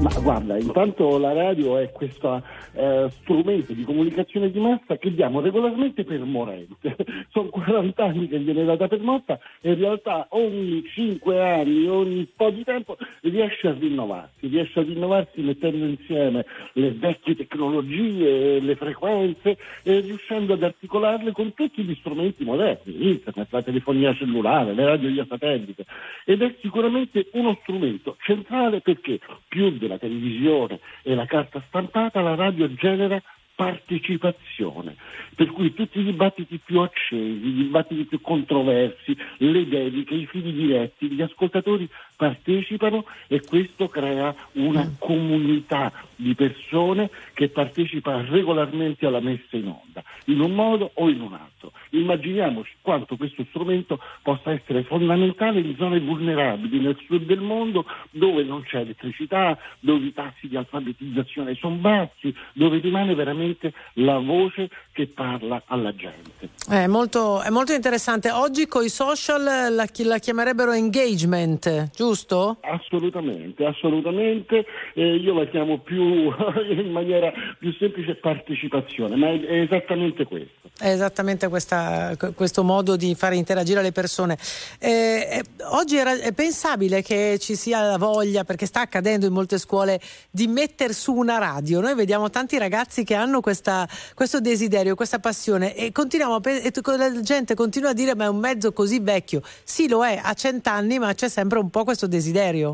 [0.00, 2.40] Ma guarda, intanto la radio è questo
[2.72, 6.94] eh, strumento di comunicazione di massa che diamo regolarmente per morente.
[7.30, 12.28] Sono 40 anni che viene data per morta e in realtà ogni 5 anni, ogni
[12.34, 18.76] po' di tempo riesce a rinnovarsi, riesce a rinnovarsi mettendo insieme le vecchie tecnologie, le
[18.76, 24.84] frequenze e riuscendo ad articolarle con tutti gli strumenti moderni, internet, la telefonia cellulare, le
[24.84, 25.84] radio via satellite.
[26.24, 29.18] Ed è sicuramente uno strumento centrale perché
[29.48, 33.20] più della televisione e la carta stampata, la radio genera
[33.54, 34.94] partecipazione,
[35.38, 40.52] per cui tutti i dibattiti più accesi, i dibattiti più controversi, le dediche, i fili
[40.52, 49.20] diretti, gli ascoltatori partecipano e questo crea una comunità di persone che partecipa regolarmente alla
[49.20, 51.70] messa in onda, in un modo o in un altro.
[51.90, 58.42] Immaginiamoci quanto questo strumento possa essere fondamentale in zone vulnerabili nel sud del mondo dove
[58.42, 64.68] non c'è elettricità, dove i tassi di alfabetizzazione sono bassi, dove rimane veramente la voce
[64.90, 65.27] che parla
[65.66, 66.50] alla gente.
[66.68, 68.30] È molto, è molto interessante.
[68.30, 69.42] Oggi con i social
[69.74, 72.58] la, la chiamerebbero engagement, giusto?
[72.60, 74.66] Assolutamente, assolutamente.
[74.94, 76.30] Eh, io la chiamo più
[76.68, 80.67] in maniera più semplice partecipazione, ma è, è esattamente questo.
[80.78, 84.38] È esattamente questa, questo modo di fare interagire le persone.
[84.78, 89.58] Eh, oggi era, è pensabile che ci sia la voglia, perché sta accadendo in molte
[89.58, 90.00] scuole,
[90.30, 91.80] di mettere su una radio.
[91.80, 97.54] Noi vediamo tanti ragazzi che hanno questa, questo desiderio, questa passione e, e la gente
[97.54, 99.42] continua a dire ma è un mezzo così vecchio.
[99.64, 102.72] Sì, lo è, ha cent'anni, ma c'è sempre un po' questo desiderio.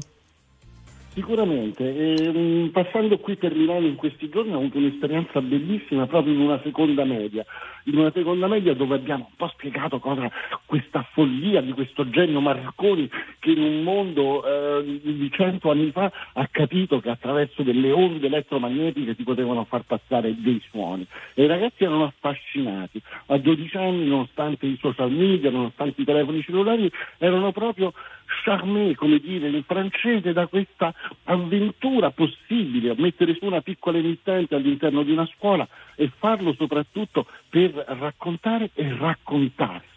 [1.14, 6.34] Sicuramente, e, um, passando qui per Milano in questi giorni ho avuto un'esperienza bellissima proprio
[6.34, 7.44] in una seconda media,
[7.84, 10.28] in una seconda media dove abbiamo un po' spiegato cosa
[10.66, 13.08] questa follia di questo genio Marconi
[13.38, 18.26] che in un mondo eh, di cento anni fa ha capito che attraverso delle onde
[18.26, 21.06] elettromagnetiche si potevano far passare dei suoni.
[21.34, 26.42] E i ragazzi erano affascinati, a 12 anni nonostante i social media, nonostante i telefoni
[26.42, 27.92] cellulari erano proprio
[28.44, 30.94] charmé, come dire in francese, da questa
[31.24, 35.66] avventura possibile, mettere su una piccola emittente all'interno di una scuola
[35.96, 39.93] e farlo soprattutto per raccontare e raccontarsi.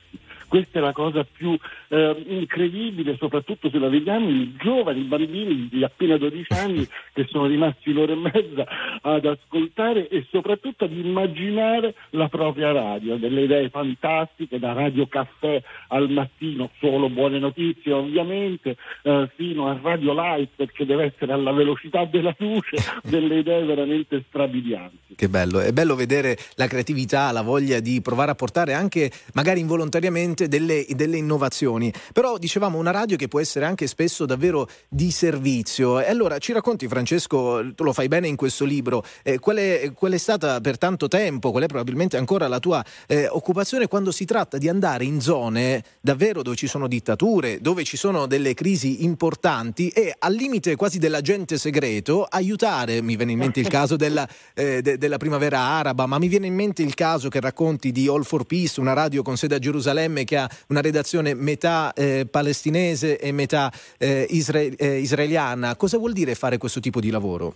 [0.47, 1.57] Questa è la cosa più
[1.89, 7.47] eh, incredibile, soprattutto se la vediamo i giovani bambini di appena 12 anni che sono
[7.47, 8.65] rimasti l'ora e mezza
[9.01, 15.61] ad ascoltare e soprattutto ad immaginare la propria radio, delle idee fantastiche da Radio Caffè
[15.89, 21.51] al mattino, solo buone notizie ovviamente, eh, fino a Radio Light perché deve essere alla
[21.51, 25.15] velocità della luce, delle idee veramente strabilianti.
[25.15, 29.59] Che bello, è bello vedere la creatività, la voglia di provare a portare anche magari
[29.59, 31.91] involontariamente delle, delle, innovazioni.
[32.13, 35.99] Però dicevamo una radio che può essere anche spesso davvero di servizio.
[35.99, 39.91] E allora ci racconti, Francesco, tu lo fai bene in questo libro, eh, qual, è,
[39.93, 44.11] qual, è, stata per tanto tempo, qual è probabilmente ancora la tua eh, occupazione quando
[44.11, 48.53] si tratta di andare in zone davvero dove ci sono dittature, dove ci sono delle
[48.53, 53.95] crisi importanti e al limite quasi dell'agente segreto aiutare, mi viene in mente il caso
[53.95, 57.91] della, eh, de, della primavera araba, ma mi viene in mente il caso che racconti
[57.91, 61.93] di All for Peace, una radio con sede a Gerusalemme che ha una redazione metà
[61.93, 65.75] eh, palestinese e metà eh, isra- eh, israeliana.
[65.77, 67.55] Cosa vuol dire fare questo tipo di lavoro?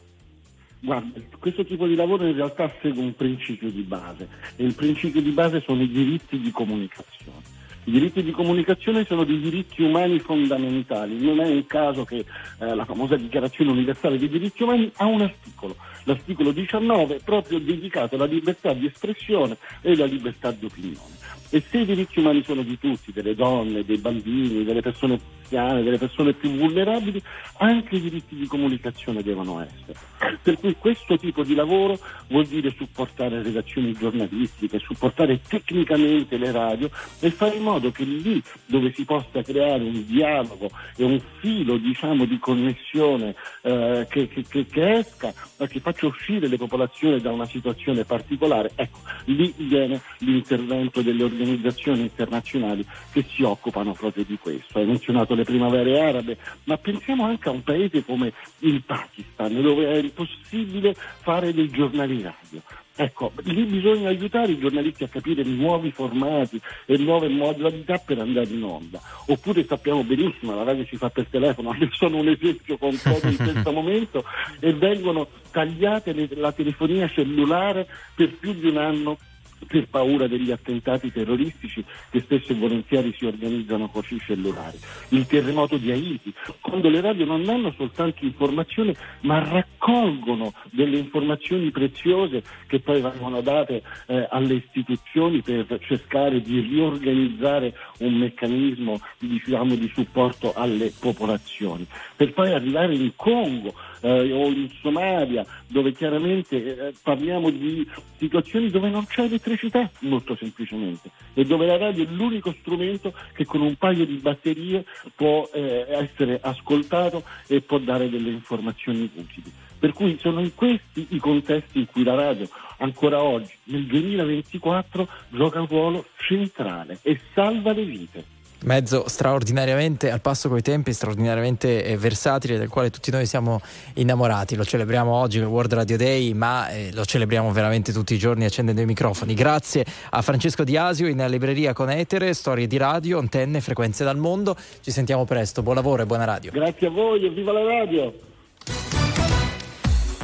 [0.84, 5.22] Guarda, questo tipo di lavoro in realtà segue un principio di base e il principio
[5.22, 7.60] di base sono i diritti di comunicazione.
[7.84, 12.26] I diritti di comunicazione sono dei diritti umani fondamentali, non è un caso che
[12.60, 18.16] eh, la famosa dichiarazione universale dei diritti umani ha un articolo, l'articolo 19 proprio dedicato
[18.16, 21.18] alla libertà di espressione e alla libertà di opinione.
[21.54, 25.20] E se i diritti umani sono di tutti, delle donne, dei bambini, delle persone
[25.52, 27.22] anziane, delle persone più vulnerabili,
[27.58, 30.00] anche i diritti di comunicazione devono essere.
[30.42, 32.00] Per cui questo tipo di lavoro
[32.30, 38.42] vuol dire supportare redazioni giornalistiche, supportare tecnicamente le radio e fare in modo che lì
[38.66, 44.44] dove si possa creare un dialogo e un filo diciamo, di connessione eh, che, che,
[44.48, 45.34] che, esca,
[45.68, 51.41] che faccia uscire le popolazioni da una situazione particolare, ecco, lì viene l'intervento delle organizzazioni
[51.44, 54.80] internazionali che si occupano proprio di questo.
[54.80, 59.92] Hai menzionato le primavere arabe, ma pensiamo anche a un paese come il Pakistan, dove
[59.92, 62.62] è impossibile fare dei giornali radio.
[62.94, 68.50] Ecco, lì bisogna aiutare i giornalisti a capire nuovi formati e nuove modalità per andare
[68.50, 69.00] in onda.
[69.28, 73.72] Oppure sappiamo benissimo, la radio si fa per telefono, sono un esempio concreto in questo
[73.74, 74.24] momento,
[74.60, 79.18] e vengono tagliate le, la telefonia cellulare per più di un anno
[79.68, 84.78] per paura degli attentati terroristici che spesso e volentieri si organizzano con i cellulari.
[85.10, 91.72] Il terremoto di Haiti, quando le radio non danno soltanto informazione ma raccolgono delle informazioni
[91.72, 99.76] preziose che poi vengono date eh, alle istituzioni per cercare di riorganizzare un meccanismo diciamo,
[99.76, 101.86] di supporto alle popolazioni,
[102.16, 107.88] per poi arrivare in Congo eh, o in Somalia, dove chiaramente eh, parliamo di
[108.18, 113.46] situazioni dove non c'è elettricità, molto semplicemente, e dove la radio è l'unico strumento che
[113.46, 119.52] con un paio di batterie può eh, essere ascoltato e può dare delle informazioni utili.
[119.80, 122.48] Per cui sono in questi i contesti in cui la radio
[122.78, 130.22] ancora oggi, nel 2024, gioca un ruolo centrale e salva le vite mezzo straordinariamente al
[130.22, 133.62] passo coi tempi, straordinariamente eh, versatile, del quale tutti noi siamo
[133.96, 134.56] innamorati.
[134.56, 138.46] Lo celebriamo oggi con World Radio Day, ma eh, lo celebriamo veramente tutti i giorni
[138.46, 139.34] accendendo i microfoni.
[139.34, 144.18] Grazie a Francesco Di Asio in libreria con Etere, storie di radio, antenne, frequenze dal
[144.18, 144.56] mondo.
[144.82, 145.62] Ci sentiamo presto.
[145.62, 146.52] Buon lavoro e buona radio.
[146.52, 149.01] Grazie a voi e viva la radio!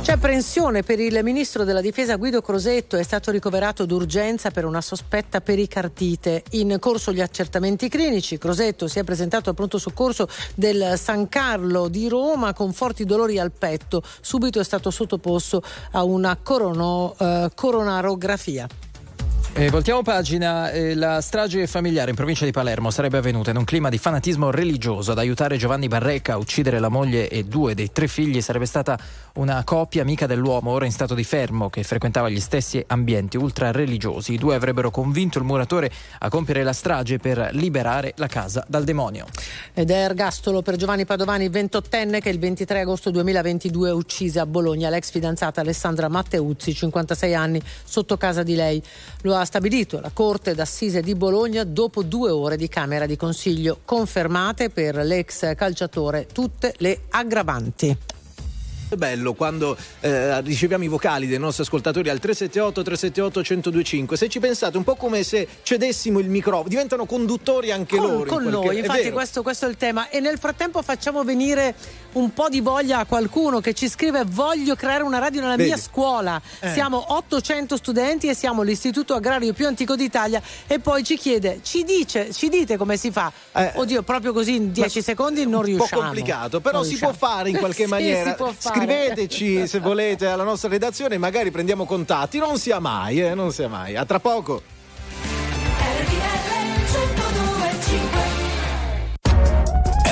[0.07, 4.79] C'è apprensione per il ministro della difesa Guido Crosetto, è stato ricoverato d'urgenza per una
[4.79, 6.43] sospetta pericardite.
[6.51, 11.89] In corso gli accertamenti clinici, Crosetto si è presentato al pronto soccorso del San Carlo
[11.89, 14.01] di Roma con forti dolori al petto.
[14.21, 15.61] Subito è stato sottoposto
[15.91, 18.65] a una corono, eh, coronarografia.
[19.59, 23.63] Eh, voltiamo pagina, eh, la strage familiare in provincia di Palermo sarebbe avvenuta in un
[23.63, 25.13] clima di fanatismo religioso.
[25.13, 28.99] Ad aiutare Giovanni Barrecca a uccidere la moglie e due dei tre figli sarebbe stata
[29.37, 33.71] una coppia amica dell'uomo, ora in stato di fermo, che frequentava gli stessi ambienti ultra
[33.71, 34.33] religiosi.
[34.33, 38.83] I due avrebbero convinto il muratore a compiere la strage per liberare la casa dal
[38.83, 39.25] demonio.
[39.73, 44.89] Ed è ergastolo per Giovanni Padovani, 28enne, che il 23 agosto 2022 uccise a Bologna
[44.89, 48.83] l'ex fidanzata Alessandra Matteuzzi, 56 anni, sotto casa di lei.
[49.21, 53.79] Lo ha stabilito la Corte d'Assise di Bologna dopo due ore di Camera di Consiglio,
[53.85, 57.97] confermate per l'ex calciatore tutte le aggravanti.
[58.89, 64.15] È bello quando eh, riceviamo i vocali dei nostri ascoltatori al 378 378 1025.
[64.15, 68.29] Se ci pensate, un po' come se cedessimo il microfono, diventano conduttori anche con, loro.
[68.29, 70.07] Con in noi, infatti, questo, questo, è il tema.
[70.07, 71.75] E nel frattempo facciamo venire
[72.13, 75.67] un po' di voglia a qualcuno che ci scrive: Voglio creare una radio nella Vedi.
[75.67, 76.41] mia scuola.
[76.61, 76.71] Eh.
[76.71, 80.41] Siamo 800 studenti e siamo l'istituto agrario più antico d'Italia.
[80.65, 83.29] E poi ci chiede: ci, dice, ci dite come si fa?
[83.73, 85.71] Oddio, proprio così in 10 secondi non Eh.
[85.71, 86.01] un po' riusciamo.
[86.03, 87.11] complicato, però Non si riusciamo.
[87.17, 88.29] può fare in qualche Sì, maniera.
[88.29, 88.75] si può fare.
[88.77, 92.37] Scriveteci se volete alla nostra redazione, magari prendiamo contatti.
[92.37, 93.95] Non sia mai, eh, non sia mai.
[93.95, 94.61] A tra poco.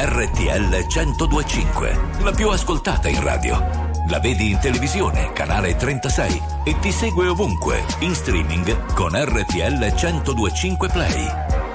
[0.07, 3.93] RTL 1025, la più ascoltata in radio.
[4.09, 10.89] La vedi in televisione, canale 36 e ti segue ovunque, in streaming con RTL 1025
[10.89, 11.74] Play.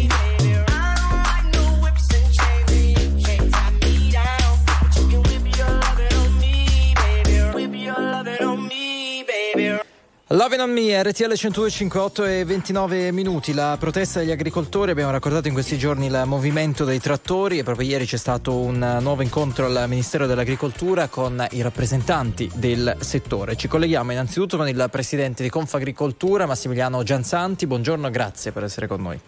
[10.33, 13.53] Loving on Me, RTL 10258 e 29 minuti.
[13.53, 17.89] La protesta degli agricoltori, abbiamo raccontato in questi giorni il movimento dei trattori e proprio
[17.89, 23.57] ieri c'è stato un nuovo incontro al Ministero dell'Agricoltura con i rappresentanti del settore.
[23.57, 27.67] Ci colleghiamo innanzitutto con il presidente di Confagricoltura, Massimiliano Gianzanti.
[27.67, 29.19] Buongiorno, grazie per essere con noi.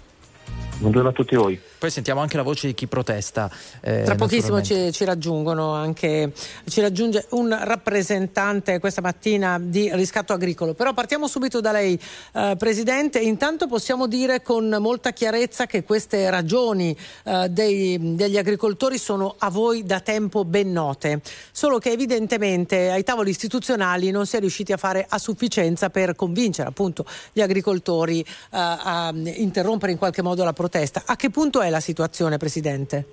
[0.78, 1.60] Buongiorno a tutti voi.
[1.84, 3.52] Poi sentiamo anche la voce di chi protesta.
[3.82, 6.32] eh, Tra pochissimo ci, ci raggiungono anche
[6.70, 10.76] ci raggiunge un rappresentante questa mattina di riscatto agricolo.
[10.76, 12.00] Però partiamo subito da lei,
[12.36, 13.20] eh, Presidente.
[13.20, 16.96] Intanto possiamo dire con molta chiarezza che queste ragioni
[17.26, 21.20] eh, dei- degli agricoltori sono a voi da tempo ben note.
[21.52, 26.16] Solo che evidentemente ai tavoli istituzionali non si è riusciti a fare a sufficienza per
[26.16, 31.04] convincere appunto gli agricoltori eh, a interrompere in qualche modo la protesta.
[31.06, 33.06] A che punto è la situazione, Presidente?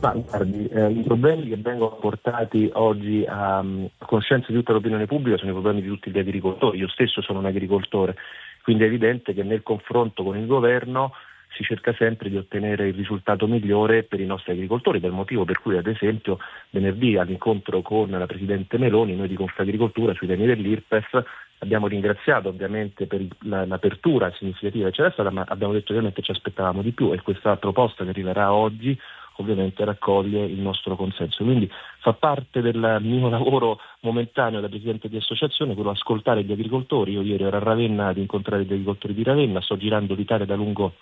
[0.00, 4.72] Ma guardi, eh, i problemi che vengono portati oggi a, mm, a conoscenza di tutta
[4.72, 6.78] l'opinione pubblica sono i problemi di tutti gli agricoltori.
[6.78, 8.16] Io stesso sono un agricoltore,
[8.62, 11.12] quindi è evidente che nel confronto con il governo
[11.52, 15.60] si cerca sempre di ottenere il risultato migliore per i nostri agricoltori, per motivo per
[15.60, 16.38] cui ad esempio
[16.70, 21.24] venerdì all'incontro con la Presidente Meloni, noi di Confagricoltura sui temi dell'IRPEF
[21.58, 26.30] abbiamo ringraziato ovviamente per la- l'apertura significativa che c'era stata, ma abbiamo detto ovviamente ci
[26.30, 28.98] aspettavamo di più e questa proposta che arriverà oggi
[29.36, 31.44] ovviamente raccoglie il nostro consenso.
[31.44, 31.70] Quindi
[32.00, 37.12] fa parte del mio lavoro momentaneo da Presidente di associazione quello ascoltare gli agricoltori.
[37.12, 40.54] Io ieri ero a Ravenna ad incontrare gli agricoltori di Ravenna, sto girando l'Italia da
[40.54, 40.92] lungo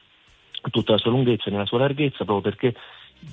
[0.71, 2.75] tutta la sua lunghezza e nella sua larghezza proprio perché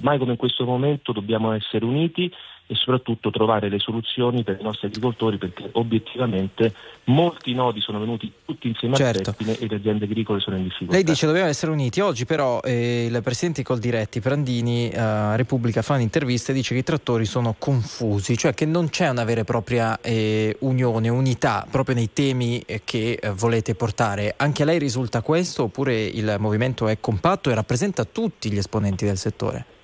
[0.01, 2.31] mai come in questo momento dobbiamo essere uniti
[2.67, 6.73] e soprattutto trovare le soluzioni per i nostri agricoltori perché obiettivamente
[7.05, 9.29] molti nodi sono venuti tutti insieme Certo.
[9.29, 10.93] a pettine e le aziende agricole sono in difficoltà.
[10.93, 15.83] Lei dice dobbiamo essere uniti, oggi però eh, il presidente di Coldiretti Prandini eh, Repubblica
[15.83, 19.41] fa un'intervista e dice che i trattori sono confusi, cioè che non c'è una vera
[19.41, 24.33] e propria eh, unione, unità proprio nei temi eh, che eh, volete portare.
[24.37, 29.05] Anche a lei risulta questo oppure il movimento è compatto e rappresenta tutti gli esponenti
[29.05, 29.74] del settore?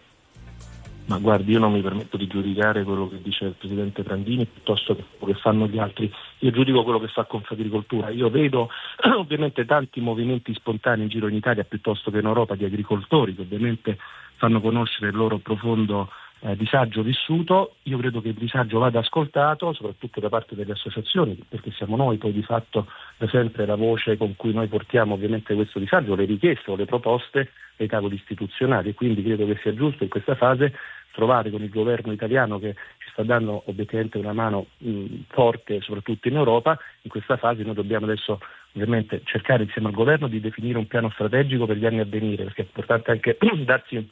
[1.11, 4.95] Ma guardi, io non mi permetto di giudicare quello che dice il Presidente Prandini piuttosto
[4.95, 6.09] che quello che fanno gli altri.
[6.39, 8.09] Io giudico quello che fa Confagricoltura.
[8.11, 8.69] Io vedo
[9.19, 13.41] ovviamente tanti movimenti spontanei in giro in Italia piuttosto che in Europa di agricoltori che
[13.41, 13.97] ovviamente
[14.37, 16.09] fanno conoscere il loro profondo
[16.43, 17.75] eh, disagio vissuto.
[17.83, 22.17] Io credo che il disagio vada ascoltato, soprattutto da parte delle associazioni, perché siamo noi
[22.17, 26.23] poi di fatto da sempre la voce con cui noi portiamo ovviamente questo disagio, le
[26.23, 30.35] richieste o le proposte ai tavoli istituzionali e quindi credo che sia giusto in questa
[30.35, 30.73] fase
[31.11, 36.27] trovare con il governo italiano che ci sta dando obiettivamente una mano mh, forte soprattutto
[36.27, 38.39] in Europa, in questa fase noi dobbiamo adesso
[38.73, 42.43] ovviamente cercare insieme al governo di definire un piano strategico per gli anni a venire,
[42.43, 44.09] perché è importante anche darsi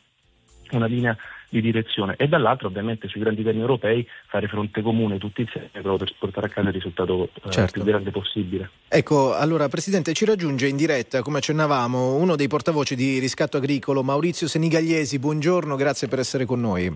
[0.71, 1.17] una linea
[1.49, 5.97] di direzione e dall'altro ovviamente sui grandi temi europei fare fronte comune tutti insieme proprio
[5.97, 7.71] per portare a casa il risultato eh, Certo.
[7.73, 8.69] più grande possibile.
[8.87, 14.03] Ecco, allora Presidente, ci raggiunge in diretta, come accennavamo, uno dei portavoci di Riscatto Agricolo,
[14.03, 15.19] Maurizio Senigagliesi.
[15.19, 16.95] Buongiorno, grazie per essere con noi.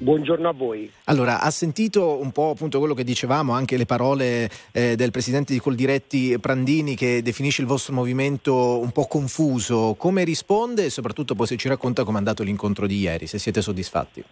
[0.00, 0.88] Buongiorno a voi.
[1.04, 5.52] Allora, ha sentito un po' appunto quello che dicevamo, anche le parole eh, del presidente
[5.52, 9.96] di Coldiretti Prandini che definisce il vostro movimento un po' confuso.
[9.98, 13.60] Come risponde e soprattutto poi se ci racconta com'è andato l'incontro di ieri, se siete
[13.60, 14.22] soddisfatti?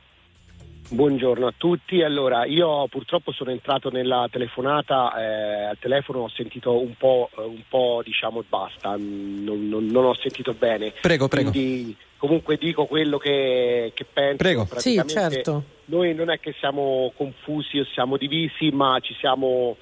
[0.88, 2.02] Buongiorno a tutti.
[2.02, 7.40] Allora, io purtroppo sono entrato nella telefonata, eh, al telefono ho sentito un po', eh,
[7.42, 10.92] un po' diciamo basta, non, non- non ho sentito bene.
[11.00, 11.50] Prego, prego.
[11.50, 14.36] Quindi comunque dico quello che, che penso.
[14.36, 14.68] Prego.
[14.76, 15.64] Sì, certo.
[15.86, 19.76] Noi non è che siamo confusi o siamo divisi, ma ci siamo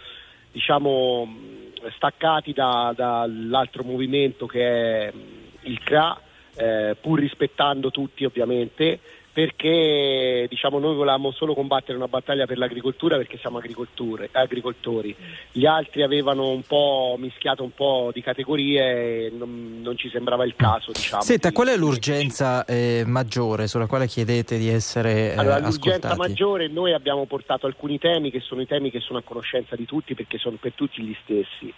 [0.53, 1.29] diciamo
[1.97, 5.13] staccati da- dall'altro movimento che è
[5.63, 6.19] il CRA,
[6.57, 9.01] eh, pur rispettando tutti ovviamente,
[9.35, 15.17] perché diciamo, noi volevamo solo combattere una battaglia per l'agricoltura perché siamo agricoltori.
[15.51, 20.45] Gli altri avevano un po' mischiato un po' di categorie e non, non ci sembrava
[20.45, 20.93] il caso.
[20.93, 25.59] Diciamo, Senta, di- qual è l'urgenza eh, maggiore sulla quale chiedete di essere eh, Allora,
[25.59, 26.19] l'urgenza ascoltati?
[26.19, 29.85] maggiore, noi abbiamo portato alcuni temi che sono i temi che sono a conoscenza di
[29.85, 31.75] tutti perché sono per tutti gli stessi.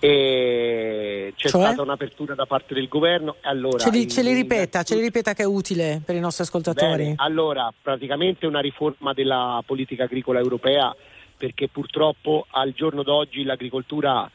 [0.00, 1.60] E c'è Cioè?
[1.62, 3.36] stata un'apertura da parte del governo.
[3.42, 6.20] Allora, Ce li, ce li in- ripeta, ce li ripeta che è utile per i
[6.20, 7.02] nostri ascoltatori.
[7.02, 10.94] Bene, allora, praticamente una riforma della politica agricola europea
[11.36, 14.28] perché purtroppo al giorno d'oggi l'agricoltura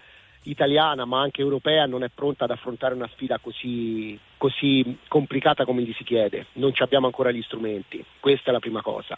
[0.46, 5.82] italiana ma anche europea non è pronta ad affrontare una sfida così, così complicata come
[5.84, 6.48] gli si chiede.
[6.54, 9.18] Non ci abbiamo ancora gli strumenti, questa è la prima cosa.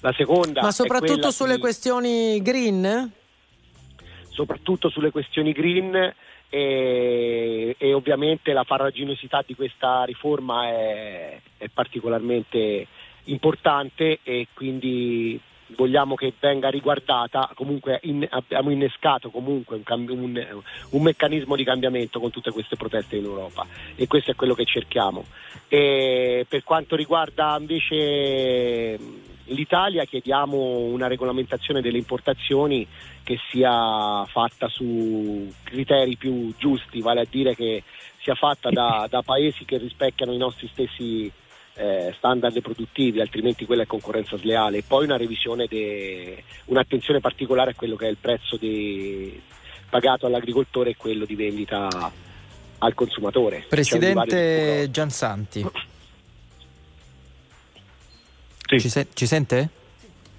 [0.00, 3.10] La seconda Ma soprattutto sulle di- questioni green?
[4.36, 6.14] Soprattutto sulle questioni green
[6.50, 12.86] e, e ovviamente la farraginosità di questa riforma è, è particolarmente
[13.24, 15.40] importante e quindi
[15.74, 22.20] vogliamo che venga riguardata, comunque in- abbiamo innescato comunque un, un- un meccanismo di cambiamento
[22.20, 25.24] con tutte queste proteste in Europa e questo è quello che cerchiamo.
[25.68, 28.98] E per quanto riguarda invece
[29.46, 32.86] l'Italia chiediamo una regolamentazione delle importazioni
[33.26, 37.82] che sia fatta su criteri più giusti, vale a dire che
[38.22, 41.28] sia fatta da, da paesi che rispecchiano i nostri stessi
[41.74, 44.78] eh, standard produttivi, altrimenti quella è concorrenza sleale.
[44.78, 49.42] E poi una revisione, de- un'attenzione particolare a quello che è il prezzo de-
[49.90, 51.88] pagato all'agricoltore e quello di vendita
[52.78, 53.64] al consumatore.
[53.68, 55.68] Presidente Giansanti.
[58.66, 59.70] Ci, se- ci sente?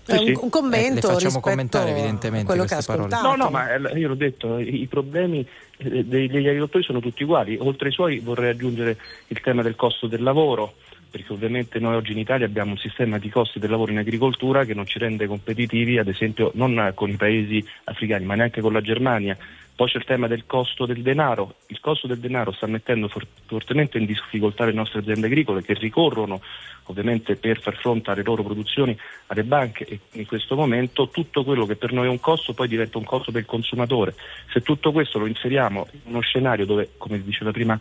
[0.08, 3.14] Eh, un, un commento Eh, le facciamo commentare evidentemente quello che ha queste parole.
[3.14, 3.38] ascoltato.
[3.38, 5.46] No, no, ma eh, io l'ho detto, i, problemi
[5.78, 7.58] eh, degli agricoltori sono tutti uguali.
[7.60, 8.98] Oltre ai suoi vorrei aggiungere
[9.28, 10.76] il tema del costo del lavoro,
[11.10, 14.66] perché ovviamente noi oggi in Italia abbiamo un sistema di costi del lavoro in agricoltura
[14.66, 18.74] che non ci rende competitivi, ad esempio non con i paesi africani, ma neanche con
[18.74, 19.38] la Germania.
[19.78, 21.58] Poi c'è il tema del costo del denaro.
[21.68, 25.76] Il costo del denaro sta mettendo for- fortemente in difficoltà le nostre aziende agricole che
[25.76, 26.42] ricorrono
[26.86, 28.98] ovviamente per far fronte alle loro produzioni
[29.28, 32.68] alle banche e in questo momento tutto quello che per noi è un costo poi
[32.68, 34.16] diventa un costo del consumatore.
[34.52, 37.80] Se tutto questo lo inseriamo in uno scenario dove, come diceva prima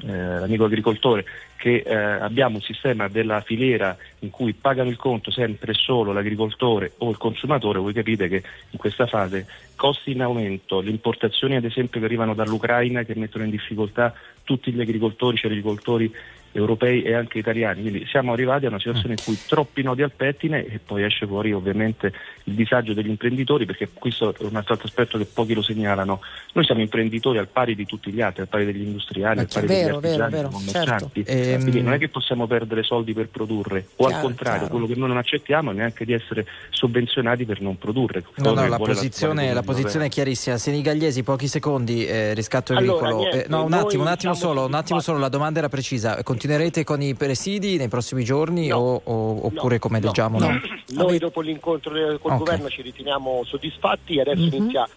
[0.00, 1.24] eh, l'amico agricoltore,
[1.56, 6.12] che eh, abbiamo un sistema della filiera in cui pagano il conto sempre e solo
[6.12, 9.46] l'agricoltore o il consumatore, voi capite che in questa fase
[9.76, 14.14] costi in aumento, le importazioni ad esempio che arrivano dall'Ucraina che mettono in difficoltà
[14.44, 16.12] tutti gli agricoltori, cioè gli agricoltori
[16.52, 20.12] europei e anche italiani, quindi siamo arrivati a una situazione in cui troppi nodi al
[20.12, 22.12] pettine e poi esce fuori ovviamente
[22.44, 26.20] il disagio degli imprenditori perché questo è un altro aspetto che pochi lo segnalano.
[26.52, 29.66] Noi siamo imprenditori al pari di tutti gli altri, al pari degli industriali, al pari
[29.66, 31.24] vero, degli vero, artigiani, vero, dei commercianti.
[31.24, 31.60] certo.
[31.62, 34.72] Quindi Ehm, non è che possiamo perdere soldi per produrre o al Chiaro, contrario, chiaro.
[34.72, 38.24] quello che noi non accettiamo è neanche di essere sovvenzionati per non produrre.
[38.36, 40.56] No, no, la posizione, la posizione è chiarissima.
[40.58, 43.16] Senigalliesi, pochi secondi, eh, riscatto Allora, agricolo.
[43.30, 46.22] niente, Eh, no, un attimo, un attimo solo, un attimo solo, la domanda era precisa.
[46.46, 50.40] Continuerete con i presidi nei prossimi giorni o, o- oppure come no, leggiamo?
[50.40, 50.48] no.
[50.50, 50.60] no?
[50.90, 52.36] Noi dopo l'incontro col Ok.
[52.38, 54.52] governo ci riteniamo soddisfatti, adesso Mhm.
[54.52, 54.88] inizia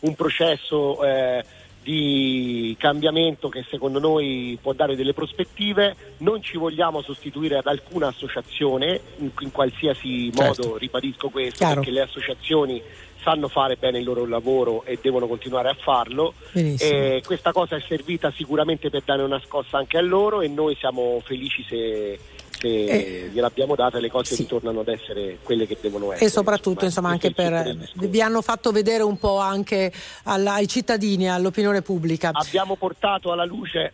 [0.00, 1.42] un processo eh,
[1.82, 8.08] di cambiamento che secondo noi può dare delle prospettive, non ci vogliamo sostituire ad alcuna
[8.08, 10.62] associazione in, in qualsiasi Certo.
[10.64, 11.76] modo, ribadisco questo, Chiaro.
[11.76, 12.82] perché le associazioni
[13.22, 16.34] sanno fare bene il loro lavoro e devono continuare a farlo.
[16.52, 16.90] Benissimo.
[16.90, 20.74] E questa cosa è servita sicuramente per dare una scossa anche a loro e noi
[20.76, 22.18] siamo felici se,
[22.60, 26.26] se Eh, gliel'abbiamo data e le cose ritornano ad essere quelle che devono essere.
[26.26, 29.90] E soprattutto insomma anche questo è per vi hanno fatto vedere un po' anche
[30.24, 33.92] alla- ai cittadini, all'opinione pubblica Abbiamo portato alla luce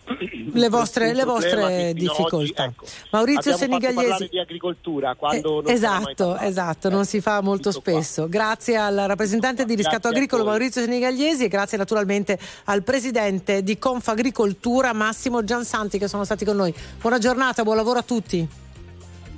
[0.52, 2.64] le vostre, le vostre difficoltà.
[2.64, 4.28] oggi, ecco, Maurizio Senigalliesi.
[4.30, 8.28] di agricoltura quando Eh, esatto, esatto, non si fa molto spesso.
[8.28, 10.44] Grazie al rappresentante di riscatto agricolo.
[10.44, 16.56] Maurizio Senigalliesi e grazie naturalmente al presidente di Confagricoltura Massimo Giansanti che sono stati con
[16.56, 16.74] noi.
[17.01, 18.55] Buona giornata, buon lavoro a tutti.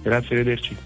[0.03, 0.77] Grazie, arrivederci.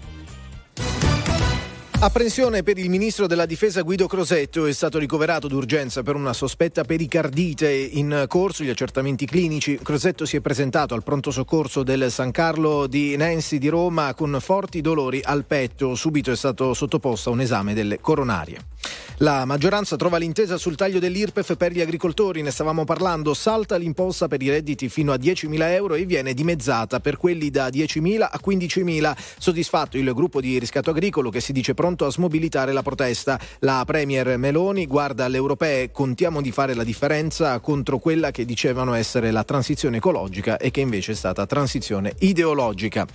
[2.03, 6.83] Apprensione per il ministro della difesa Guido Crosetto è stato ricoverato d'urgenza per una sospetta
[6.83, 9.79] pericardite in corso gli accertamenti clinici.
[9.81, 14.37] Crosetto si è presentato al pronto soccorso del San Carlo di Nancy di Roma con
[14.41, 15.95] forti dolori al petto.
[15.95, 18.72] Subito è stato sottoposto a un esame delle coronarie.
[19.17, 24.27] La maggioranza trova l'intesa sul taglio dell'IRPEF per gli agricoltori, ne stavamo parlando, salta l'imposta
[24.27, 28.39] per i redditi fino a 10.000 euro e viene dimezzata per quelli da 10.000 a
[28.43, 29.15] 15.000.
[29.37, 33.39] Soddisfatto il gruppo di riscatto agricolo che si dice pronto a smobilitare la protesta.
[33.59, 38.93] La Premier Meloni guarda alle europee, contiamo di fare la differenza contro quella che dicevano
[38.93, 43.05] essere la transizione ecologica e che invece è stata transizione ideologica.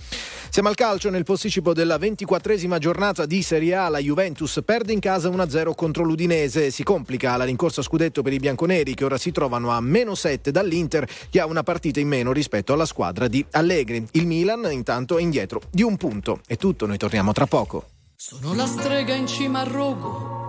[0.49, 4.99] Siamo al calcio nel posticipo della 24esima giornata di Serie A, la Juventus perde in
[4.99, 9.31] casa 1-0 contro l'Udinese, si complica la rincorsa scudetto per i bianconeri che ora si
[9.31, 13.45] trovano a meno 7 dall'Inter che ha una partita in meno rispetto alla squadra di
[13.51, 14.05] Allegri.
[14.11, 16.41] Il Milan intanto è indietro di un punto.
[16.45, 17.89] È tutto, noi torniamo tra poco.
[18.15, 20.48] Sono la strega in cima al rogo,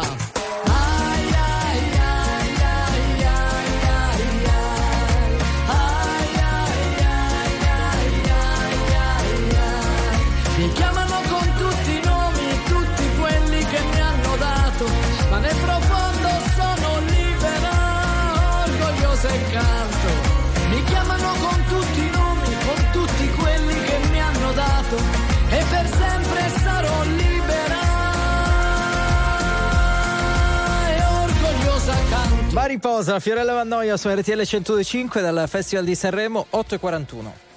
[32.71, 37.50] Riposa, Fiorella Vannoia su RTL 105 dal Festival di Sanremo 8 e 41.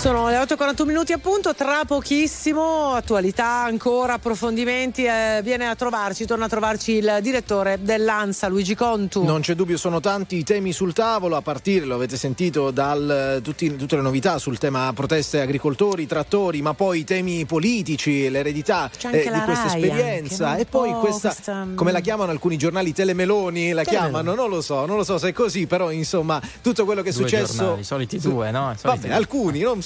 [0.00, 6.46] Sono le 8.41 minuti appunto, tra pochissimo, attualità ancora, approfondimenti, eh, viene a trovarci, torna
[6.46, 9.22] a trovarci il direttore dell'ANSA Luigi Contu.
[9.24, 12.96] Non c'è dubbio, sono tanti i temi sul tavolo, a partire, lo avete sentito, da
[13.42, 19.30] tutte le novità sul tema proteste agricoltori, trattori, ma poi i temi politici, l'eredità eh,
[19.30, 22.94] di questa Rai esperienza e poi po' questa, questa, mm, come la chiamano alcuni giornali,
[22.94, 24.12] telemeloni, la Telemeloni.
[24.12, 27.10] chiamano, non lo so, non lo so se è così, però insomma tutto quello che
[27.10, 27.52] è Due successo...
[27.52, 28.70] giornali, i soliti due, no?
[28.70, 29.12] I soliti Vabbè, due.
[29.12, 29.82] alcuni, non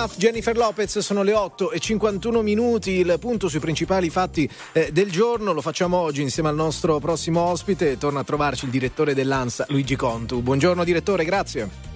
[0.00, 4.90] Enough, Jennifer Lopez, sono le 8 e 51 minuti, il punto sui principali fatti eh,
[4.92, 9.12] del giorno lo facciamo oggi insieme al nostro prossimo ospite, torna a trovarci il direttore
[9.12, 10.40] dell'ANSA Luigi Contu.
[10.40, 11.89] Buongiorno direttore, grazie.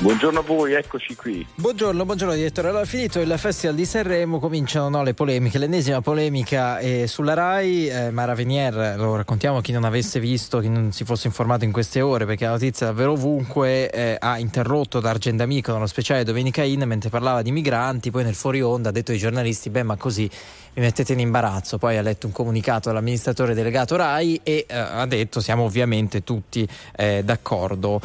[0.00, 1.46] Buongiorno a voi, eccoci qui.
[1.56, 2.68] Buongiorno, buongiorno direttore.
[2.68, 5.58] Allora, finito il Festival di Sanremo, cominciano no, le polemiche.
[5.58, 7.88] L'ennesima polemica è sulla RAI.
[7.88, 11.66] Eh, Mara Venier, lo raccontiamo a chi non avesse visto, chi non si fosse informato
[11.66, 15.86] in queste ore, perché la notizia è davvero ovunque, eh, ha interrotto D'Argent D'Amico nello
[15.86, 19.68] speciale Domenica In mentre parlava di migranti, poi nel fuori onda ha detto ai giornalisti,
[19.68, 21.76] beh ma così mi mettete in imbarazzo.
[21.76, 26.66] Poi ha letto un comunicato dall'amministratore delegato RAI e eh, ha detto siamo ovviamente tutti
[26.96, 28.00] eh, d'accordo.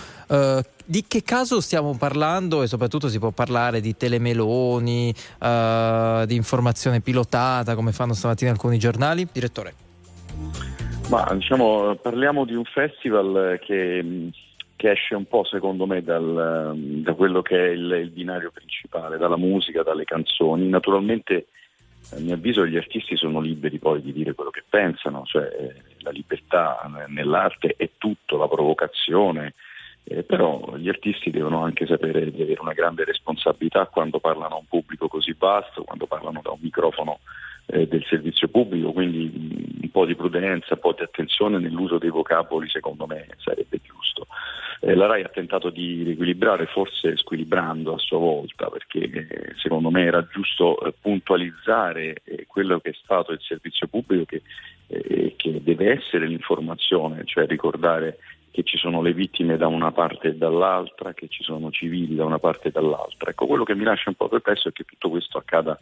[0.88, 7.02] Di che caso stiamo parlando e soprattutto si può parlare di telemeloni, uh, di informazione
[7.02, 9.28] pilotata come fanno stamattina alcuni giornali?
[9.32, 9.74] Direttore.
[11.10, 14.30] Ma diciamo, parliamo di un festival che,
[14.76, 19.18] che esce un po' secondo me dal, da quello che è il, il, binario principale,
[19.18, 20.68] dalla musica, dalle canzoni.
[20.68, 21.48] Naturalmente
[22.12, 25.50] a mio avviso gli artisti sono liberi poi di dire quello che pensano, cioè
[26.02, 29.56] la libertà nell'arte è tutto, la provocazione,
[30.08, 34.60] eh, però gli artisti devono anche sapere di avere una grande responsabilità quando parlano a
[34.60, 37.20] un pubblico così vasto, quando parlano da un microfono
[37.66, 41.98] eh, del servizio pubblico, quindi mh, un po' di prudenza, un po' di attenzione nell'uso
[41.98, 44.28] dei vocaboli secondo me sarebbe giusto.
[44.82, 49.90] Eh, la RAI ha tentato di riequilibrare, forse squilibrando a sua volta, perché eh, secondo
[49.90, 54.44] me era giusto eh, puntualizzare eh, quello che è stato il servizio pubblico che,
[55.36, 58.20] che deve essere l'informazione, cioè ricordare
[58.56, 62.24] che ci sono le vittime da una parte e dall'altra, che ci sono civili da
[62.24, 63.32] una parte e dall'altra.
[63.32, 65.78] Ecco, quello che mi lascia un po' perplesso è che tutto questo accada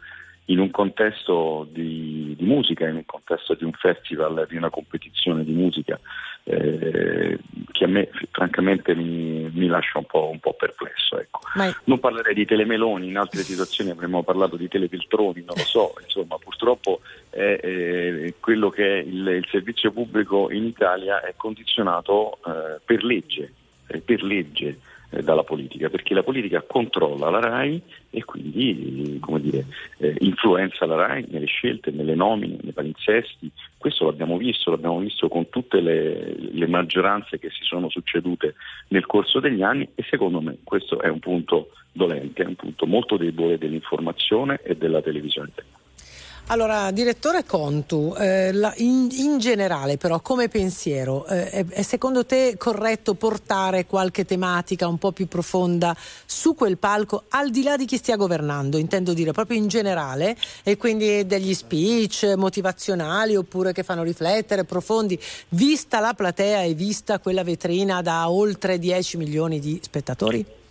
[0.46, 5.44] in un contesto di, di, musica, in un contesto di un festival, di una competizione
[5.44, 6.00] di musica
[6.46, 7.40] eh,
[7.72, 11.20] che a me francamente mi, mi lascia un po', un po perplesso.
[11.20, 11.40] Ecco.
[11.56, 11.74] Ma...
[11.86, 16.38] Non parlerei di telemeloni, in altre situazioni avremmo parlato di telefiltroni, non lo so, insomma
[16.38, 22.80] purtroppo è, è quello che è il, il, servizio pubblico in Italia è condizionato eh,
[22.84, 23.54] per legge,
[23.88, 24.78] eh, per legge eh,
[25.22, 29.66] dalla politica, perché la politica controlla la RAI e quindi dire,
[29.98, 33.52] eh, influenza la RAI nelle scelte, nelle nomine, nei palinsesti.
[33.78, 38.56] Questo l'abbiamo visto, l'abbiamo visto con tutte le, le, maggioranze che si sono succedute
[38.90, 42.86] nel corso degli anni e secondo me questo è un punto dolente, è un punto
[42.86, 45.83] molto debole dell'informazione e della televisione italiana.
[46.48, 52.26] Allora, direttore Contu, eh, la, in, in, generale però come pensiero, eh, è, è, secondo
[52.26, 55.96] te corretto portare qualche tematica un po' più profonda
[56.26, 60.36] su quel palco, al di là di chi stia governando, intendo dire proprio in generale,
[60.64, 65.18] e quindi degli speech motivazionali oppure che fanno riflettere, profondi,
[65.50, 70.62] vista la platea e vista quella vetrina da oltre 10 milioni di spettatori?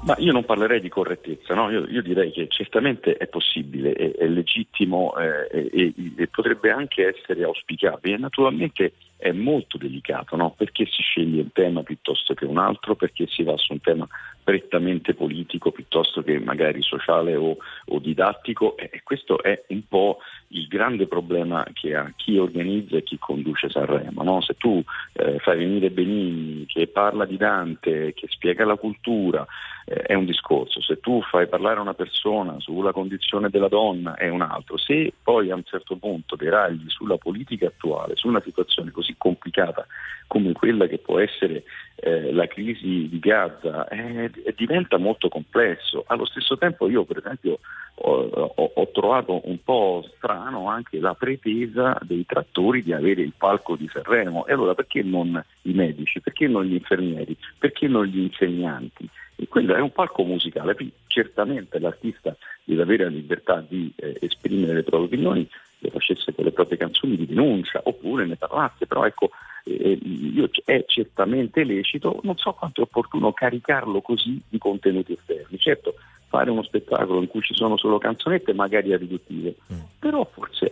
[0.00, 1.70] Ma io non parlerei di correttezza, no?
[1.70, 7.14] io, io, direi che certamente è possibile, è, è legittimo eh, e, e, potrebbe anche
[7.14, 8.16] essere auspicabile.
[8.16, 10.54] Naturalmente è molto delicato, no?
[10.56, 14.06] perché si sceglie un tema piuttosto che un altro, perché si va su un tema
[14.48, 17.58] prettamente politico piuttosto che magari sociale o,
[17.88, 23.02] o didattico e questo è un po' il grande problema che ha chi organizza e
[23.02, 24.22] chi conduce Sanremo.
[24.22, 24.40] No?
[24.40, 29.46] Se tu eh, fai venire Benigni che parla di Dante, che spiega la cultura,
[29.84, 30.80] eh, è un discorso.
[30.80, 34.78] Se tu fai parlare una persona sulla condizione della donna è un altro.
[34.78, 39.86] Se poi a un certo punto deragli sulla politica attuale, su una situazione così complicata
[40.26, 41.64] come quella che può essere
[41.96, 46.04] eh, la crisi di Gaza, eh, diventa molto complesso.
[46.06, 47.58] Allo stesso tempo io per esempio
[47.94, 53.32] ho, ho, ho, trovato un po' strano anche la pretesa dei trattori di avere il
[53.36, 54.46] palco di Sanremo.
[54.46, 59.08] E allora perché non i medici, perché non gli infermieri, perché non gli insegnanti?
[59.36, 64.74] E quello è un palco musicale, certamente l'artista deve avere la libertà di eh, esprimere
[64.74, 65.48] le proprie opinioni,
[65.90, 69.30] facesse con le proprie canzoni di denuncia oppure ne parlasse, però ecco,
[69.64, 75.58] eh, io, è certamente lecito, non so quanto è opportuno caricarlo così di contenuti esterni.
[75.58, 75.94] Certo,
[76.28, 79.78] fare uno spettacolo in cui ci sono solo canzonette magari è riduttivo, mm.
[79.98, 80.68] però forse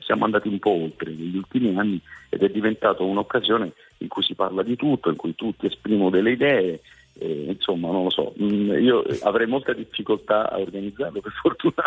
[0.00, 4.34] siamo andati un po' oltre negli ultimi anni ed è diventato un'occasione in cui si
[4.34, 6.80] parla di tutto, in cui tutti esprimono delle idee,
[7.18, 11.82] eh, insomma non lo so, mm, io avrei molta difficoltà a organizzarlo, per fortuna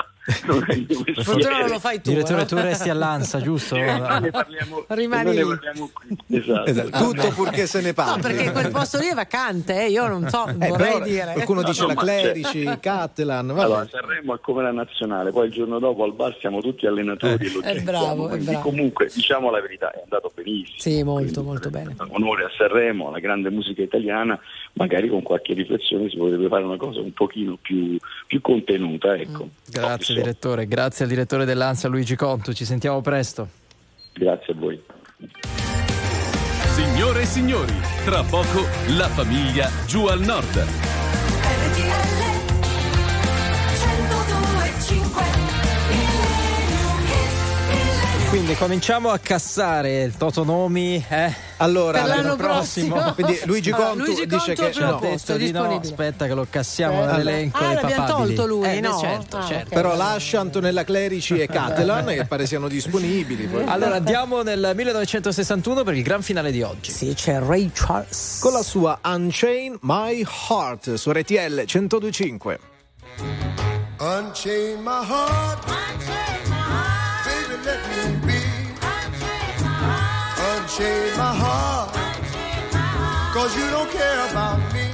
[0.45, 2.09] non è il mio Per fortuna non lo fai tu.
[2.11, 2.45] Direttore, eh.
[2.45, 3.75] tu resti all'Ansa, giusto?
[4.21, 5.47] Ne parliamo, Rimani ne lì.
[5.49, 6.17] parliamo qui.
[6.37, 6.69] Esatto.
[6.69, 8.21] Esatto, Tutto purché se ne No, parli.
[8.21, 11.31] perché quel posto lì è vacante, eh, io non so, Eh, vorrei però dire.
[11.33, 13.47] Qualcuno No, dice no, la Clerici, Cattelan.
[13.47, 13.61] vabbè.
[13.61, 17.45] Allora, Sanremo è come la nazionale, poi il giorno dopo al bar siamo tutti allenatori
[17.47, 18.61] e lo È bravo, è quindi bravo.
[18.69, 20.77] comunque diciamo la verità, è andato benissimo.
[20.77, 21.95] Sì, molto, molto bene.
[22.09, 24.39] Onore a Sanremo, alla grande musica italiana,
[24.73, 29.15] magari con qualche riflessione si potrebbe fare una cosa un pochino più, più contenuta.
[29.15, 29.49] Ecco.
[29.67, 33.49] Grazie direttore, grazie al direttore dell'Ansa Luigi Conto, ci sentiamo presto.
[34.13, 34.81] Grazie a voi.
[36.73, 37.73] Signore e signori,
[38.05, 38.65] tra poco
[38.97, 40.65] la famiglia giù al nord.
[48.29, 51.50] Quindi cominciamo a cassare il Totonomi eh?
[51.61, 53.13] Allora, Per l'anno prossimo.
[53.13, 54.97] Quindi Luigi Allora, Contu Luigi dice Contu che no.
[54.99, 58.05] posto, detto di no, aspetta che lo cassiamo Eh, dall'elenco ah, dei papabili.
[58.35, 58.97] tolto lui, Eh, no?
[58.99, 59.67] certo, Ah, certo.
[59.69, 59.73] ok.
[59.73, 63.45] Però lascia Antonella Clerici e Cattelan che pare siano disponibili.
[63.47, 63.63] poi.
[63.69, 66.91] Allora andiamo nel 1961 per il gran finale di oggi.
[66.91, 68.39] Sì, c'è Ray Charles.
[68.41, 72.59] Con la sua Unchain My Heart su RTL 1025.
[73.99, 75.65] Unchain my heart.
[75.65, 76.40] Baby,
[80.71, 81.91] Unchain my heart.
[83.33, 84.87] Cause you don't care about me.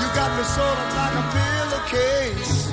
[0.00, 2.70] You got me sort of like a pillowcase.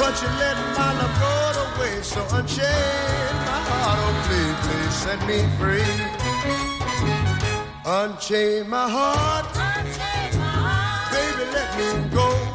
[0.00, 2.12] But you let my love go to waste.
[2.14, 3.98] So unchain my heart.
[4.00, 5.96] Oh, please, please set me free.
[7.84, 9.46] Unchain my heart.
[11.12, 12.45] Baby, let me go.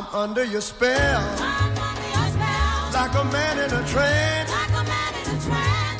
[0.00, 1.20] I'm under your spell,
[2.94, 4.50] like a man in a trance.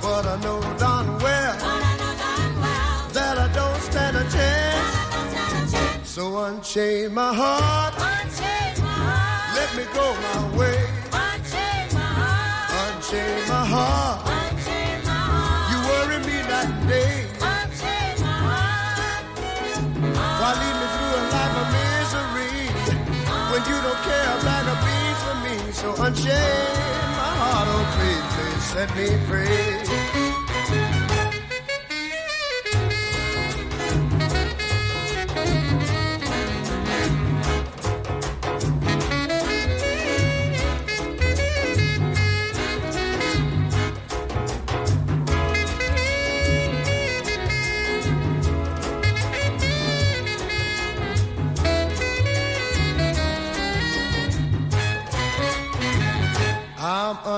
[0.00, 1.54] But I know darn well
[3.12, 6.08] that I don't stand a chance.
[6.08, 7.94] So unchain my heart,
[9.54, 10.80] let me go my way.
[11.12, 12.70] Unchain my heart,
[26.14, 29.79] So my heart, oh please, please set me free.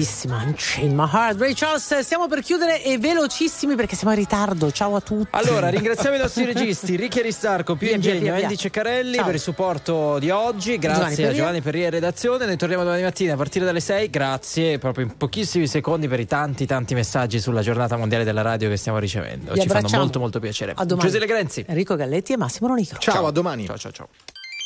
[0.00, 1.38] Bellissima, Unchain My Heart.
[1.38, 4.70] Ray Charles, stiamo per chiudere e velocissimi perché siamo in ritardo.
[4.70, 5.28] Ciao a tutti.
[5.32, 8.34] Allora, ringraziamo i nostri registi, Ricchi Aristarco, Pio Ingegno.
[8.34, 9.26] Andy Ceccarelli Ciao.
[9.26, 10.78] per il supporto di oggi.
[10.78, 11.32] Grazie Giovanni a.
[11.34, 12.46] Giovanni Perria in redazione.
[12.46, 14.08] Noi torniamo domani mattina a partire dalle 6.
[14.08, 18.70] Grazie proprio in pochissimi secondi per i tanti tanti messaggi sulla giornata mondiale della radio
[18.70, 19.52] che stiamo ricevendo.
[19.52, 20.72] Vi Ci fanno molto molto piacere.
[20.76, 21.08] A domani.
[21.08, 21.64] Giuseppe Grenzi.
[21.68, 22.98] Enrico Galletti e Massimo Ronicro.
[22.98, 23.66] Ciao, a domani.
[23.66, 24.08] Ciao ciao ciao.